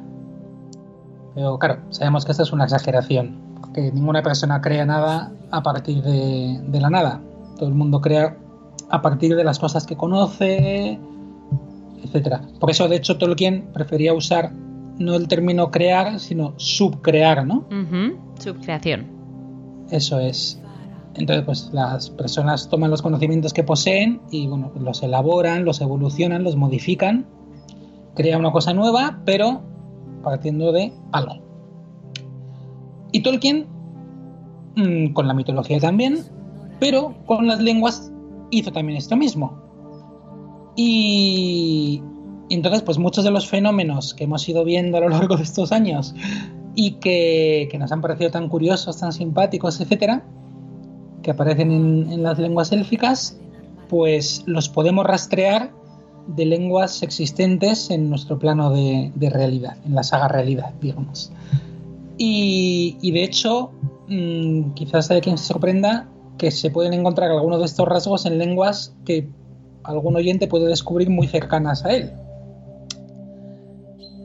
[1.36, 6.02] Pero claro, sabemos que esta es una exageración, porque ninguna persona crea nada a partir
[6.02, 7.20] de, de la nada.
[7.60, 8.36] Todo el mundo crea
[8.90, 10.98] a partir de las cosas que conoce,
[12.02, 12.40] etcétera.
[12.58, 14.50] Por eso, de hecho, Tolkien prefería usar
[14.98, 17.64] no el término crear, sino subcrear, ¿no?
[18.40, 19.06] Subcreación.
[19.92, 20.60] Eso es.
[21.16, 26.44] Entonces, pues las personas toman los conocimientos que poseen y, bueno, los elaboran, los evolucionan,
[26.44, 27.26] los modifican,
[28.14, 29.62] crean una cosa nueva, pero
[30.22, 31.36] partiendo de algo.
[33.12, 33.66] Y Tolkien,
[34.76, 36.18] mm, con la mitología también,
[36.80, 38.12] pero con las lenguas
[38.50, 39.58] hizo también esto mismo.
[40.76, 42.02] Y,
[42.50, 45.72] entonces, pues muchos de los fenómenos que hemos ido viendo a lo largo de estos
[45.72, 46.14] años
[46.74, 50.24] y que, nos han parecido tan curiosos, tan simpáticos, etcétera,
[51.26, 53.36] que aparecen en, las lenguas élficas,
[53.88, 55.72] pues los podemos rastrear
[56.28, 61.32] de lenguas existentes en nuestro plano de, realidad, en la saga realidad, digamos.
[62.16, 63.72] Y, de hecho,
[64.06, 66.08] mmm, quizás hay quien se sorprenda
[66.38, 69.28] que se pueden encontrar algunos de estos rasgos en lenguas que
[69.82, 72.12] algún oyente puede descubrir muy cercanas a él.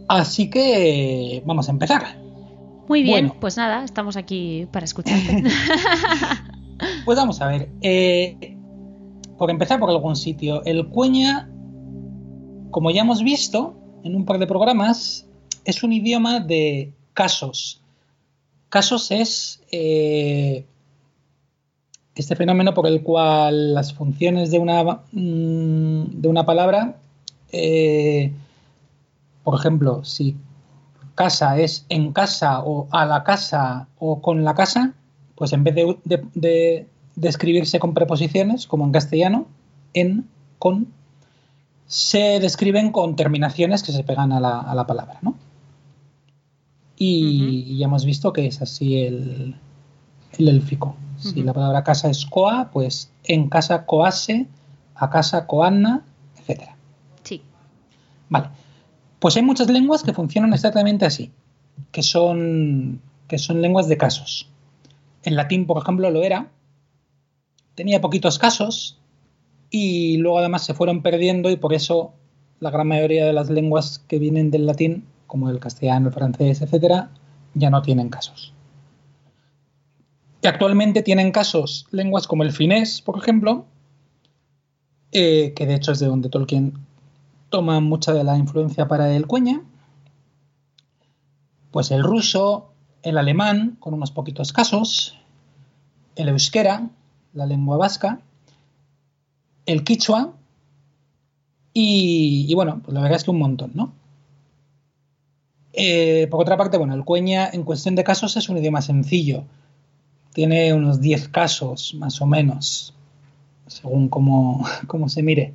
[0.08, 2.22] Así que vamos a empezar.
[2.88, 5.46] Muy bien, pues nada, estamos aquí para escucharte.
[7.06, 7.70] pues vamos a ver.
[7.82, 8.58] Eh,
[9.38, 11.50] por empezar por algún sitio, el cueña,
[12.70, 15.28] como ya hemos visto en un par de programas,
[15.66, 17.82] es un idioma de casos.
[18.70, 20.66] Casos es eh,
[22.16, 26.98] este fenómeno por el cual las funciones de una, mm, de una palabra,
[27.52, 28.32] eh,
[29.44, 30.36] por ejemplo, si
[31.16, 34.94] casa es en casa o a la casa o con la casa,
[35.42, 35.98] pues en vez de,
[36.36, 39.48] de, escribirse con preposiciones, como en castellano,
[39.96, 40.28] en,
[40.60, 40.90] con,
[41.88, 45.34] se describen con terminaciones que se pegan a la, palabra, ¿no?
[46.96, 49.56] Y, ya hemos visto que es así el,
[50.38, 50.96] el élfico.
[51.18, 54.46] Si la palabra casa es coa, pues en casa coase,
[54.94, 56.04] a casa coanna,
[56.38, 56.66] etc.
[57.24, 57.42] Sí.
[58.30, 58.50] Vale.
[59.18, 61.32] Pues hay muchas lenguas que funcionan exactamente así,
[61.92, 64.51] que son, que son lenguas de casos.
[65.24, 66.52] En latín, por ejemplo, lo era.
[67.76, 69.00] Tenía poquitos casos
[69.70, 72.14] y luego además se fueron perdiendo y por eso
[72.60, 76.62] la gran mayoría de las lenguas que vienen del latín, como el castellano, el francés,
[76.62, 77.12] etcétera,
[77.54, 78.54] ya no tienen casos
[80.42, 83.66] que actualmente tienen casos lenguas como el finés, por ejemplo,
[85.12, 86.74] eh, que de hecho es de donde Tolkien
[87.50, 89.62] toma mucha de la influencia para el cueña,
[91.70, 92.71] pues el ruso,
[93.04, 95.18] el alemán, con unos poquitos casos,
[96.16, 96.90] el euskera,
[97.34, 98.20] la lengua vasca,
[99.66, 100.34] el quichua
[101.74, 103.94] y, bueno, pues la verdad es que un montón, ¿no?
[105.74, 109.46] Eh, por otra parte, bueno, el cueña en cuestión de casos es un idioma sencillo
[110.34, 112.94] tiene unos 10 casos más o menos,
[113.68, 114.66] según cómo,
[115.08, 115.54] se mire.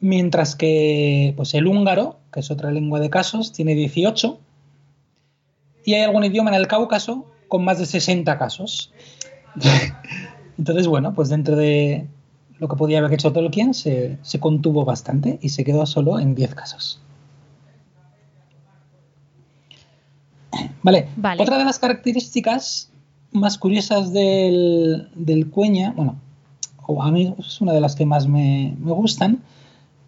[0.00, 4.38] Mientras que pues el húngaro, que es otra lengua de casos, tiene 18.
[5.86, 8.92] Y hay algún idioma en el Cáucaso con más de 60 casos.
[10.58, 12.06] Entonces, bueno, pues dentro de
[12.58, 16.34] lo que podía haber hecho Tolkien se, se contuvo bastante y se quedó solo en
[16.34, 17.00] 10 casos.
[20.82, 21.08] Vale.
[21.16, 21.42] vale.
[21.42, 22.90] Otra de las características
[23.32, 26.16] más curiosas del, del cueña, bueno,
[26.86, 29.42] o a mí es una de las que más me, gustan,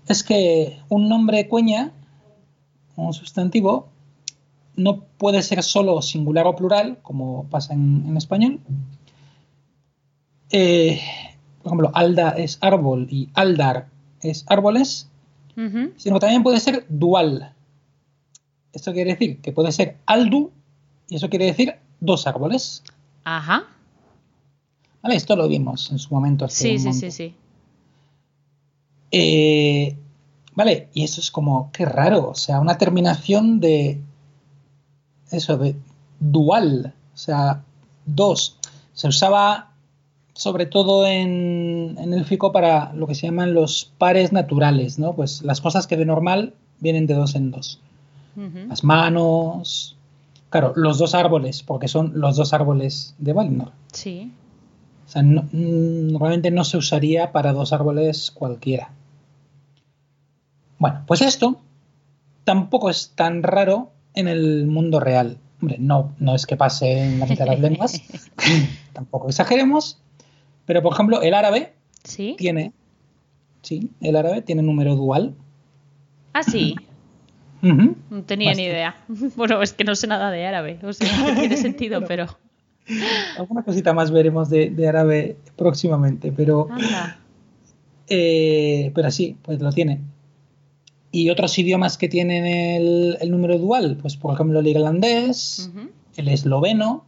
[0.07, 1.93] es que un nombre cueña,
[2.97, 3.89] un sustantivo,
[4.79, 8.61] no puede ser solo singular o plural, como pasa en, español.
[10.51, 11.01] Eh,
[11.63, 13.89] por ejemplo, alda es árbol y aldar
[14.23, 15.11] es árboles,
[15.97, 17.53] sino también puede ser dual.
[18.73, 20.53] Esto quiere decir que puede ser aldu
[21.09, 22.85] y eso quiere decir dos árboles.
[23.25, 23.65] Ajá.
[25.03, 26.49] Vale, esto lo vimos en su momento.
[26.49, 27.35] Sí, sí, sí, sí,
[29.11, 29.97] eh,
[30.55, 34.01] vale, y eso es como, qué raro, o sea, una terminación de
[35.31, 35.77] eso, de
[36.21, 37.63] dual, o sea,
[38.07, 38.57] dos.
[38.95, 39.73] Se usaba
[40.35, 45.15] sobre todo en, en el FICO para lo que se llaman los pares naturales, ¿no?
[45.15, 47.81] Pues las cosas que de normal vienen de dos en dos.
[48.69, 49.99] Las manos,
[50.51, 53.73] Claro, los dos árboles, porque son los dos árboles de Valinor.
[53.93, 54.33] Sí.
[55.07, 58.91] O sea, mm, normalmente no se usaría para dos árboles cualquiera.
[60.79, 61.61] Bueno, pues esto
[62.45, 65.39] tampoco es tan raro en el mundo real.
[65.61, 68.03] Hombre, no, no es que pase en la mitad de las lenguas,
[68.93, 70.01] tampoco exageremos,
[70.67, 71.73] pero por ejemplo, el árabe
[72.05, 72.37] ¿Sí?
[72.39, 72.73] tiene,
[73.63, 75.35] sí, el árabe tiene número dual.
[76.33, 76.77] Ah, sí.
[77.61, 78.97] No tenía ni idea.
[79.37, 80.79] Bueno, es que no sé nada de árabe.
[80.85, 82.27] O sea, que tiene sentido, pero.
[83.37, 87.19] Alguna cosita más veremos de, de árabe próximamente, pero, Anda.
[88.07, 90.01] eh, pero sí, pues lo tiene.
[91.11, 95.71] Y otros idiomas que tienen el, el número dual, pues por ejemplo el irlandés,
[96.17, 97.05] el esloveno,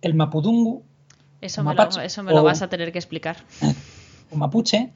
[0.00, 0.82] el mapudungu
[1.42, 3.36] Eso me, lo, Mapache eso me lo o- vas a tener que explicar.
[4.32, 4.92] o mapuche,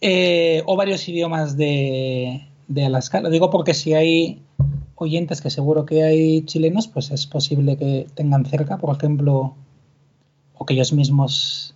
[0.00, 3.20] eh, o varios idiomas de, de Alaska.
[3.20, 4.42] Lo digo porque si hay
[4.94, 9.54] oyentes, que seguro que hay chilenos, pues es posible que tengan cerca, por ejemplo,
[10.56, 11.74] o que ellos mismos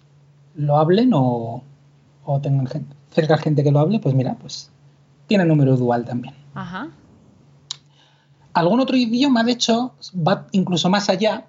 [0.55, 1.62] lo hablen o,
[2.24, 4.70] o tengan gen- cerca gente que lo hable, pues mira, pues
[5.26, 6.34] tiene número dual también.
[6.55, 6.90] Ajá.
[8.52, 11.47] Algún otro idioma, de hecho, va incluso más allá.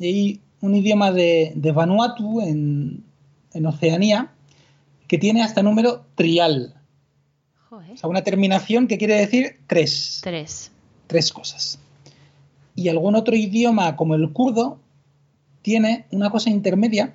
[0.00, 3.04] Hay un idioma de, de Vanuatu en,
[3.52, 4.32] en Oceanía
[5.06, 6.74] que tiene hasta número trial.
[7.68, 7.92] Joder.
[7.92, 10.20] O sea, una terminación que quiere decir tres.
[10.22, 10.72] Tres.
[11.06, 11.78] Tres cosas.
[12.74, 14.80] Y algún otro idioma, como el kurdo,
[15.62, 17.14] tiene una cosa intermedia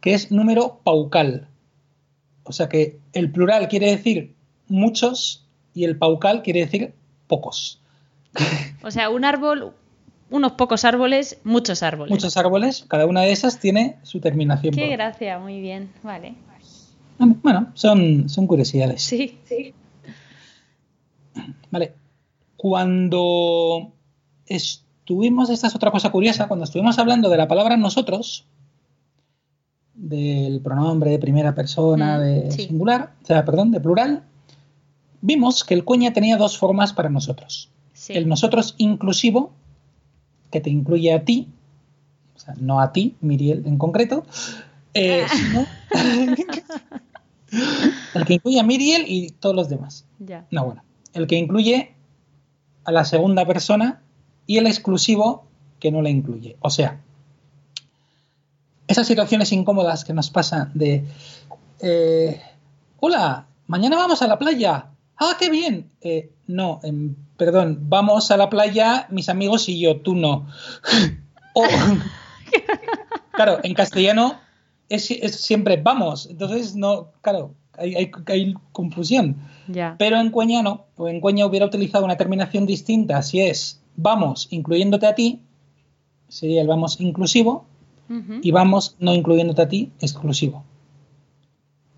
[0.00, 1.48] que es número paucal.
[2.44, 4.34] O sea que el plural quiere decir
[4.68, 6.94] muchos y el paucal quiere decir
[7.26, 7.80] pocos.
[8.82, 9.72] O sea, un árbol,
[10.30, 12.10] unos pocos árboles, muchos árboles.
[12.10, 14.74] muchos árboles, cada una de esas tiene su terminación.
[14.74, 15.90] Qué gracia, muy bien.
[16.02, 16.34] Vale.
[17.18, 19.02] Bueno, son, son curiosidades.
[19.02, 19.74] Sí, sí.
[21.70, 21.94] Vale.
[22.56, 23.92] Cuando
[24.46, 28.46] estuvimos, esta es otra cosa curiosa, cuando estuvimos hablando de la palabra nosotros,
[30.02, 32.66] del pronombre de primera persona Mm, de sí.
[32.66, 34.24] singular, o sea, perdón, de plural,
[35.20, 37.70] vimos que el cuña tenía dos formas para nosotros.
[37.94, 38.12] sí.
[38.14, 39.52] El nosotros inclusivo,
[40.50, 41.48] que te incluye a ti,
[42.34, 44.24] o sea, no a ti, Miriel en concreto,
[44.94, 45.66] eh, sino
[48.14, 50.04] el que incluye a Miriel y todos los demás.
[50.18, 50.46] Ya.
[50.50, 50.82] No, bueno,
[51.14, 51.92] el que incluye
[52.84, 54.02] a la segunda persona
[54.46, 55.44] y el exclusivo
[55.78, 56.56] que no la incluye.
[56.60, 57.00] O sea,
[58.92, 61.04] esas situaciones incómodas que nos pasan de,
[61.80, 62.40] eh,
[63.00, 64.86] hola, mañana vamos a la playa.
[65.18, 65.90] Ah, qué bien.
[66.00, 70.46] Eh, no, em, perdón, vamos a la playa mis amigos y yo, tú no.
[71.54, 71.66] O-
[73.32, 74.40] claro, en castellano
[74.88, 79.36] es, es siempre vamos, entonces no, claro, hay, hay- hay confusión.
[79.98, 84.48] Pero en Cueña no, o en Cueña hubiera utilizado una terminación distinta si es vamos
[84.50, 85.42] incluyéndote a ti,
[86.28, 87.66] sería el vamos inclusivo,
[88.42, 90.64] Y vamos no incluyéndote a ti exclusivo.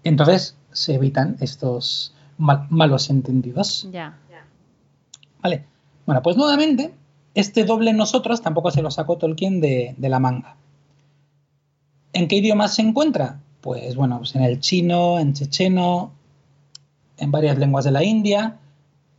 [0.04, 3.88] Entonces se evitan estos mal- malos entendidos.
[4.30, 4.44] Ya.
[5.42, 5.64] Vale.
[6.06, 6.94] Bueno, pues nuevamente,
[7.34, 10.56] este doble nosotros tampoco se lo sacó Tolkien de, de la manga.
[12.12, 13.40] ¿En qué idiomas se encuentra?
[13.60, 16.12] Pues bueno, pues en el chino, en checheno,
[17.16, 18.58] en varias lenguas de la India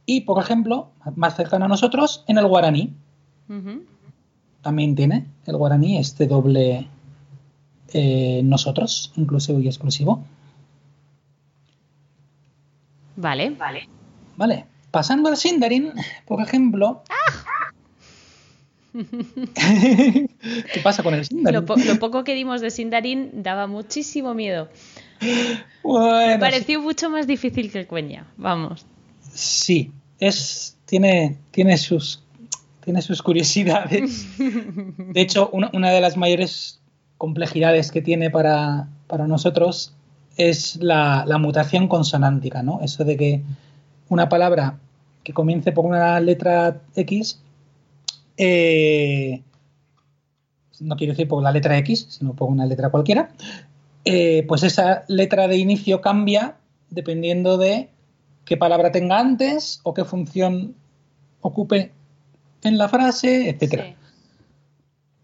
[0.05, 2.93] y, por ejemplo, más cercano a nosotros, en el guaraní.
[4.65, 6.87] También tiene el guaraní este doble
[7.93, 10.23] eh, nosotros, inclusivo y exclusivo.
[13.15, 13.51] Vale.
[13.51, 13.87] Vale.
[14.35, 14.65] Vale.
[14.89, 15.91] Pasando al Sindarin,
[16.25, 17.03] por ejemplo.
[19.53, 21.59] ¿Qué pasa con el Sindarin?
[21.59, 24.67] Lo, po- lo poco que dimos de Sindarin daba muchísimo miedo.
[25.83, 28.25] Bueno, Me pareció mucho más difícil que el cueña.
[28.37, 28.83] Vamos.
[29.31, 32.23] Sí, es, tiene, tiene, sus,
[32.85, 34.27] tiene sus curiosidades.
[34.37, 36.79] De hecho, una, de las mayores
[37.17, 39.93] complejidades que tiene para, para nosotros
[40.37, 42.81] es la, la mutación consonántica, ¿no?
[42.81, 43.41] Eso de que
[44.07, 44.77] una palabra
[45.23, 47.41] que comience por una letra X,
[48.37, 49.41] eh,
[50.79, 53.31] no quiero decir por la letra X, sino por una letra cualquiera,
[54.03, 56.57] eh, pues esa letra de inicio cambia
[56.91, 57.89] dependiendo de
[58.43, 60.75] qué palabra tenga antes o qué función
[61.41, 61.91] ocupe
[62.65, 63.85] en la frase, etcétera.
[63.85, 63.95] Sí.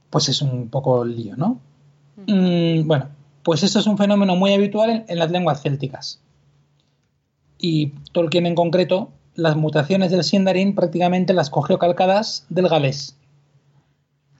[0.09, 1.59] Pues es un poco lío, ¿no?
[2.27, 3.09] Mm, bueno,
[3.43, 6.21] pues esto es un fenómeno muy habitual en, en las lenguas célticas.
[7.57, 13.17] Y Tolkien en concreto, las mutaciones del Sindarin prácticamente las cogió calcadas del galés,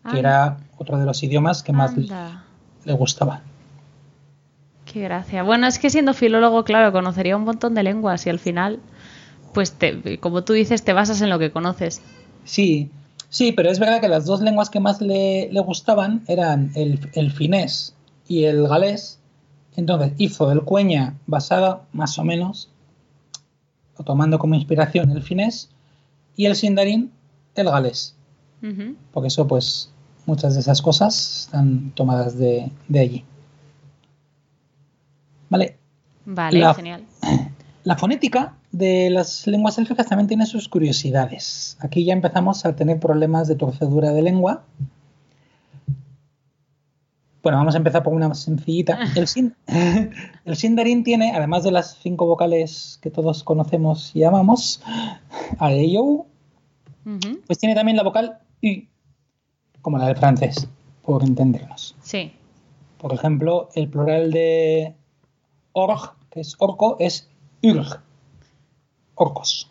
[0.10, 3.41] que era otro de los idiomas que más le gustaba.
[4.86, 5.44] Qué gracia.
[5.44, 8.80] Bueno, es que siendo filólogo, claro, conocería un montón de lenguas y al final,
[9.53, 12.02] pues te, como tú dices, te basas en lo que conoces.
[12.43, 12.89] Sí,
[13.30, 16.99] sí, pero es verdad que las dos lenguas que más le, le gustaban eran el,
[17.13, 17.95] el finés
[18.27, 19.19] y el galés.
[19.76, 22.69] Entonces hizo el cueña basada más o menos,
[23.97, 25.69] o tomando como inspiración el finés,
[26.35, 27.11] y el sindarin
[27.55, 28.15] el galés.
[29.11, 29.91] Porque eso, pues,
[30.26, 33.26] muchas de esas cosas están tomadas de, allí.
[35.49, 35.77] Vale.
[36.26, 37.05] Vale, genial.
[37.84, 41.77] La fonética de las lenguas élficas también tiene sus curiosidades.
[41.80, 44.64] Aquí ya empezamos a tener problemas de torcedura de lengua.
[47.43, 48.99] Bueno, vamos a empezar por una más sencillita.
[49.15, 49.27] El,
[50.45, 54.81] el sindarin tiene, además de las cinco vocales que todos conocemos y amamos,
[55.57, 56.26] a uh
[57.48, 58.88] pues tiene también la vocal y,
[59.81, 60.68] como la del francés,
[61.02, 61.95] por entendernos.
[62.03, 62.31] Sí.
[62.99, 64.93] Por ejemplo, el plural de
[65.73, 67.27] org, que es orco, es
[67.64, 68.03] urg,
[69.22, 69.69] orcos.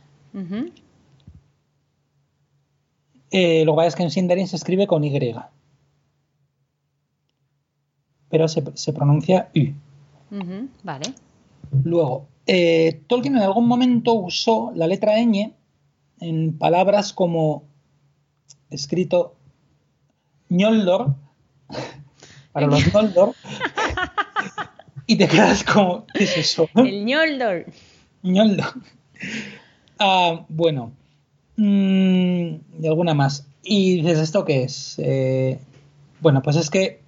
[3.31, 5.35] Eh, lo que pasa es que en Sindarin se escribe con Y.
[8.29, 9.73] Pero se, pronuncia U.
[10.85, 11.15] Vale.
[11.85, 15.53] Luego, eh, Tolkien en algún momento usó la letra ñ
[16.21, 17.65] en palabras como
[18.71, 19.35] escrito
[20.49, 21.15] ñoldor
[22.53, 23.35] para los ñoldor
[25.07, 26.69] y te quedas como ¿qué es eso?
[26.75, 27.67] El ñoldor.
[28.23, 28.75] ñoldor.
[30.03, 30.93] Ah, bueno,
[31.57, 33.47] mm, y alguna más.
[33.63, 34.95] Y dices, ¿esto qué es?
[34.99, 35.61] Eh,
[36.23, 37.03] bueno, pues es que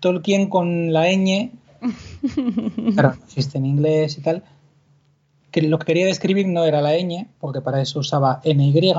[0.00, 1.52] Tolkien con la ñ,
[2.94, 4.42] claro, existe en inglés y tal,
[5.52, 8.92] que lo que quería describir no era la ñ, porque para eso usaba NY,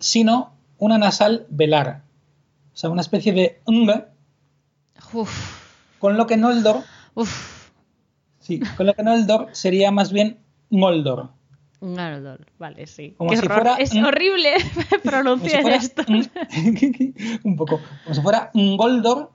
[0.00, 2.02] sino una nasal velar.
[2.74, 3.90] O sea, una especie de ng,
[6.00, 6.82] con lo que Noldor,
[8.48, 10.38] sí, con lo que Noldor sería más bien
[10.70, 11.28] Noldor.
[11.80, 13.14] Noldor, vale, sí.
[13.78, 14.54] es horrible
[15.04, 16.02] pronunciar esto.
[17.44, 19.30] un poco, como si fuera Ngoldor,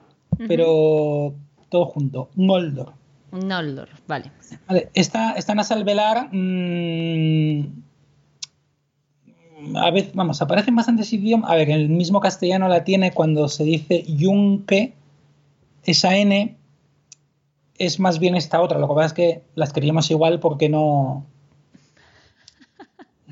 [0.48, 1.34] pero
[1.68, 2.92] todo junto, Noldor.
[3.30, 4.30] Noldor, vale.
[4.66, 6.28] vale esta, esta nasal velar.
[6.32, 7.66] Mmm,
[9.76, 11.50] a veces, vamos, aparecen bastantes idiomas.
[11.50, 14.92] A ver, el mismo castellano la tiene cuando se dice yunque.
[15.84, 16.56] Esa N
[17.78, 18.78] es más bien esta otra.
[18.78, 21.26] Lo que pasa es que las queríamos igual porque no.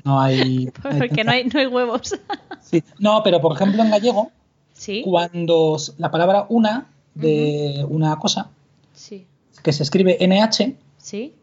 [0.03, 0.69] No hay.
[0.97, 2.19] Porque no, hay, no hay huevos.
[2.61, 2.83] Sí.
[2.97, 4.31] No, pero por ejemplo en gallego,
[4.73, 5.03] ¿Sí?
[5.03, 8.49] cuando la palabra una de una cosa
[8.93, 9.27] sí
[9.63, 11.33] que se escribe NH, ¿Sí?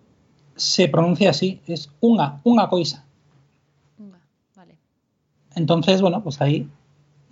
[0.56, 3.04] se pronuncia así, es unga, unga coisa.
[3.98, 4.20] Unga,
[4.54, 4.76] vale.
[5.54, 6.68] Entonces, bueno, pues ahí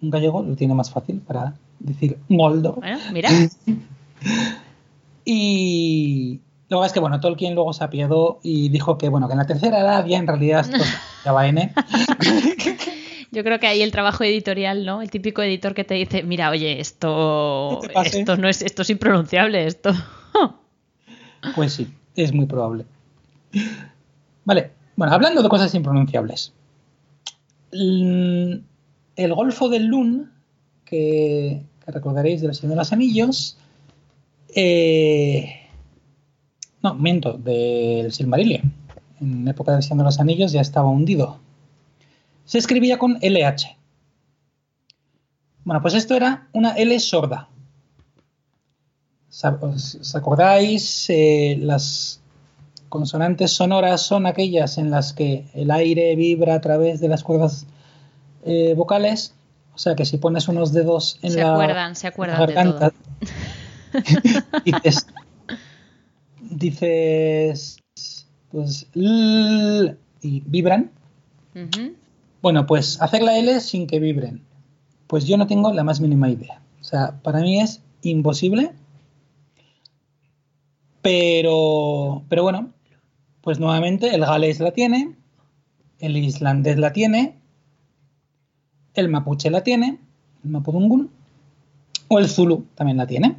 [0.01, 2.75] un gallego lo tiene más fácil para decir moldo.
[2.75, 3.31] Bueno, mira.
[5.31, 6.41] y
[6.71, 9.39] lo que es que, bueno, Tolkien luego se apiadó y dijo que, bueno, que en
[9.39, 10.79] la tercera edad ya en realidad esto
[11.25, 11.71] ya va N.
[13.31, 15.03] Yo creo que ahí el trabajo editorial, ¿no?
[15.03, 19.67] El típico editor que te dice, mira, oye, esto, esto no es, esto es impronunciable,
[19.67, 19.93] esto.
[21.55, 21.87] Pues sí,
[22.17, 22.85] es muy probable.
[24.45, 26.53] Vale, bueno, hablando de cosas impronunciables.
[27.71, 28.65] El
[29.17, 30.33] Golfo del Lun,
[30.85, 33.57] que, recordaréis del Señor de los Anillos,
[34.55, 35.69] eh,
[36.83, 38.73] no, miento, del Silmarillion.
[39.21, 41.39] En época del Señor de los Anillos ya estaba hundido.
[42.45, 43.77] Se escribía con LH.
[45.65, 47.49] Bueno, pues esto era una L sorda.
[49.61, 51.11] ¿Os acordáis?
[51.11, 52.21] Eh, las
[52.89, 57.67] consonantes sonoras son aquellas en las que el aire vibra a través de las cuerdas
[58.45, 59.35] eh, vocales.
[59.75, 62.93] O sea que si pones unos dedos en la, acuerdan, se acuerdan garganta,
[64.65, 65.07] dices,
[66.41, 67.79] dices,
[68.51, 70.91] pues, y vibran.
[72.43, 74.43] Bueno, pues hacer la L sin que vibren.
[75.07, 76.61] Pues yo no tengo la más mínima idea.
[76.81, 78.73] O sea, para mí es imposible
[81.03, 82.71] pero, pero bueno,
[83.41, 85.17] pues nuevamente el galés la tiene,
[86.01, 87.39] el islandés la tiene,
[88.95, 89.99] el mapuche la tiene,
[90.45, 91.11] el mapudungun,
[92.09, 93.37] o el zulu también la tiene.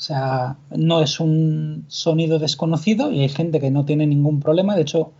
[0.00, 4.74] O sea, no es un sonido desconocido y hay gente que no tiene ningún problema.
[4.74, 5.12] De hecho,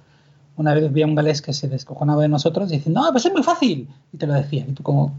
[0.57, 3.33] una vez vi a un galés que se descojonaba de nosotros diciendo, no, pues es
[3.35, 3.89] muy fácil.
[4.11, 4.65] Y te lo decía.
[4.67, 5.19] Y tú como,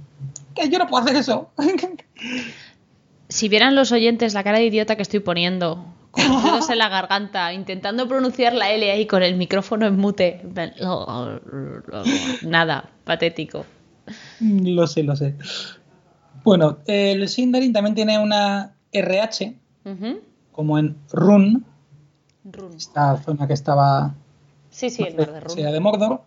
[0.56, 1.52] que yo no puedo hacer eso.
[3.30, 6.80] si vieran los oyentes la cara de idiota que estoy poniendo con los dedos en
[6.80, 10.42] la garganta, intentando pronunciar la L ahí con el micrófono en mute.
[12.42, 13.68] Nada, patético.
[14.40, 15.36] Lo sé, lo sé.
[16.44, 19.56] Bueno, el Sindarin también tiene una RH,
[20.52, 21.66] como en Run,
[22.76, 24.16] esta zona que estaba
[24.70, 25.56] sí, sí, el de, Run.
[25.56, 26.22] de Mordor.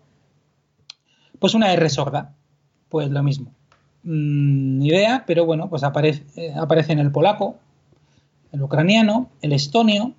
[1.39, 2.33] Pues una R sorda,
[2.89, 3.51] pues lo mismo.
[4.03, 7.57] Mm, ni idea, pero bueno, pues aparece, eh, aparece en el polaco,
[8.51, 10.13] el ucraniano, el estonio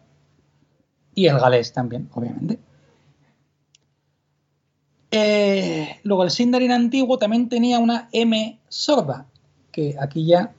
[1.15, 2.59] y el galés también, obviamente.
[5.11, 9.27] Eh, luego el Sindarin antiguo también tenía una M sorda,
[9.73, 10.53] que aquí ya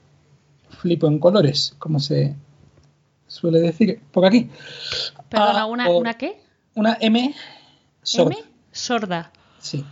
[0.80, 2.34] flipo en colores, como se
[3.26, 4.48] suele decir por aquí.
[5.28, 6.40] Perdona, ¿una, ¿una qué?
[6.74, 7.34] Una M
[8.02, 8.36] sorda.
[8.36, 8.44] ¿M?
[8.72, 9.32] Sorda.
[9.58, 9.84] Sí.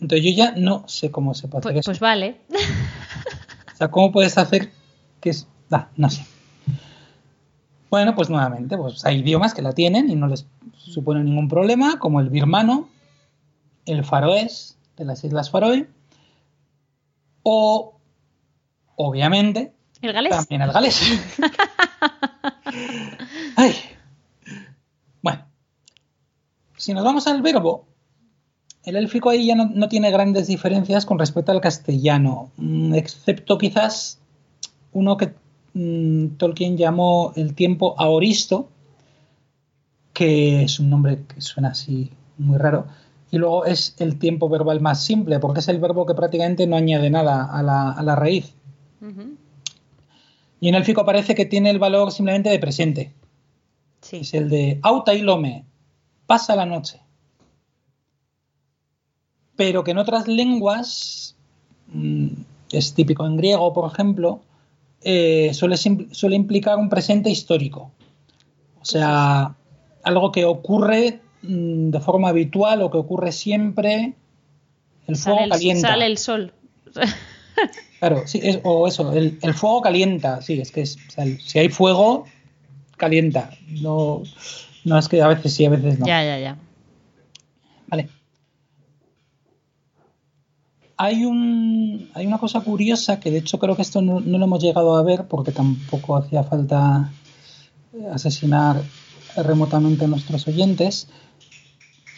[0.00, 1.90] Entonces yo ya no sé cómo se puede hacer Pues, eso.
[1.90, 2.40] pues vale.
[3.72, 4.70] O sea, ¿cómo puedes hacer
[5.20, 5.48] que es...
[5.70, 6.24] Ah, no sé.
[7.90, 10.46] Bueno, pues nuevamente, pues hay idiomas que la tienen y no les
[10.76, 12.88] supone ningún problema, como el birmano,
[13.86, 15.88] el faroés de las Islas Faroe,
[17.42, 17.94] o,
[18.94, 20.36] obviamente, ¿El galés?
[20.36, 21.00] también el galés.
[23.56, 23.72] Ay.
[25.22, 25.46] Bueno,
[26.76, 27.86] si nos vamos al verbo,
[28.82, 33.58] el élfico ahí ya no, no tiene grandes diferencias con respecto al castellano, mm, excepto
[33.58, 34.18] quizás
[34.92, 35.34] uno que
[35.74, 38.68] mm, Tolkien llamó el tiempo aoristo,
[40.12, 42.86] que es un nombre que suena así muy raro,
[43.30, 46.74] y luego es el tiempo verbal más simple, porque es el verbo que prácticamente no
[46.74, 48.52] añade nada a la, a la raíz.
[50.62, 53.12] Y en élfico parece que tiene el valor simplemente de presente.
[54.00, 54.18] Sí.
[54.18, 55.64] Es el de auta y lome,
[56.24, 57.00] pasa la noche.
[59.56, 61.34] Pero que en otras lenguas,
[61.88, 62.28] mm,
[62.70, 64.40] es típico en griego, por ejemplo,
[65.00, 65.76] eh, suele,
[66.36, 67.90] implicar un presente histórico.
[68.80, 69.56] O sea,
[70.04, 74.14] algo que ocurre mm, de forma habitual o que ocurre siempre.
[75.08, 75.88] El fuego Sale el, calienta.
[75.88, 76.52] sale el sol.
[77.98, 81.24] Claro, sí, es- o eso, el, el fuego calienta, sí, es que es, o sea,
[81.24, 82.24] el- si hay fuego,
[82.96, 83.50] calienta.
[83.68, 84.22] No,
[84.84, 86.06] no es que a veces sí, a veces no.
[86.06, 86.56] Ya, ya, ya.
[87.86, 88.08] Vale.
[90.96, 94.44] Hay, un, hay una cosa curiosa que de hecho creo que esto no, no lo
[94.44, 97.10] hemos llegado a ver porque tampoco hacía falta
[98.12, 98.80] asesinar
[99.36, 101.08] remotamente a nuestros oyentes,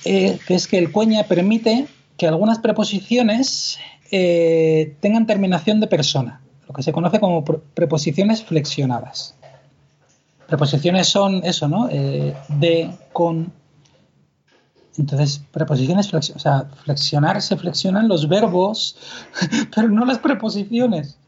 [0.04, 1.86] eh, que es que el cueña permite
[2.18, 3.78] que algunas preposiciones
[4.16, 9.34] eh, tengan terminación de persona, lo que se conoce como pre- preposiciones flexionadas.
[10.46, 11.88] Preposiciones son eso, ¿no?
[11.90, 13.52] Eh, de, con,
[14.96, 16.36] entonces, preposiciones flexionadas.
[16.36, 18.96] O sea, flexionar se flexionan los verbos,
[19.74, 21.18] pero no las preposiciones.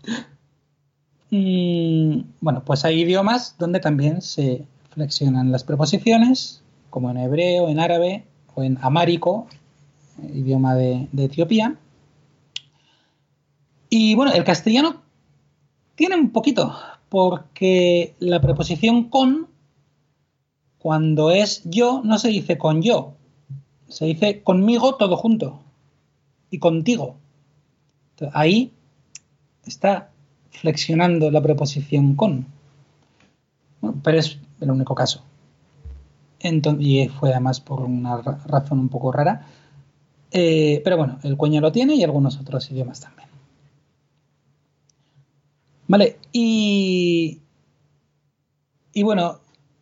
[1.32, 7.80] Mm, bueno, pues hay idiomas donde también se flexionan las preposiciones, como en hebreo, en
[7.80, 9.48] árabe o en amárico,
[10.32, 11.74] idioma de Etiopía.
[13.98, 15.00] Y bueno, el castellano
[15.94, 16.76] tiene un poquito,
[17.08, 19.48] porque la preposición con,
[20.76, 23.14] cuando es yo, no se dice con yo,
[23.88, 25.60] se dice conmigo todo junto
[26.50, 27.16] y contigo.
[28.10, 28.70] Entonces, ahí
[29.64, 30.10] está
[30.50, 32.48] flexionando la preposición con.
[33.80, 35.22] Bueno, pero es el único caso.
[36.40, 39.46] Entonces, y fue además por una ra- razón un poco rara.
[40.32, 43.26] Eh, pero bueno, el cueño lo tiene y algunos otros idiomas también.
[45.88, 47.40] Vale, y,
[48.92, 49.40] y bueno,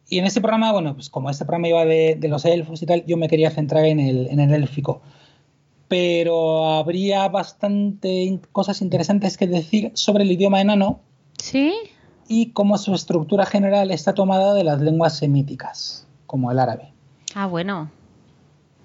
[0.09, 2.87] y en este programa, bueno, pues como este programa iba de, de los elfos y
[2.87, 5.01] tal, yo me quería centrar en el, en el élfico.
[5.89, 11.01] Pero habría bastante cosas interesantes que decir sobre el idioma enano
[11.39, 11.75] ¿Sí?
[12.29, 16.93] y cómo su estructura general está tomada de las lenguas semíticas, como el árabe.
[17.35, 17.91] Ah, bueno.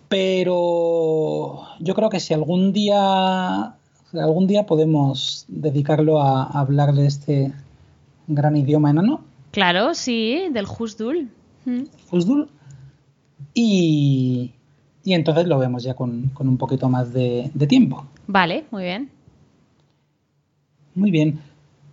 [0.09, 3.75] Pero yo creo que si algún día,
[4.13, 7.53] algún día podemos dedicarlo a, a hablar de este
[8.27, 11.29] gran idioma enano, Claro, sí, del Husdul.
[11.65, 11.83] Mm.
[13.53, 14.53] Y,
[15.03, 18.05] y entonces lo vemos ya con, con un poquito más de, de tiempo.
[18.27, 19.09] Vale, muy bien.
[20.95, 21.39] Muy bien,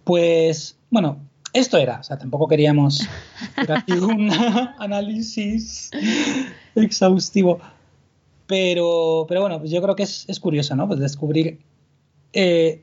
[0.05, 1.19] pues bueno,
[1.53, 3.07] esto era, o sea, tampoco queríamos
[3.57, 4.31] hacer un
[4.79, 5.91] análisis
[6.75, 7.61] exhaustivo,
[8.47, 10.89] pero, pero bueno, pues yo creo que es, es curioso, ¿no?
[10.89, 11.61] Pues descubrir
[12.37, 12.83] eh,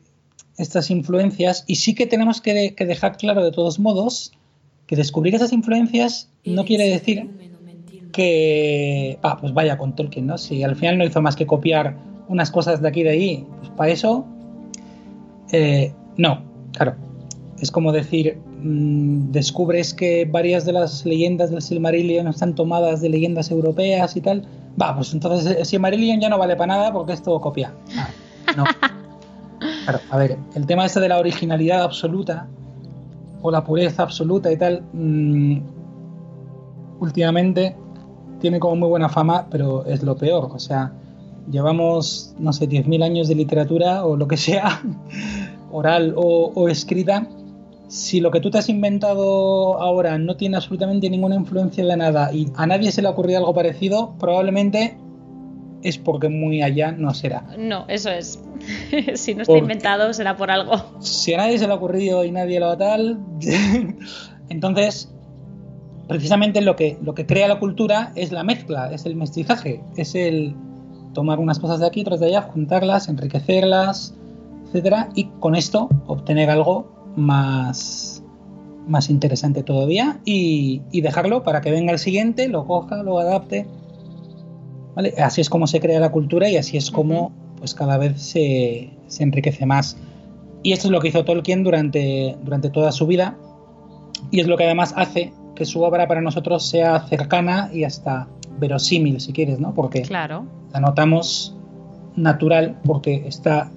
[0.58, 4.32] estas influencias y sí que tenemos que, de- que dejar claro de todos modos
[4.88, 7.30] que descubrir esas influencias no quiere decir
[8.12, 10.38] que, ah, pues vaya con Tolkien, ¿no?
[10.38, 11.98] Si al final no hizo más que copiar
[12.28, 14.26] unas cosas de aquí y de ahí, pues para eso,
[15.52, 16.44] eh, no,
[16.74, 16.96] claro.
[17.60, 23.10] Es como decir, mm, descubres que varias de las leyendas del Silmarillion están tomadas de
[23.10, 24.46] leyendas europeas y tal.
[24.82, 27.74] Va, pues entonces el Silmarillion ya no vale para nada porque es todo copia.
[27.98, 28.10] Ah,
[28.58, 28.64] no.
[29.84, 32.48] Claro, a ver, el tema este de la originalidad absoluta
[33.42, 35.58] o la pureza absoluta y tal, mm,
[37.00, 37.76] últimamente
[38.40, 40.50] tiene como muy buena fama, pero es lo peor.
[40.54, 40.94] O sea,
[41.52, 44.82] llevamos, no sé, 10.000 años de literatura o lo que sea,
[45.72, 47.28] oral o, escrita.
[47.90, 52.34] Si lo que tú te has inventado ahora no tiene absolutamente ninguna influencia de nada
[52.34, 54.98] y a nadie se le ha ocurrido algo parecido, probablemente
[55.84, 57.46] es porque muy allá no será.
[57.58, 58.40] No, eso es.
[59.16, 60.76] si no está inventado será por algo.
[61.00, 63.20] Si a nadie se le ha ocurrido y nadie lo ha tal,
[64.50, 65.14] entonces
[66.08, 70.16] precisamente lo que, lo que crea la cultura es la mezcla, es el mestizaje, es
[70.16, 70.56] el
[71.14, 74.16] tomar unas cosas de aquí, otras de allá, juntarlas, enriquecerlas,
[74.66, 78.24] etcétera, y con esto obtener algo más,
[78.88, 83.68] más interesante todavía y, dejarlo para que venga el siguiente, lo coja, lo adapte.
[85.18, 88.90] Así es como se crea la cultura y así es como pues cada vez se,
[89.08, 89.98] se, enriquece más.
[90.64, 93.38] Y esto es lo que hizo Tolkien durante, durante toda su vida
[94.32, 98.28] y es lo que además hace que su obra para nosotros sea cercana y hasta
[98.60, 99.74] verosímil, si quieres, ¿no?
[99.74, 100.46] Porque claro.
[100.74, 101.56] la notamos
[102.16, 103.72] natural porque está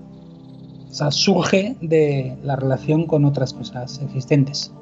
[1.11, 4.73] surge de la relación con otras cosas existentes.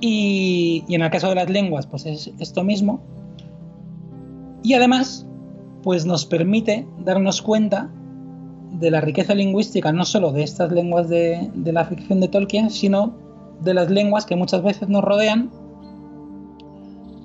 [0.00, 3.00] y, en el caso de las lenguas, pues es esto mismo.
[4.62, 5.26] Y además,
[5.82, 7.90] pues nos permite darnos cuenta
[8.72, 13.14] de la riqueza lingüística no solo de estas lenguas de, la ficción de Tolkien, sino
[13.60, 15.50] de las lenguas que muchas veces nos rodean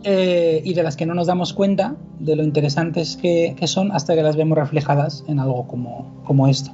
[0.04, 4.16] eh, y de las que no nos damos cuenta de lo interesantes que, son hasta
[4.16, 6.72] que las vemos reflejadas en algo como, como esto.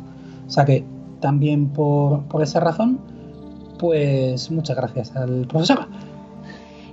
[0.48, 0.84] O sea que
[1.20, 3.00] también por, esa razón,
[3.80, 5.88] pues muchas gracias al profesor.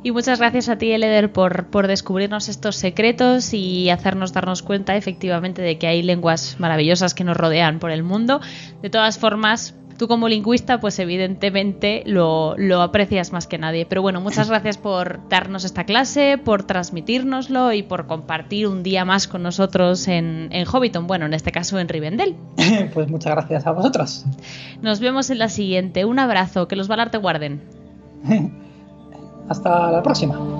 [0.03, 4.97] Y muchas gracias a ti, Eleder, por, por, descubrirnos estos secretos y hacernos darnos cuenta
[4.97, 8.41] efectivamente de que hay lenguas maravillosas que nos rodean por el mundo.
[8.81, 13.85] De todas formas, tú como lingüista, pues evidentemente lo, aprecias más que nadie.
[13.85, 19.05] Pero bueno, muchas gracias por darnos esta clase, por transmitírnoslo y por compartir un día
[19.05, 22.35] más con nosotros en, en Hobbiton, bueno, en este caso en Rivendell.
[22.95, 24.25] Pues muchas gracias a vosotros.
[24.81, 26.07] Nos vemos en la siguiente.
[26.07, 27.61] Un abrazo, que los Valar te guarden.
[29.51, 30.60] Hasta la próxima.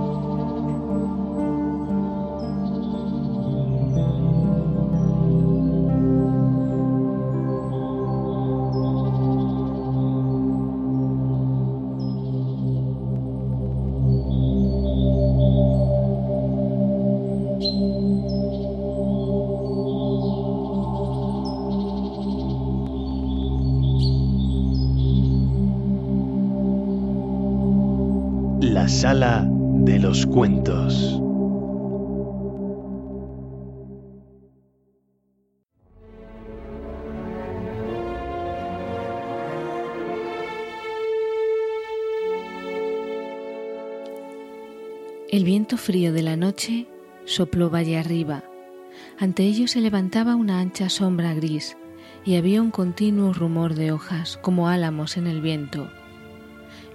[28.89, 31.21] Sala de los Cuentos.
[45.29, 46.87] El viento frío de la noche
[47.25, 48.43] sopló valle arriba.
[49.19, 51.77] Ante ellos se levantaba una ancha sombra gris
[52.25, 55.89] y había un continuo rumor de hojas como álamos en el viento.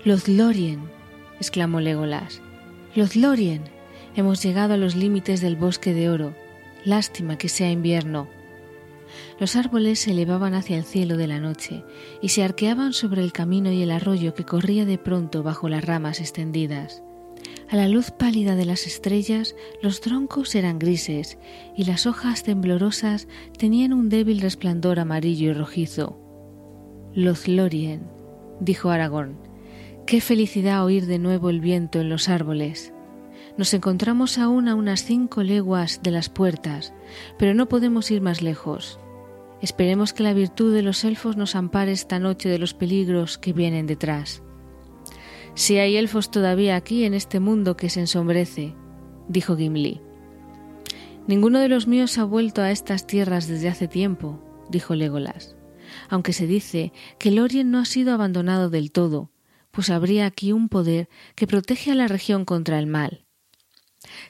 [0.04, 0.95] Los Lorien
[1.40, 2.42] exclamó Legolas.
[2.96, 3.64] Los Lorien.
[4.16, 6.36] Hemos llegado a los límites del bosque de oro.
[6.86, 8.30] Lástima que sea invierno.
[9.40, 11.84] Los árboles se elevaban hacia el cielo de la noche
[12.22, 15.84] y se arqueaban sobre el camino y el arroyo que corría de pronto bajo las
[15.84, 17.04] ramas extendidas.
[17.70, 21.38] A la luz pálida de las estrellas los troncos eran grises
[21.76, 26.20] y las hojas temblorosas tenían un débil resplandor amarillo y rojizo.
[27.14, 28.08] Los Lorien,
[28.60, 29.38] dijo Aragorn,
[30.06, 32.94] Qué felicidad oír de nuevo el viento en los árboles.
[33.58, 36.94] Nos encontramos aún a unas cinco leguas de las puertas,
[37.40, 39.00] pero no podemos ir más lejos.
[39.62, 43.52] Esperemos que la virtud de los elfos nos ampare esta noche de los peligros que
[43.52, 44.44] vienen detrás.
[45.56, 48.76] Si hay elfos todavía aquí en este mundo que se ensombrece,
[49.28, 50.02] dijo Gimli.
[51.26, 55.56] Ninguno de los míos ha vuelto a estas tierras desde hace tiempo, dijo Legolas,
[56.10, 59.32] aunque se dice que Lorien no ha sido abandonado del todo,
[59.76, 63.26] pues habría aquí un poder que protege a la región contra el mal.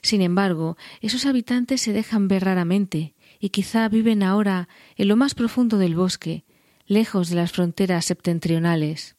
[0.01, 5.35] Sin embargo, esos habitantes se dejan ver raramente y quizá viven ahora en lo más
[5.35, 6.45] profundo del bosque,
[6.87, 9.17] lejos de las fronteras septentrionales.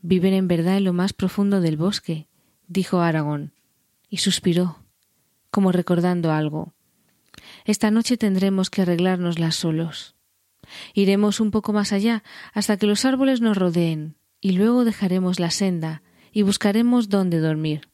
[0.00, 2.26] Viven en verdad en lo más profundo del bosque,
[2.66, 3.52] dijo Aragón,
[4.08, 4.78] y suspiró,
[5.50, 6.72] como recordando algo.
[7.66, 10.14] Esta noche tendremos que arreglárnoslas solos.
[10.94, 12.22] Iremos un poco más allá
[12.54, 16.02] hasta que los árboles nos rodeen, y luego dejaremos la senda
[16.32, 17.88] y buscaremos dónde dormir.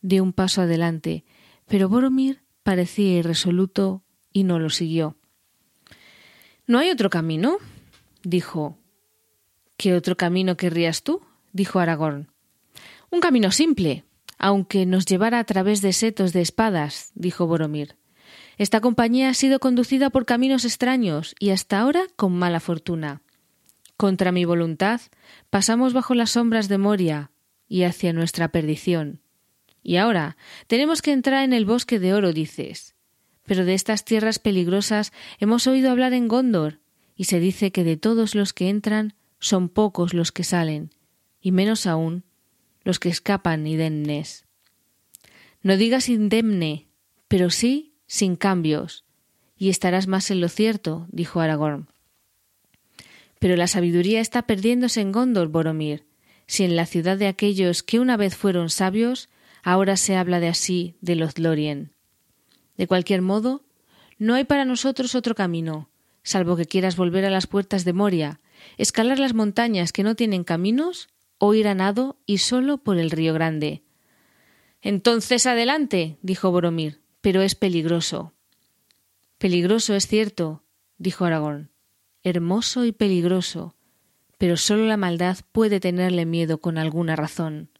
[0.00, 1.24] Dio un paso adelante,
[1.66, 5.16] pero Boromir parecía irresoluto y no lo siguió.
[6.66, 7.58] ¿No hay otro camino?
[8.22, 8.78] dijo.
[9.76, 11.22] ¿Qué otro camino querrías tú?
[11.52, 12.30] dijo Aragorn.
[13.10, 14.04] Un camino simple,
[14.38, 17.96] aunque nos llevara a través de setos de espadas, dijo Boromir.
[18.58, 23.22] Esta compañía ha sido conducida por caminos extraños y hasta ahora con mala fortuna.
[23.98, 25.00] Contra mi voluntad,
[25.50, 27.32] pasamos bajo las sombras de Moria
[27.68, 29.20] y hacia nuestra perdición.
[29.82, 30.36] Y ahora
[30.68, 32.94] tenemos que entrar en el bosque de oro, dices.
[33.42, 36.78] pero de estas tierras peligrosas hemos oído hablar en Gondor,
[37.16, 40.90] y se dice que de todos los que entran son pocos los que salen,
[41.40, 42.22] y menos aún
[42.84, 44.44] los que escapan indemnes.
[45.62, 46.86] No digas indemne,
[47.26, 49.04] pero sí sin cambios,
[49.56, 51.88] y estarás más en lo cierto, dijo Aragorn.
[53.38, 56.04] Pero la sabiduría está perdiéndose en Gondor, Boromir,
[56.46, 59.28] si en la ciudad de aquellos que una vez fueron sabios,
[59.62, 61.92] ahora se habla de así de los Lorien.
[62.76, 63.64] De cualquier modo,
[64.18, 65.90] no hay para nosotros otro camino,
[66.22, 68.40] salvo que quieras volver a las puertas de Moria,
[68.76, 71.08] escalar las montañas que no tienen caminos,
[71.38, 73.82] o ir a nado y solo por el río Grande.
[74.82, 78.32] Entonces adelante, dijo Boromir, pero es peligroso.
[79.38, 80.62] Peligroso es cierto,
[80.98, 81.70] dijo Aragón,
[82.22, 83.74] hermoso y peligroso,
[84.38, 87.70] pero sólo la maldad puede tenerle miedo con alguna razón,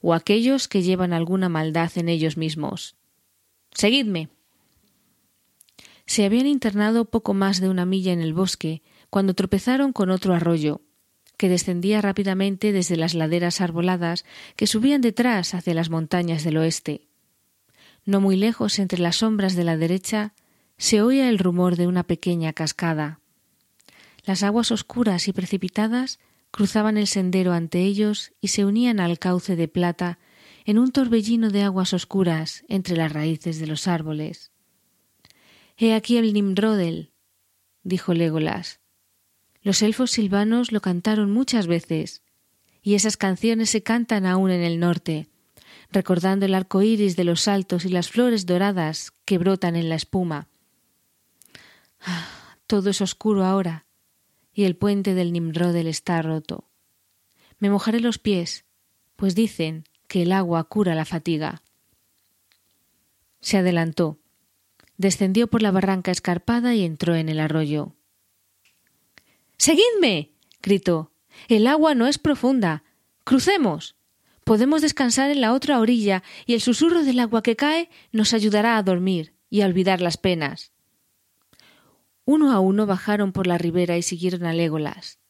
[0.00, 2.96] o aquellos que llevan alguna maldad en ellos mismos.
[3.72, 4.30] Seguidme.
[6.06, 10.34] Se habían internado poco más de una milla en el bosque cuando tropezaron con otro
[10.34, 10.80] arroyo,
[11.36, 14.24] que descendía rápidamente desde las laderas arboladas
[14.56, 17.08] que subían detrás hacia las montañas del oeste.
[18.04, 20.32] No muy lejos, entre las sombras de la derecha,
[20.78, 23.20] se oía el rumor de una pequeña cascada.
[24.26, 26.18] Las aguas oscuras y precipitadas
[26.50, 30.18] cruzaban el sendero ante ellos y se unían al cauce de plata
[30.64, 34.50] en un torbellino de aguas oscuras entre las raíces de los árboles.
[35.76, 37.12] He aquí el Nimrodel,
[37.84, 38.80] dijo Legolas.
[39.62, 42.22] Los elfos silvanos lo cantaron muchas veces,
[42.82, 45.28] y esas canciones se cantan aún en el norte,
[45.92, 49.94] recordando el arco iris de los saltos y las flores doradas que brotan en la
[49.94, 50.48] espuma.
[52.00, 53.85] Ah, todo es oscuro ahora,
[54.56, 56.64] y el puente del Nimrodel está roto.
[57.58, 58.64] Me mojaré los pies,
[59.14, 61.62] pues dicen que el agua cura la fatiga.
[63.40, 64.18] Se adelantó,
[64.96, 67.96] descendió por la barranca escarpada y entró en el arroyo.
[69.58, 70.32] Seguidme.
[70.62, 71.12] gritó.
[71.48, 72.82] El agua no es profunda.
[73.24, 73.94] Crucemos.
[74.42, 78.78] Podemos descansar en la otra orilla y el susurro del agua que cae nos ayudará
[78.78, 80.72] a dormir y a olvidar las penas.
[82.26, 85.20] Uno a uno bajaron por la ribera y siguieron a Légolas.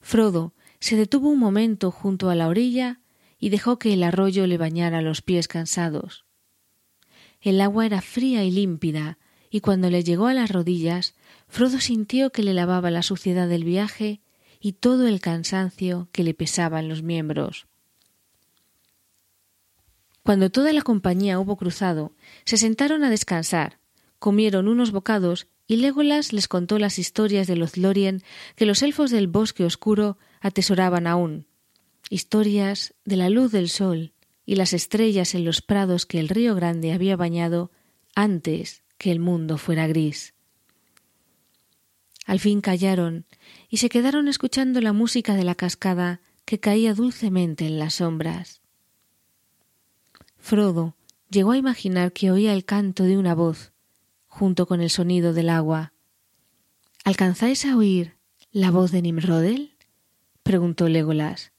[0.00, 3.00] Frodo se detuvo un momento junto a la orilla
[3.38, 6.26] y dejó que el arroyo le bañara los pies cansados.
[7.40, 9.18] El agua era fría y límpida,
[9.50, 11.14] y cuando le llegó a las rodillas
[11.48, 14.20] Frodo sintió que le lavaba la suciedad del viaje
[14.60, 17.68] y todo el cansancio que le pesaba en los miembros.
[20.22, 22.12] Cuando toda la compañía hubo cruzado,
[22.44, 23.78] se sentaron a descansar,
[24.18, 28.22] comieron unos bocados y Legolas les contó las historias de los Lorien
[28.56, 31.46] que los elfos del bosque oscuro atesoraban aún,
[32.08, 34.14] historias de la luz del sol
[34.46, 37.70] y las estrellas en los prados que el río Grande había bañado
[38.14, 40.32] antes que el mundo fuera gris.
[42.24, 43.26] Al fin callaron
[43.68, 48.62] y se quedaron escuchando la música de la cascada que caía dulcemente en las sombras.
[50.38, 50.96] Frodo
[51.30, 53.72] llegó a imaginar que oía el canto de una voz,
[54.28, 55.92] junto con el sonido del agua.
[57.04, 58.16] ¿Alcanzáis a oír
[58.52, 59.72] la voz de Nimrodel?
[60.42, 61.52] preguntó Legolas.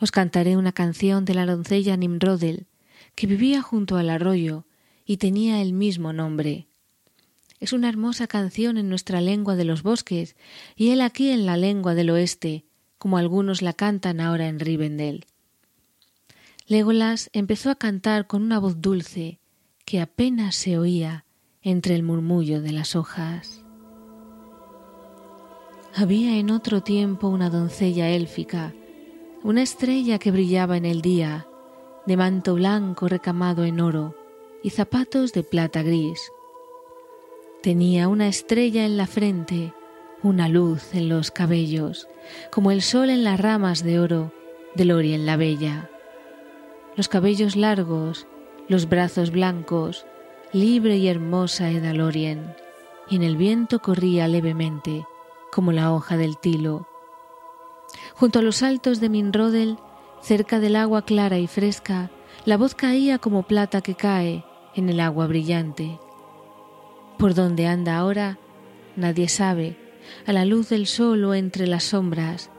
[0.00, 2.66] Os cantaré una canción de la doncella Nimrodel,
[3.14, 4.66] que vivía junto al arroyo
[5.04, 6.68] y tenía el mismo nombre.
[7.60, 10.36] Es una hermosa canción en nuestra lengua de los bosques
[10.76, 12.64] y él aquí en la lengua del oeste,
[12.98, 15.26] como algunos la cantan ahora en Rivendell.
[16.66, 19.40] Legolas empezó a cantar con una voz dulce
[19.84, 21.24] que apenas se oía
[21.70, 23.62] entre el murmullo de las hojas.
[25.94, 28.72] Había en otro tiempo una doncella élfica,
[29.42, 31.46] una estrella que brillaba en el día,
[32.06, 34.14] de manto blanco recamado en oro
[34.62, 36.32] y zapatos de plata gris
[37.62, 39.74] Tenía una estrella en la frente,
[40.22, 42.08] una luz en los cabellos,
[42.50, 44.32] como el sol en las ramas de oro
[44.74, 45.90] de Lorien la Bella.
[46.96, 48.26] Los cabellos largos,
[48.68, 50.06] los brazos blancos,
[50.52, 52.54] libre y hermosa era Lorien,
[53.10, 55.06] y en el viento corría levemente,
[55.52, 56.86] como la hoja del tilo.
[58.14, 59.78] Junto a los altos de Minrodel,
[60.22, 62.10] cerca del agua clara y fresca,
[62.44, 64.44] la voz caía como plata que cae
[64.74, 65.98] en el agua brillante.
[67.18, 68.38] Por dónde anda ahora,
[68.96, 69.76] nadie sabe,
[70.26, 72.50] a la luz del sol o entre las sombras,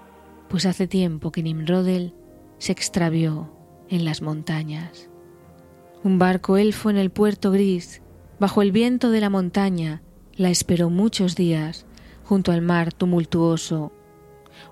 [0.47, 2.13] pues hace tiempo que Nimrodel
[2.57, 3.51] se extravió
[3.89, 5.08] en las montañas.
[6.01, 8.01] Un barco elfo en el puerto gris,
[8.39, 10.01] bajo el viento de la montaña,
[10.35, 11.85] la esperó muchos días,
[12.23, 13.91] junto al mar tumultuoso.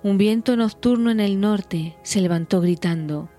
[0.03, 3.29] Un viento nocturno en el norte se levantó gritando,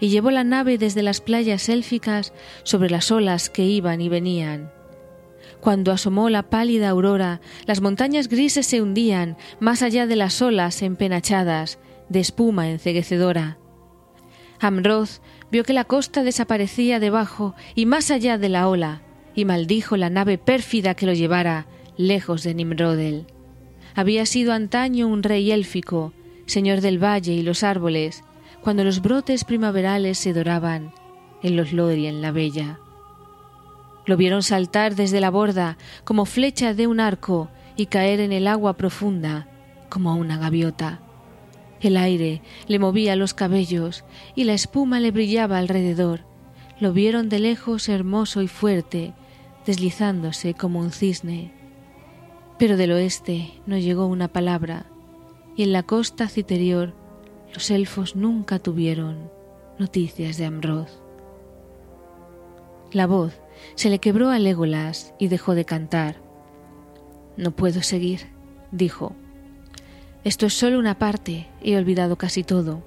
[0.00, 2.32] y llevó la nave desde las playas élficas
[2.64, 4.72] sobre las olas que iban y venían,
[5.60, 10.82] Cuando asomó la pálida aurora, las montañas grises se hundían más allá de las olas
[10.82, 11.78] empenachadas,
[12.08, 13.58] de espuma enceguecedora.
[14.58, 15.20] Amroth
[15.50, 19.02] vio que la costa desaparecía debajo y más allá de la ola,
[19.34, 21.66] y maldijo la nave pérfida que lo llevara
[21.96, 23.26] lejos de Nimrodel.
[23.94, 26.12] Había sido antaño un rey élfico,
[26.46, 28.24] señor del valle y los árboles,
[28.60, 30.92] cuando los brotes primaverales se doraban
[31.42, 32.80] en los Lorien la bella.
[34.06, 38.46] Lo vieron saltar desde la borda como flecha de un arco y caer en el
[38.46, 39.48] agua profunda
[39.88, 41.00] como una gaviota.
[41.80, 44.04] El aire le movía los cabellos
[44.34, 46.20] y la espuma le brillaba alrededor.
[46.80, 49.14] Lo vieron de lejos hermoso y fuerte,
[49.66, 51.52] deslizándose como un cisne.
[52.58, 54.86] Pero del oeste no llegó una palabra,
[55.56, 56.94] y en la costa citerior
[57.52, 59.30] los elfos nunca tuvieron
[59.78, 60.90] noticias de Amroth.
[62.92, 63.40] La voz
[63.74, 66.16] se le quebró a Legolas y dejó de cantar.
[67.36, 68.28] No puedo seguir,
[68.70, 69.14] dijo.
[70.26, 72.82] Esto es solo una parte, he olvidado casi todo.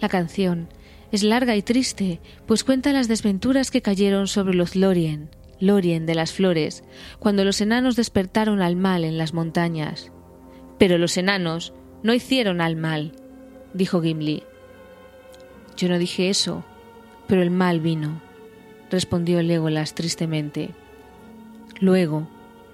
[0.00, 0.68] La canción
[1.12, 5.30] es larga y triste, pues cuenta las desventuras que cayeron sobre los Lorien,
[5.60, 6.82] Lorien de las flores,
[7.20, 10.10] cuando los enanos despertaron al mal en las montañas.
[10.76, 11.72] Pero los enanos
[12.02, 13.12] no hicieron al mal,
[13.72, 14.42] dijo Gimli.
[15.76, 16.64] Yo no dije eso,
[17.28, 18.20] pero el mal vino,
[18.90, 20.70] respondió Legolas tristemente.
[21.78, 22.26] Luego,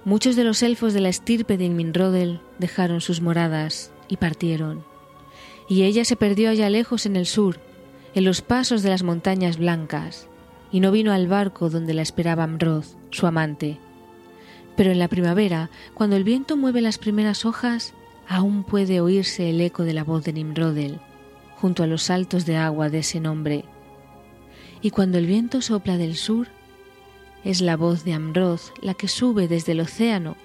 [0.05, 4.83] muchos de los elfos de la estirpe de Inminrodel dejaron sus moradas y partieron,
[5.67, 7.59] y ella se perdió allá lejos en el sur,
[8.13, 10.27] en los pasos de las montañas blancas,
[10.69, 13.79] y no vino al barco donde la esperaba Amroth, su amante.
[14.75, 17.93] Pero en la primavera, cuando el viento mueve las primeras hojas,
[18.27, 20.99] aún puede oírse el eco de la voz de Nimrodel,
[21.55, 23.63] junto a los saltos de agua de ese nombre.
[24.81, 26.47] Y cuando el viento sopla del sur,
[27.45, 30.35] es la voz de Amroth la que sube desde el océano,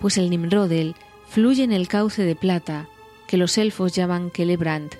[0.00, 0.94] pues el Nimrodel
[1.28, 2.88] fluye en el cauce de plata
[3.26, 4.94] que los elfos llaman Celebrant,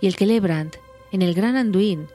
[0.00, 0.76] y el Celebrant
[1.12, 2.08] en el gran Anduin,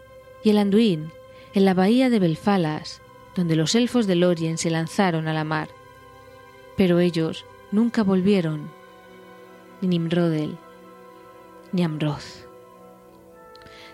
[0.44, 1.12] y el Anduin
[1.54, 3.02] en la bahía de Belfalas,
[3.36, 5.70] donde los elfos de Lorien se lanzaron a la mar.
[6.78, 8.70] Pero ellos nunca volvieron,
[9.82, 10.58] ni Nimrodel,
[11.72, 12.48] ni Amroth.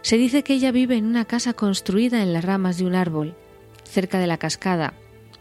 [0.02, 3.36] Se dice que ella vive en una casa construida en las ramas de un árbol,
[3.84, 4.94] cerca de la cascada,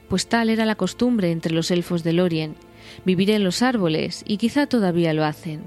[0.09, 2.57] pues tal era la costumbre entre los elfos de Lorien,
[3.05, 5.63] vivir en los árboles, y quizá todavía lo hacen.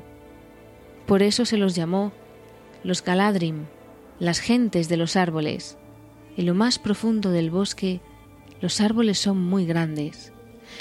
[1.05, 2.11] Por eso se los llamó
[2.83, 3.65] los Galadrim,
[4.19, 5.77] las gentes de los árboles,
[6.37, 7.99] en lo más profundo del bosque,
[8.61, 10.31] los árboles son muy grandes.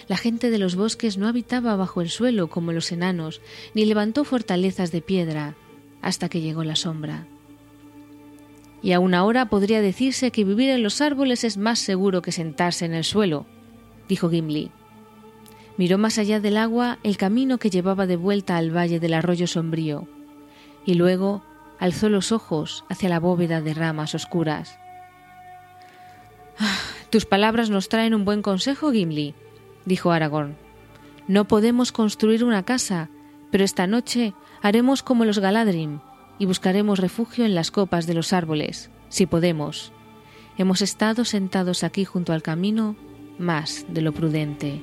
[0.06, 3.40] La gente de los bosques no habitaba bajo el suelo como los enanos,
[3.74, 5.54] ni levantó fortalezas de piedra
[6.02, 7.26] hasta que llegó la sombra.
[8.82, 12.84] Y aún ahora podría decirse que vivir en los árboles es más seguro que sentarse
[12.84, 13.46] en el suelo,
[14.08, 14.70] dijo Gimli.
[15.76, 19.46] Miró más allá del agua el camino que llevaba de vuelta al valle del arroyo
[19.46, 20.08] sombrío,
[20.84, 21.42] y luego
[21.78, 24.78] alzó los ojos hacia la bóveda de ramas oscuras.
[27.10, 29.34] Tus palabras nos traen un buen consejo, Gimli,
[29.84, 30.56] dijo Aragorn.
[31.28, 33.10] No podemos construir una casa,
[33.50, 34.32] pero esta noche
[34.62, 36.00] haremos como los Galadrim
[36.38, 39.92] y buscaremos refugio en las copas de los árboles, si podemos.
[40.58, 42.96] Hemos estado sentados aquí junto al camino
[43.38, 44.80] más de lo prudente.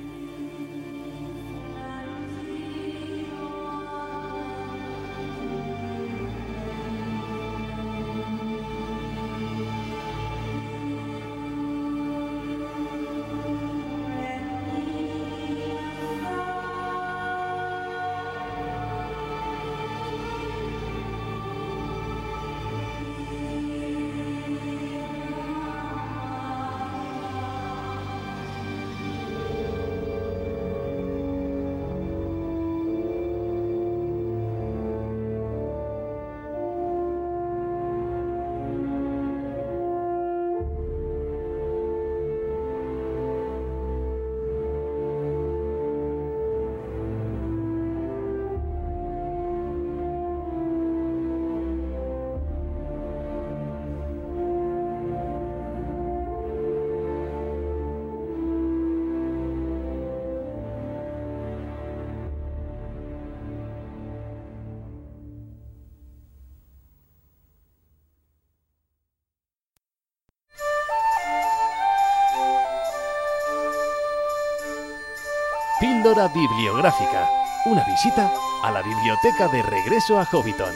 [76.14, 77.28] Bibliográfica.
[77.66, 78.30] Una visita
[78.62, 80.72] a la biblioteca de regreso a Hobbiton.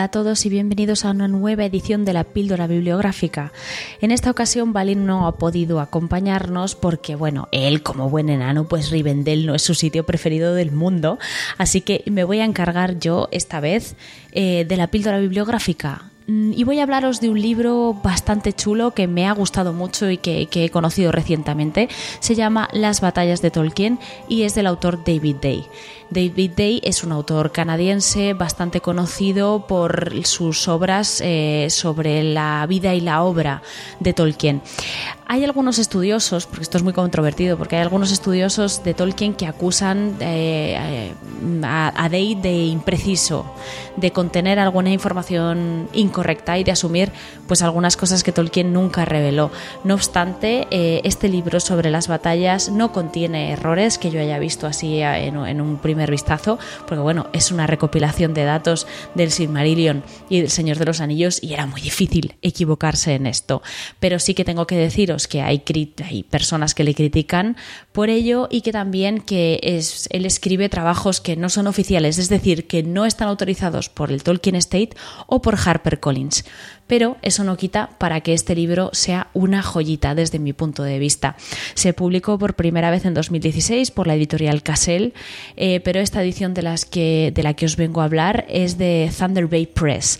[0.00, 3.52] Hola a todos y bienvenidos a una nueva edición de la píldora bibliográfica.
[4.00, 8.90] En esta ocasión Balin no ha podido acompañarnos porque, bueno, él como buen enano, pues
[8.90, 11.18] Rivendell no es su sitio preferido del mundo,
[11.58, 13.94] así que me voy a encargar yo esta vez
[14.32, 16.10] eh, de la píldora bibliográfica.
[16.30, 20.08] Mm, y voy a hablaros de un libro bastante chulo que me ha gustado mucho
[20.08, 21.88] y que, he conocido recientemente.
[22.20, 23.98] Se llama Las batallas de Tolkien
[24.28, 25.66] y es del autor David Day.
[26.10, 32.94] David Day es un autor canadiense bastante conocido por sus obras eh, sobre la vida
[32.94, 33.62] y la obra
[34.00, 34.60] de Tolkien.
[35.32, 39.46] Hay algunos estudiosos, porque esto es muy controvertido, porque hay algunos estudiosos de Tolkien que
[39.46, 41.12] acusan eh,
[41.62, 43.46] a, Day de impreciso,
[43.96, 47.12] de contener alguna información incorrecta y de asumir
[47.46, 49.52] pues algunas cosas que Tolkien nunca reveló.
[49.84, 54.66] No obstante, eh, este libro sobre las batallas no contiene errores que yo haya visto
[54.66, 60.04] así en, en un primer vistazo, porque bueno, es una recopilación de datos del Silmarillion
[60.28, 63.62] y del Señor de los Anillos y era muy difícil equivocarse en esto.
[63.98, 65.62] Pero sí que tengo que deciros que hay,
[66.04, 67.56] hay personas que le critican
[67.92, 72.28] por ello y que también que es, él escribe trabajos que no son oficiales, es
[72.28, 74.90] decir, que no están autorizados por el Tolkien State
[75.26, 76.44] o por HarperCollins
[76.90, 80.98] pero eso no quita para que este libro sea una joyita desde mi punto de
[80.98, 81.36] vista.
[81.74, 85.12] Se publicó por primera vez en 2016 por la editorial Cassell,
[85.56, 89.08] eh, pero esta edición de, que, de la que os vengo a hablar es de
[89.16, 90.18] Thunder Bay Press.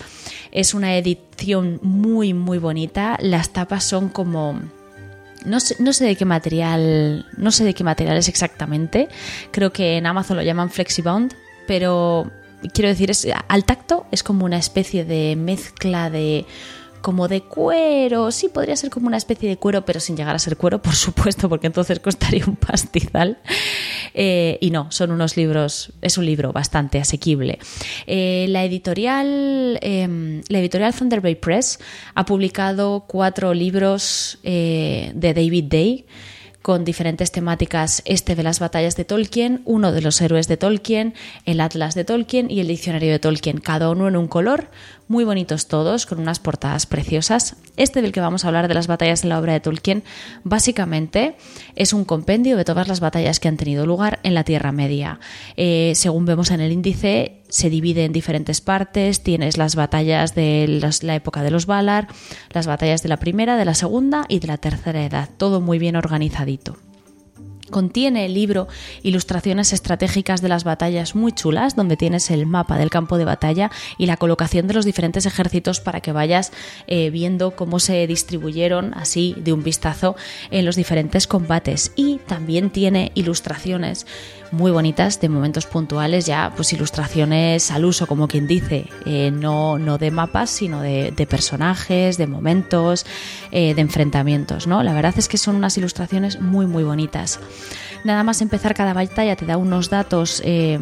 [0.53, 3.19] Es una edición muy, muy bonita.
[3.21, 4.61] Las tapas son como...
[5.45, 9.09] No sé, no sé, de qué material, no sé de qué material es exactamente.
[9.51, 11.35] Creo que en Amazon lo llaman Flexibound,
[11.67, 12.31] pero
[12.73, 16.47] quiero decir, es, al tacto es como una especie de mezcla de
[17.01, 20.39] como de cuero, sí podría ser como una especie de cuero, pero sin llegar a
[20.39, 23.39] ser cuero, por supuesto, porque entonces costaría un pastizal.
[24.15, 27.59] Eh, y no, son unos libros, es un libro bastante asequible.
[28.07, 31.79] Eh, la editorial, em, la editorial Thunder Bay Press
[32.15, 36.07] ha publicado cuatro libros eh, de David Day
[36.63, 41.15] con diferentes temáticas, este de las batallas de Tolkien, uno de los héroes de Tolkien,
[41.47, 44.69] el Atlas de Tolkien y el diccionario de Tolkien, cada uno en un color,
[45.11, 47.57] muy bonitos todos, con unas portadas preciosas.
[47.77, 50.05] Este del que vamos a hablar de las batallas de la obra de Tolkien,
[50.45, 51.35] básicamente
[51.75, 55.19] es un compendio de todas las batallas que han tenido lugar en la Tierra Media.
[55.57, 59.25] Eh, según vemos en el índice, se divide en diferentes partes.
[59.25, 62.07] Tienes las batallas de la época de los Valar,
[62.51, 65.29] las batallas de la primera, de la segunda y de la tercera edad.
[65.37, 66.77] Todo muy bien organizadito.
[67.71, 68.69] Contiene el libro
[69.03, 73.71] ilustraciones estratégicas de las batallas muy chulas, donde tienes el mapa del campo de batalla
[73.97, 76.53] y la colocación de los diferentes ejércitos para que vayas
[76.87, 80.17] eh, viendo cómo se distribuyeron así de un vistazo
[80.51, 81.93] en los diferentes combates.
[81.97, 84.07] Y también tiene ilustraciones
[84.53, 89.79] muy bonitas de momentos puntuales, ya pues ilustraciones al uso, como quien dice, eh, no,
[89.79, 93.07] no de mapas, sino de, personajes, de momentos,
[93.53, 94.83] eh, de enfrentamientos, ¿no?
[94.83, 97.39] La verdad es que son unas ilustraciones muy, muy bonitas.
[98.05, 100.79] Nada más empezar cada batalla te da unos datos eh,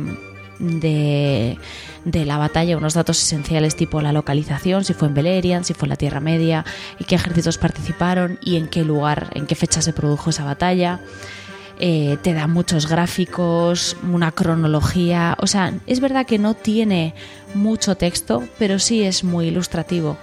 [0.59, 1.59] de,
[2.05, 5.87] de, la batalla, unos datos esenciales tipo la localización, si fue en Beleriand, si fue
[5.87, 6.65] en la Tierra Media,
[6.99, 11.01] y qué ejércitos participaron y en qué lugar, en qué fecha se produjo esa batalla.
[11.81, 17.15] Eh, te da muchos gráficos, una cronología, o sea, es verdad que no tiene
[17.55, 20.17] mucho texto, pero sí es muy ilustrativo.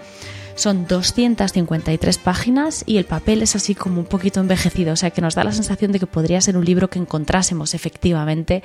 [0.55, 5.21] Son 253 páginas y el papel es así como un poquito envejecido, o sea que
[5.21, 8.63] nos da la sensación de que podría ser un libro que encontrásemos efectivamente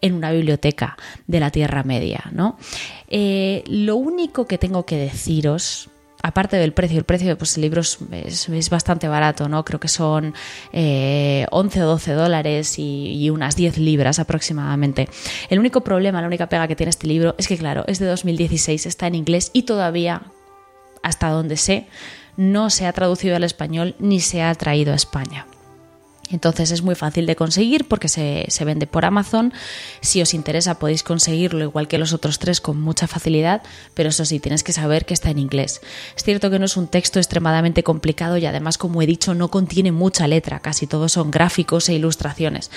[0.00, 0.96] en una biblioteca
[1.26, 2.24] de la Tierra Media.
[2.30, 2.56] ¿no?
[3.08, 5.90] Eh, lo único que tengo que deciros,
[6.22, 9.64] aparte del precio, el precio pues el libro es, bastante barato, ¿no?
[9.64, 10.34] Creo que son 11
[10.72, 15.08] eh, o 12 dólares y, unas 10 libras aproximadamente.
[15.50, 18.06] El único problema, la única pega que tiene este libro es que, claro, es de
[18.06, 20.22] 2016, está en inglés y todavía,
[21.02, 21.86] hasta donde sé,
[22.36, 25.46] no se ha traducido al español ni se ha traído a España.
[26.32, 29.52] Entonces es muy fácil de conseguir porque se, vende por Amazon.
[30.00, 33.62] Si os interesa podéis conseguirlo igual que los otros tres con mucha facilidad,
[33.94, 35.80] pero eso sí, tienes que saber que está en inglés.
[36.16, 39.48] Es cierto que no es un texto extremadamente complicado y además, como he dicho, no
[39.48, 42.70] contiene mucha letra, casi todos son gráficos e ilustraciones.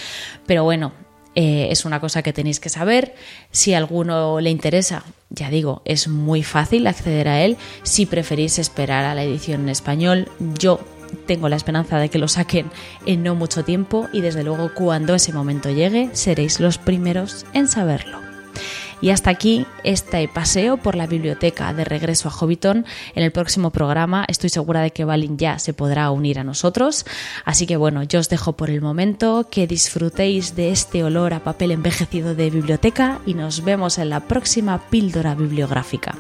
[0.46, 0.94] Pero bueno,
[1.36, 3.14] eh, es una cosa que tenéis que saber.
[3.52, 7.58] Si a alguno le interesa, ya digo, es muy fácil acceder a él.
[7.84, 10.80] Si preferís esperar a la edición en español, yo
[11.16, 12.68] tengo la esperanza de que lo saquen
[13.06, 17.68] en no mucho tiempo y desde luego cuando ese momento llegue seréis los primeros en
[17.68, 18.26] saberlo.
[19.02, 22.86] Y hasta aquí este paseo por la biblioteca de regreso a Hobbiton.
[23.14, 27.06] En el próximo programa estoy segura de que Balin ya se podrá unir a nosotros.
[27.44, 31.44] Así que bueno, yo os dejo por el momento, que disfrutéis de este olor a
[31.44, 36.16] papel envejecido de biblioteca y nos vemos en la próxima píldora bibliográfica.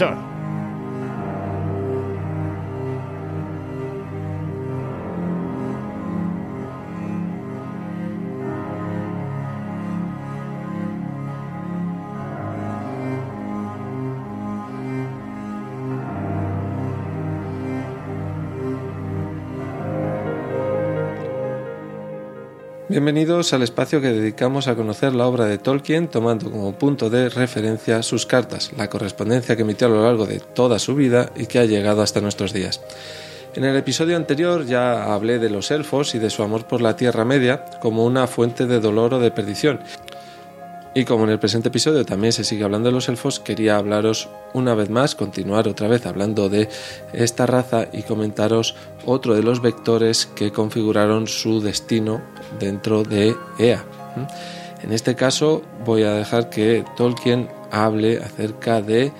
[0.00, 0.21] Al
[22.92, 27.30] Bienvenidos al espacio que dedicamos a conocer la obra de Tolkien tomando como punto de
[27.30, 31.46] referencia sus cartas, la correspondencia que emitió a lo largo de toda su vida y
[31.46, 32.82] que ha llegado hasta nuestros días.
[33.54, 36.94] En el episodio anterior ya hablé de los elfos y de su amor por la
[36.94, 39.80] Tierra Media como una fuente de dolor o de perdición,
[40.94, 44.28] y como en el presente episodio también se sigue hablando de los elfos, quería hablaros
[44.52, 46.68] una vez más, continuar otra vez hablando de
[47.14, 52.20] esta raza y comentaros otro de los vectores que configuraron su destino
[52.58, 53.84] dentro de EA.
[54.82, 59.12] En este caso voy a dejar que Tolkien hable acerca de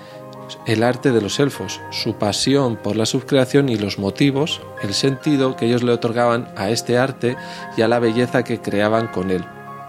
[0.67, 5.55] el arte de los elfos, su pasión por la subcreación y los motivos, el sentido
[5.55, 7.37] que ellos le otorgaban a este arte
[7.77, 9.45] y a la belleza que creaban con él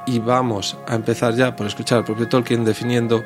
[0.06, 3.24] y vamos a empezar ya por escuchar al propio Tolkien definiendo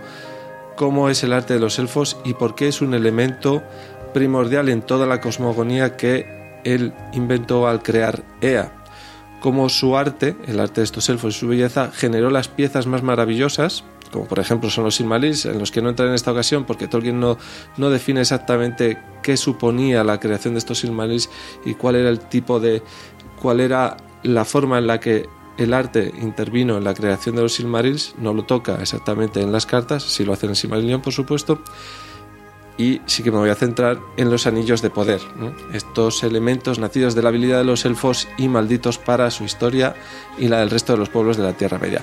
[0.77, 3.63] cómo es el arte de los elfos y por qué es un elemento
[4.15, 8.78] primordial en toda la cosmogonía que él inventó al crear Ea.
[9.41, 13.03] Cómo su arte, el arte de estos elfos y su belleza, generó las piezas más
[13.03, 16.65] maravillosas, como por ejemplo son los Silmarils, en los que no entra en esta ocasión
[16.65, 17.39] porque Tolkien no,
[17.77, 21.31] no define exactamente qué suponía la creación de estos Silmarils
[21.65, 22.83] y cuál era el tipo de.
[23.41, 25.29] cuál era la forma en la que
[25.59, 29.67] el arte intervino en la creación de los Silmarils, no lo toca exactamente en las
[29.67, 31.63] cartas, si lo hace en Silmarillion, por supuesto,
[32.79, 35.21] y sí que me voy a centrar en los anillos de poder,
[35.75, 39.95] estos elementos nacidos de la habilidad de los elfos y malditos para su historia
[40.39, 42.03] y la del resto de los pueblos de la Tierra Media.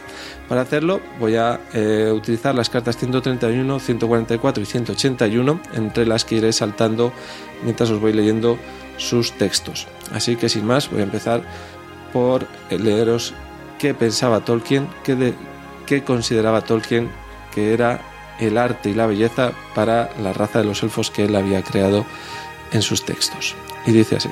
[0.49, 6.35] Para hacerlo voy a eh, utilizar las cartas 131, 144 y 181, entre las que
[6.35, 7.13] iré saltando
[7.63, 8.57] mientras os voy leyendo
[8.97, 9.87] sus textos.
[10.11, 11.41] Así que sin más voy a empezar
[12.11, 13.33] por leeros
[13.79, 17.09] qué pensaba Tolkien, qué, consideraba Tolkien
[17.53, 18.01] que era
[18.39, 22.05] el arte y la belleza para la raza de los elfos que él había creado
[22.71, 23.55] en sus textos.
[23.85, 24.29] Y dice así.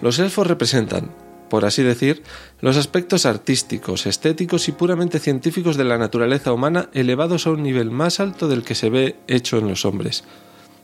[0.00, 1.10] Los elfos representan,
[1.50, 2.22] por así decir,
[2.60, 7.90] los aspectos artísticos, estéticos y puramente científicos de la naturaleza humana elevados a un nivel
[7.90, 10.24] más alto del que se ve hecho en los hombres.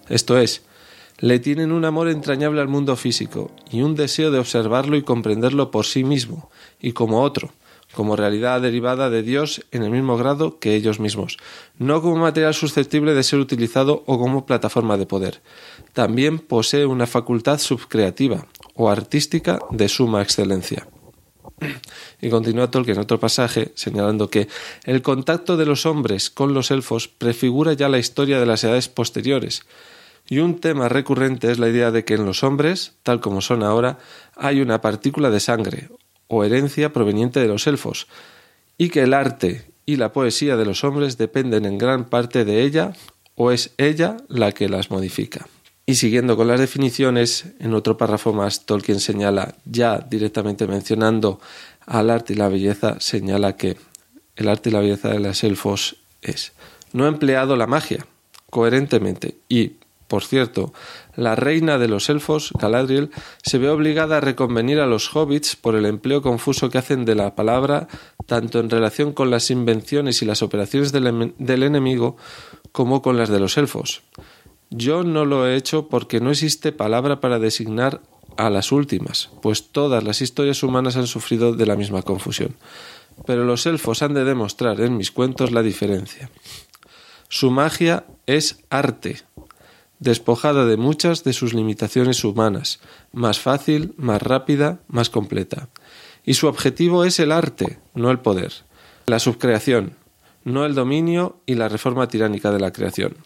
[0.08, 0.62] Esto es,
[1.18, 5.70] le tienen un amor entrañable al mundo físico y un deseo de observarlo y comprenderlo
[5.70, 6.50] por sí mismo
[6.80, 7.52] y como otro,
[7.96, 11.38] como realidad derivada de Dios en el mismo grado que ellos mismos,
[11.78, 15.40] no como material susceptible de ser utilizado o como plataforma de poder.
[15.94, 20.86] También posee una facultad subcreativa o artística de suma excelencia.
[22.20, 24.48] Y continúa Tolkien en otro pasaje señalando que
[24.84, 28.88] el contacto de los hombres con los elfos prefigura ya la historia de las edades
[28.88, 29.64] posteriores,
[30.28, 33.62] y un tema recurrente es la idea de que en los hombres, tal como son
[33.62, 33.98] ahora,
[34.34, 35.88] hay una partícula de sangre
[36.28, 38.06] o herencia proveniente de los elfos,
[38.78, 42.62] y que el arte y la poesía de los hombres dependen en gran parte de
[42.62, 42.92] ella
[43.34, 45.46] o es ella la que las modifica.
[45.86, 51.40] Y siguiendo con las definiciones, en otro párrafo más Tolkien señala, ya directamente mencionando
[51.86, 53.76] al arte y la belleza, señala que
[54.34, 56.52] el arte y la belleza de los elfos es
[56.92, 58.06] no ha empleado la magia
[58.50, 59.72] coherentemente y
[60.08, 60.72] por cierto,
[61.16, 63.10] la reina de los elfos, Galadriel,
[63.42, 67.14] se ve obligada a reconvenir a los hobbits por el empleo confuso que hacen de
[67.14, 67.88] la palabra
[68.26, 72.16] tanto en relación con las invenciones y las operaciones del, del enemigo
[72.72, 74.02] como con las de los elfos.
[74.70, 78.02] Yo no lo he hecho porque no existe palabra para designar
[78.36, 82.56] a las últimas, pues todas las historias humanas han sufrido de la misma confusión.
[83.24, 86.30] Pero los elfos han de demostrar en mis cuentos la diferencia.
[87.28, 89.22] Su magia es arte,
[89.98, 92.80] despojada de muchas de sus limitaciones humanas,
[93.12, 95.68] más fácil, más rápida, más completa.
[96.24, 98.52] Y su objetivo es el arte, no el poder,
[99.06, 99.94] la subcreación,
[100.44, 103.16] no el dominio y la reforma tiránica de la creación.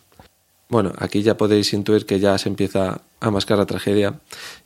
[0.69, 4.21] Bueno, aquí ya podéis intuir que ya se empieza a mascar la tragedia.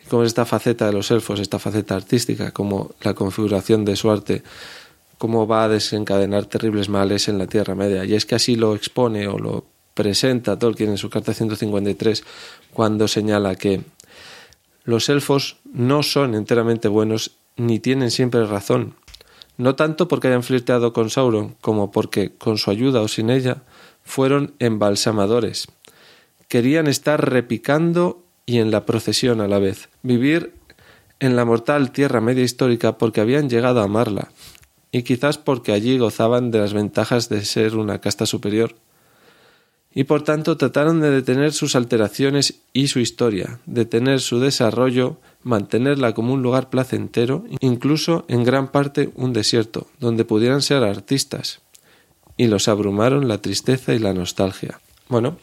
[0.05, 4.11] Y como esta faceta de los elfos, esta faceta artística, como la configuración de su
[4.11, 4.43] arte,
[5.17, 8.05] cómo va a desencadenar terribles males en la Tierra Media.
[8.05, 9.65] Y es que así lo expone o lo
[9.95, 12.25] presenta Tolkien en su carta 153
[12.73, 13.83] cuando señala que
[14.85, 18.97] los elfos no son enteramente buenos ni tienen siempre razón,
[19.57, 23.63] no tanto porque hayan flirteado con Sauron, como porque, con su ayuda o sin ella,
[24.03, 25.69] fueron embalsamadores.
[26.49, 30.53] Querían estar repicando y en la procesión a la vez, vivir
[31.21, 34.31] en la mortal Tierra Media histórica porque habían llegado a amarla,
[34.93, 38.75] y quizás porque allí gozaban de las ventajas de ser una casta superior
[39.95, 46.15] y por tanto trataron de detener sus alteraciones y su historia, detener su desarrollo, mantenerla
[46.15, 51.61] como un lugar placentero, incluso en gran parte un desierto, donde pudieran ser artistas.
[52.37, 54.81] Y los abrumaron la tristeza y la nostalgia.
[55.09, 55.39] Bueno,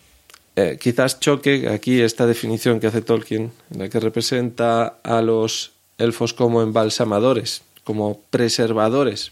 [0.57, 5.71] eh, quizás choque aquí esta definición que hace Tolkien, en la que representa a los
[5.97, 9.31] elfos como embalsamadores, como preservadores,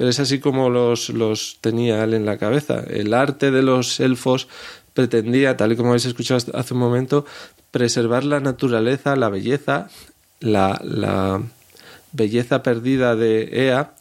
[0.00, 2.82] pero es así como los, los tenía él en la cabeza.
[2.88, 4.48] El arte de los elfos
[4.94, 7.26] pretendía, tal y como habéis escuchado hace un momento,
[7.70, 9.90] preservar la naturaleza, la belleza,
[10.40, 11.42] la, la
[12.12, 13.92] belleza perdida de Ea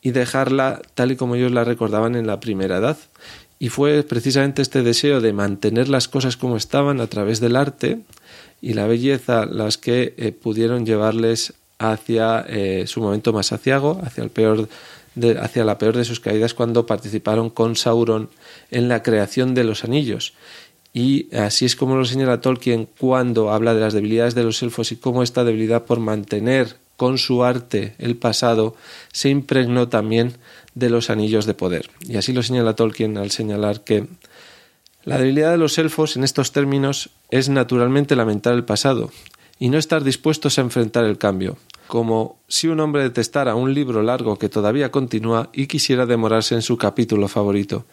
[0.00, 2.96] y dejarla tal y como ellos la recordaban en la primera edad.
[3.58, 7.98] Y fue precisamente este deseo de mantener las cosas como estaban a través del arte
[8.62, 14.24] y la belleza las que eh, pudieron llevarles hacia eh, su momento más aciago, hacia
[14.24, 14.70] el peor
[15.40, 18.30] hacia la peor de sus caídas cuando participaron con Sauron
[18.70, 20.34] en la creación de los anillos.
[20.92, 24.92] Y así es como lo señala Tolkien cuando habla de las debilidades de los elfos
[24.92, 28.76] y cómo esta debilidad por mantener con su arte el pasado
[29.12, 30.34] se impregnó también
[30.74, 31.90] de los anillos de poder.
[32.00, 34.06] Y así lo señala Tolkien al señalar que
[35.04, 39.10] la debilidad de los elfos en estos términos es naturalmente lamentar el pasado
[39.58, 44.02] y no estar dispuestos a enfrentar el cambio, como si un hombre detestara un libro
[44.02, 47.84] largo que todavía continúa y quisiera demorarse en su capítulo favorito.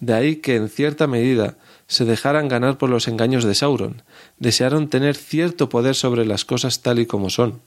[0.00, 1.56] De ahí que, en cierta medida,
[1.86, 4.02] se dejaran ganar por los engaños de Sauron,
[4.38, 7.60] desearon tener cierto poder sobre las cosas tal y como son,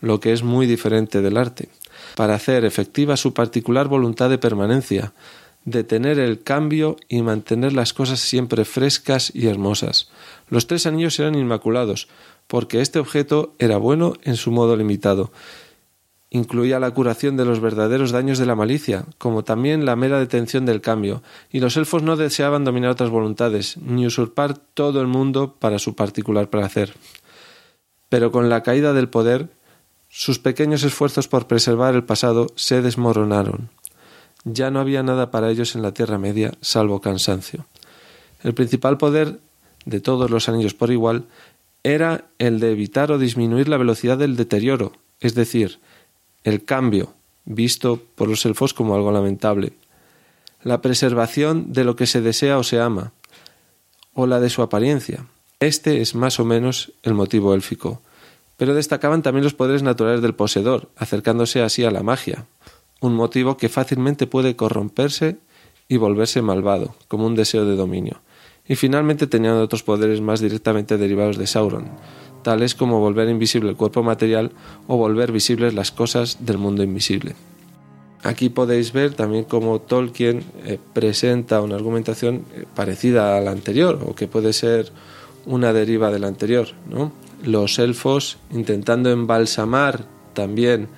[0.00, 1.68] lo que es muy diferente del arte,
[2.16, 5.12] para hacer efectiva su particular voluntad de permanencia,
[5.66, 10.08] detener el cambio y mantener las cosas siempre frescas y hermosas.
[10.48, 12.08] Los tres anillos eran inmaculados,
[12.46, 15.32] porque este objeto era bueno en su modo limitado.
[16.30, 20.66] Incluía la curación de los verdaderos daños de la malicia, como también la mera detención
[20.66, 25.54] del cambio, y los elfos no deseaban dominar otras voluntades, ni usurpar todo el mundo
[25.58, 26.94] para su particular placer.
[28.08, 29.48] Pero con la caída del poder,
[30.08, 33.70] sus pequeños esfuerzos por preservar el pasado se desmoronaron.
[34.44, 37.66] Ya no había nada para ellos en la Tierra Media salvo cansancio.
[38.42, 39.40] El principal poder
[39.84, 41.24] de todos los anillos por igual
[41.94, 44.90] era el de evitar o disminuir la velocidad del deterioro,
[45.20, 45.78] es decir,
[46.42, 47.14] el cambio,
[47.44, 49.72] visto por los elfos como algo lamentable,
[50.64, 53.12] la preservación de lo que se desea o se ama,
[54.14, 55.26] o la de su apariencia.
[55.60, 58.02] Este es más o menos el motivo élfico.
[58.56, 62.46] Pero destacaban también los poderes naturales del poseedor, acercándose así a la magia,
[63.00, 65.36] un motivo que fácilmente puede corromperse
[65.86, 68.22] y volverse malvado, como un deseo de dominio
[68.68, 71.86] y finalmente tenían otros poderes más directamente derivados de Sauron,
[72.42, 74.52] tales como volver invisible el cuerpo material
[74.86, 77.34] o volver visibles las cosas del mundo invisible.
[78.22, 84.00] Aquí podéis ver también cómo Tolkien eh, presenta una argumentación eh, parecida a la anterior,
[84.04, 84.90] o que puede ser
[85.44, 86.68] una deriva de la anterior.
[86.90, 87.12] ¿no?
[87.44, 90.88] Los elfos intentando embalsamar también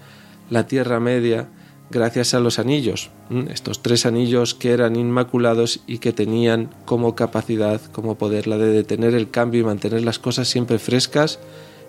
[0.48, 1.48] la Tierra Media
[1.90, 3.10] gracias a los anillos,
[3.50, 8.70] estos tres anillos que eran inmaculados y que tenían como capacidad, como poder la de
[8.70, 11.38] detener el cambio y mantener las cosas siempre frescas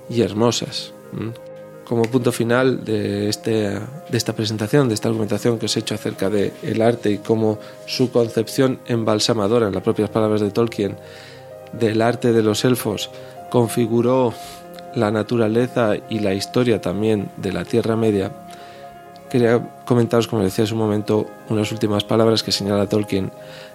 [0.10, 0.94] y hermosas.
[1.86, 5.96] Como punto final de, este, de esta presentación, de esta argumentación que os he hecho
[5.96, 10.98] acerca del el arte y cómo su concepción embalsamadora, en las propias palabras de Tolkien,
[11.74, 13.10] del arte de los elfos,
[13.50, 14.34] configuró
[14.96, 18.32] la naturaleza y la historia también de la Tierra Media,
[19.30, 23.32] quería comentaros, como decía hace un momento, unas últimas palabras que señala Tolkien,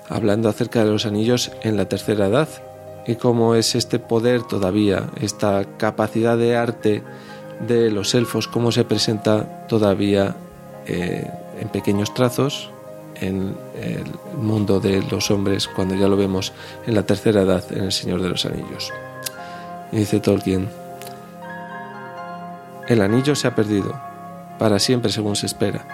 [0.08, 2.48] hablando acerca de los anillos en la tercera edad
[3.06, 7.02] y cómo es este poder todavía, esta capacidad de arte
[7.66, 10.36] de los elfos, cómo se presenta todavía
[10.86, 12.70] eh, en pequeños trazos
[13.20, 14.04] en el
[14.36, 16.52] mundo de los hombres cuando ya lo vemos
[16.86, 18.92] en la tercera edad en El Señor de los Anillos.
[19.92, 20.68] Dice Tolkien,
[22.88, 23.94] el anillo se ha perdido,
[24.58, 25.86] para siempre según se espera.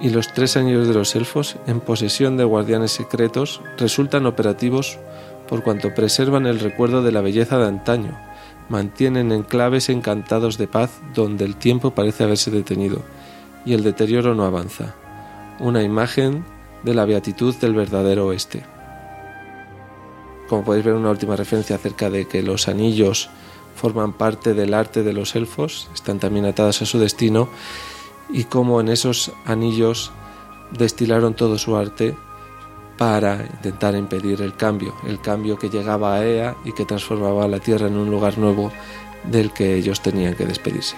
[0.00, 4.98] Y los tres anillos de los elfos, en posesión de guardianes secretos, resultan operativos
[5.48, 8.18] por cuanto preservan el recuerdo de la belleza de antaño,
[8.68, 13.02] mantienen enclaves encantados de paz donde el tiempo parece haberse detenido
[13.64, 14.94] y el deterioro no avanza.
[15.58, 16.44] Una imagen
[16.82, 18.64] de la beatitud del verdadero oeste.
[20.48, 23.28] como podéis ver, una última referencia acerca de que los anillos
[23.80, 27.48] forman parte del arte de los elfos, están también atados a su destino,
[28.28, 30.12] y cómo en esos anillos
[30.70, 32.14] destilaron todo su arte
[32.98, 37.58] para intentar impedir el cambio, el cambio que llegaba a Ea y que transformaba la
[37.58, 38.70] Tierra en un lugar nuevo
[39.24, 40.96] del que ellos tenían que despedirse.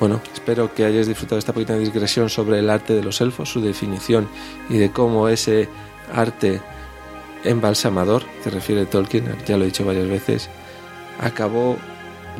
[0.00, 3.60] Bueno, espero que hayáis disfrutado esta pequeña digresión sobre el arte de los elfos, su
[3.60, 4.26] definición
[4.68, 5.68] y de cómo ese
[6.12, 6.60] arte
[7.44, 10.50] embalsamador, que refiere Tolkien, ya lo he dicho varias veces,
[11.18, 11.76] acabó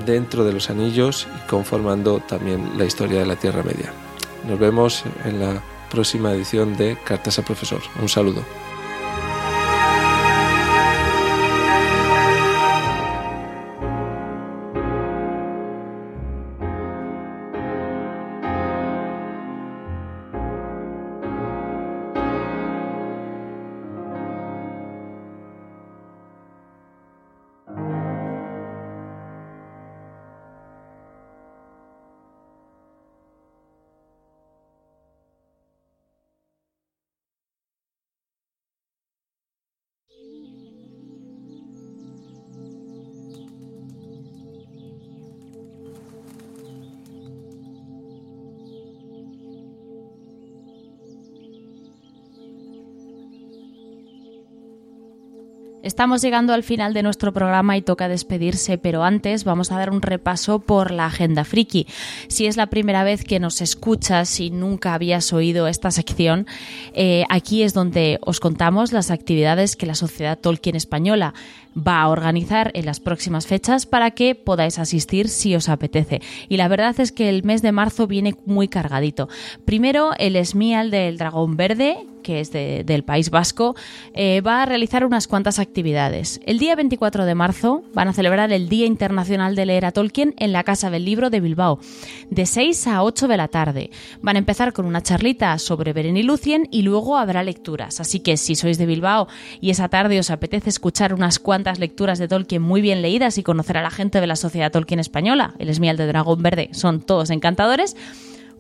[0.05, 3.93] dentro de los anillos y conformando también la historia de la Tierra Media.
[4.49, 7.81] Nos vemos en la próxima edición de Cartas a Profesor.
[8.01, 8.64] Un saludo.
[56.05, 59.89] Estamos llegando al final de nuestro programa y toca despedirse, pero antes vamos a dar
[59.89, 61.87] un repaso por la agenda friki.
[62.29, 66.47] Si es la primera vez que nos escuchas y nunca habías oído esta sección,
[66.93, 71.33] eh, aquí es donde os contamos las actividades que la Sociedad Tolkien Española
[71.75, 76.21] va a organizar en las próximas fechas para que podáis asistir si os apetece.
[76.51, 79.31] Y la verdad es que el mes de marzo viene muy cargadito.
[79.65, 83.77] Primero, el Esmial del Dragón Verde, que es del País Vasco,
[84.15, 86.41] eh, va a realizar unas cuantas actividades.
[86.45, 90.35] El día 24 de marzo van a celebrar el Día Internacional de Leer a Tolkien
[90.39, 91.79] en la Casa del Libro de Bilbao,
[92.31, 93.91] de 6 a 8 de la tarde.
[94.23, 98.01] Van a empezar con una charlita sobre Beren y Lucien y luego habrá lecturas.
[98.01, 99.29] Así que si sois de Bilbao
[99.61, 103.43] y esa tarde os apetece escuchar unas cuantas lecturas de Tolkien muy bien leídas y
[103.45, 107.03] conocer a la gente de la Sociedad Tolkien Española, el Esmial de Dragón Verde, son
[107.03, 107.97] todos encantadores,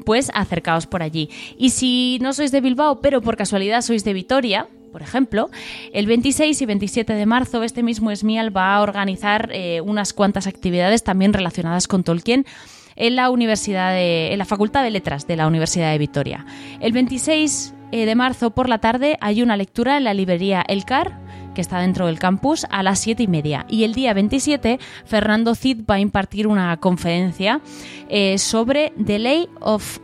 [0.04, 1.30] pues acercaos por allí.
[1.58, 5.50] Y si no sois de Bilbao, pero por casualidad sois de Vitoria, por ejemplo,
[5.92, 10.46] el 26 y 27 de marzo este mismo Esmial va a organizar eh, unas cuantas
[10.46, 12.46] actividades también relacionadas con Tolkien
[12.94, 16.46] en la Universidad en la Facultad de Letras de la Universidad de Vitoria.
[16.80, 20.84] El 26 eh, de marzo por la tarde hay una lectura en la librería El
[20.84, 21.23] Car
[21.54, 23.66] que está dentro del campus, a las 7 y media.
[23.68, 27.60] Y el día 27, Fernando Cid va a impartir una conferencia
[28.08, 29.98] eh, sobre The Lay of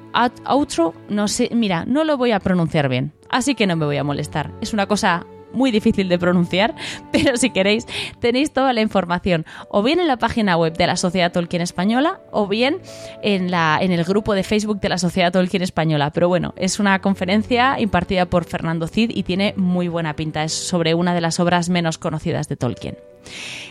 [0.44, 0.94] Outro.
[1.08, 4.04] No sé, mira, no lo voy a pronunciar bien, así que no me voy a
[4.04, 4.52] molestar.
[4.60, 6.74] Es una cosa muy difícil de pronunciar,
[7.12, 7.86] pero si queréis
[8.20, 12.20] tenéis toda la información o bien en la página web de la Sociedad Tolkien Española
[12.30, 12.78] o bien
[13.22, 16.10] en, la, en el grupo de Facebook de la Sociedad Tolkien Española.
[16.10, 20.44] Pero bueno, es una conferencia impartida por Fernando Cid y tiene muy buena pinta.
[20.44, 22.96] Es sobre una de las obras menos conocidas de Tolkien.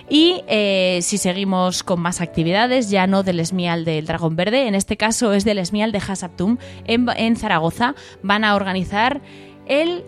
[0.10, 4.76] Y eh, si seguimos con más actividades, ya no del Esmial del Dragón Verde, en
[4.76, 9.22] este caso es del Esmial de Hasaptum en, en Zaragoza, van a organizar
[9.68, 10.04] el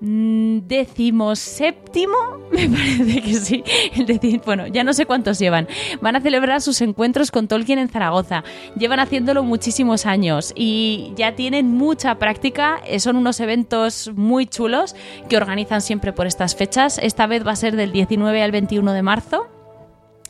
[0.00, 2.14] Mm, décimos séptimo,
[2.52, 3.64] me parece que sí.
[3.96, 5.66] El bueno, ya no sé cuántos llevan.
[6.00, 8.44] Van a celebrar sus encuentros con Tolkien en Zaragoza.
[8.76, 12.80] Llevan haciéndolo muchísimos años y ya tienen mucha práctica.
[12.86, 14.94] Eh, son unos eventos muy chulos
[15.28, 16.98] que organizan siempre por estas fechas.
[17.02, 19.48] Esta vez va a ser del 19 al 21 de marzo.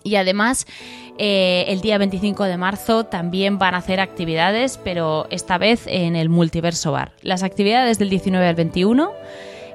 [0.02, 0.66] Y además,
[1.18, 6.16] eh, el día 25 de marzo también van a hacer actividades, pero esta vez en
[6.16, 7.12] el Multiverso Bar.
[7.20, 9.12] Las actividades del 19 al 21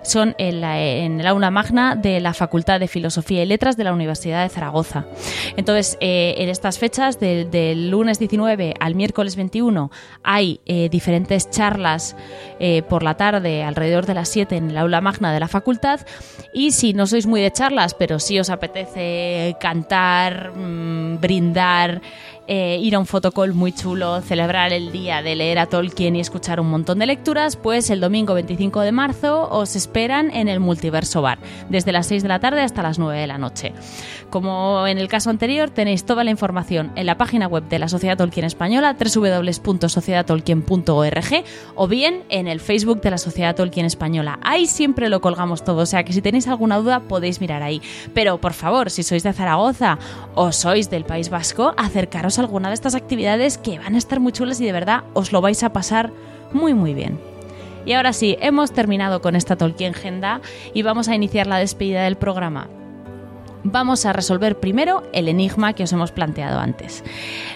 [0.03, 4.43] son en, el aula magna de la Facultad de Filosofía y Letras de la Universidad
[4.43, 5.06] de Zaragoza.
[5.57, 9.91] Entonces, eh, en estas fechas, del lunes 19 al miércoles 21,
[10.23, 12.15] hay eh, diferentes charlas
[12.59, 16.01] eh, por la tarde, alrededor de las 7, en el aula magna de la facultad.
[16.53, 22.01] Y si no sois muy de charlas, pero si os apetece cantar, mm, brindar,
[22.47, 26.19] eh, ir a un fotocall muy chulo, celebrar el día de leer a Tolkien y
[26.19, 30.59] escuchar un montón de lecturas, pues el domingo 25 de marzo os esperan en el
[30.59, 31.39] Multiverso Bar,
[31.69, 33.73] desde las 6 de la tarde hasta las 9 de la noche.
[34.30, 37.88] Como en el caso anterior, tenéis toda la información en la página web de la
[37.88, 41.43] Sociedad Tolkien Española, www.sociedadtolkien.org,
[41.75, 44.39] o bien en el Facebook de la Sociedad Tolkien Española.
[44.41, 47.81] Ahí siempre lo colgamos todo, o sea que si tenéis alguna duda podéis mirar ahí.
[48.13, 49.99] Pero por favor, si sois de Zaragoza
[50.35, 54.32] o sois del País Vasco, acercaros alguna de estas actividades que van a estar muy
[54.32, 56.12] chulas y de verdad os lo vais a pasar
[56.52, 57.20] muy muy bien.
[57.86, 60.42] Y ahora sí, hemos terminado con esta Tolkien Agenda
[60.74, 62.70] y vamos a iniciar la despedida del programa.
[63.66, 67.02] Vamos a resolver primero el enigma que os hemos planteado antes.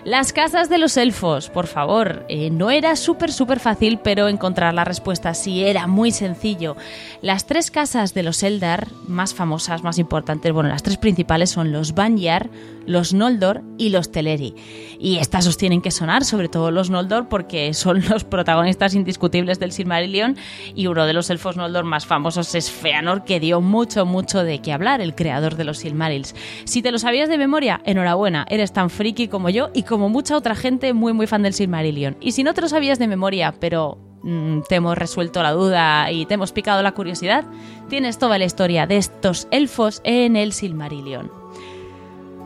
[0.05, 4.73] Las casas de los elfos, por favor, eh, no era súper súper fácil, pero encontrar
[4.73, 6.77] la respuesta sí era muy sencillo.
[7.21, 11.73] Las tres casas de los Eldar más famosas, más importantes, bueno, las tres principales son
[11.73, 12.49] los Banyar,
[12.87, 14.55] los Noldor y los Teleri.
[14.99, 19.59] Y estas os tienen que sonar, sobre todo los Noldor, porque son los protagonistas indiscutibles
[19.59, 20.35] del Silmarillion
[20.73, 24.59] y uno de los elfos Noldor más famosos es Feanor, que dio mucho, mucho de
[24.59, 26.33] qué hablar, el creador de los Silmarils.
[26.63, 30.37] Si te lo sabías de memoria, enhorabuena, eres tan friki como yo y como mucha
[30.37, 32.17] otra gente muy, muy fan del Silmarillion.
[32.21, 36.11] Y si no te lo sabías de memoria, pero mm, te hemos resuelto la duda
[36.11, 37.45] y te hemos picado la curiosidad,
[37.89, 41.46] tienes toda la historia de estos elfos en el Silmarillion.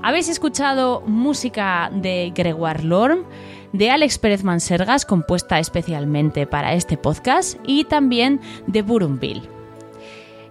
[0.04, 3.24] Habéis escuchado música de Gregoire Lorme,
[3.72, 9.48] de Alex Pérez Mansergas, compuesta especialmente para este podcast, y también de Burumbil.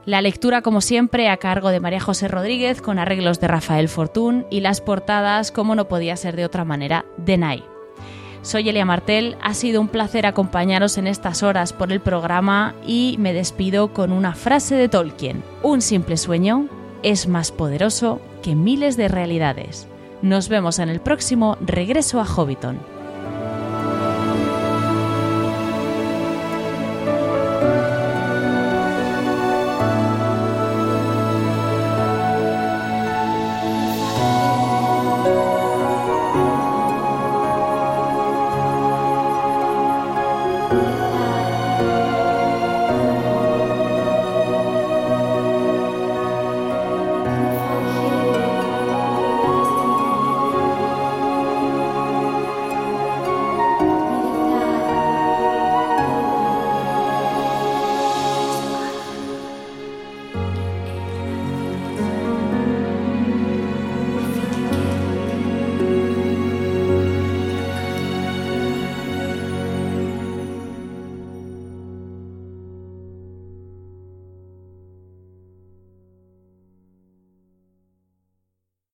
[0.07, 4.47] La lectura, como siempre, a cargo de María José Rodríguez, con arreglos de Rafael Fortún,
[4.51, 7.65] y las portadas, como no podía ser de otra manera, de Nai.
[8.43, 13.17] Soy Elia Martel, ha sido un placer acompañaros en estas horas por el programa y
[13.19, 15.43] me despido con una frase de Tolkien.
[15.63, 16.69] Un simple sueño
[17.03, 19.89] es más poderoso que miles de realidades.
[20.23, 22.79] Nos vemos en el próximo Regreso a Hobbiton.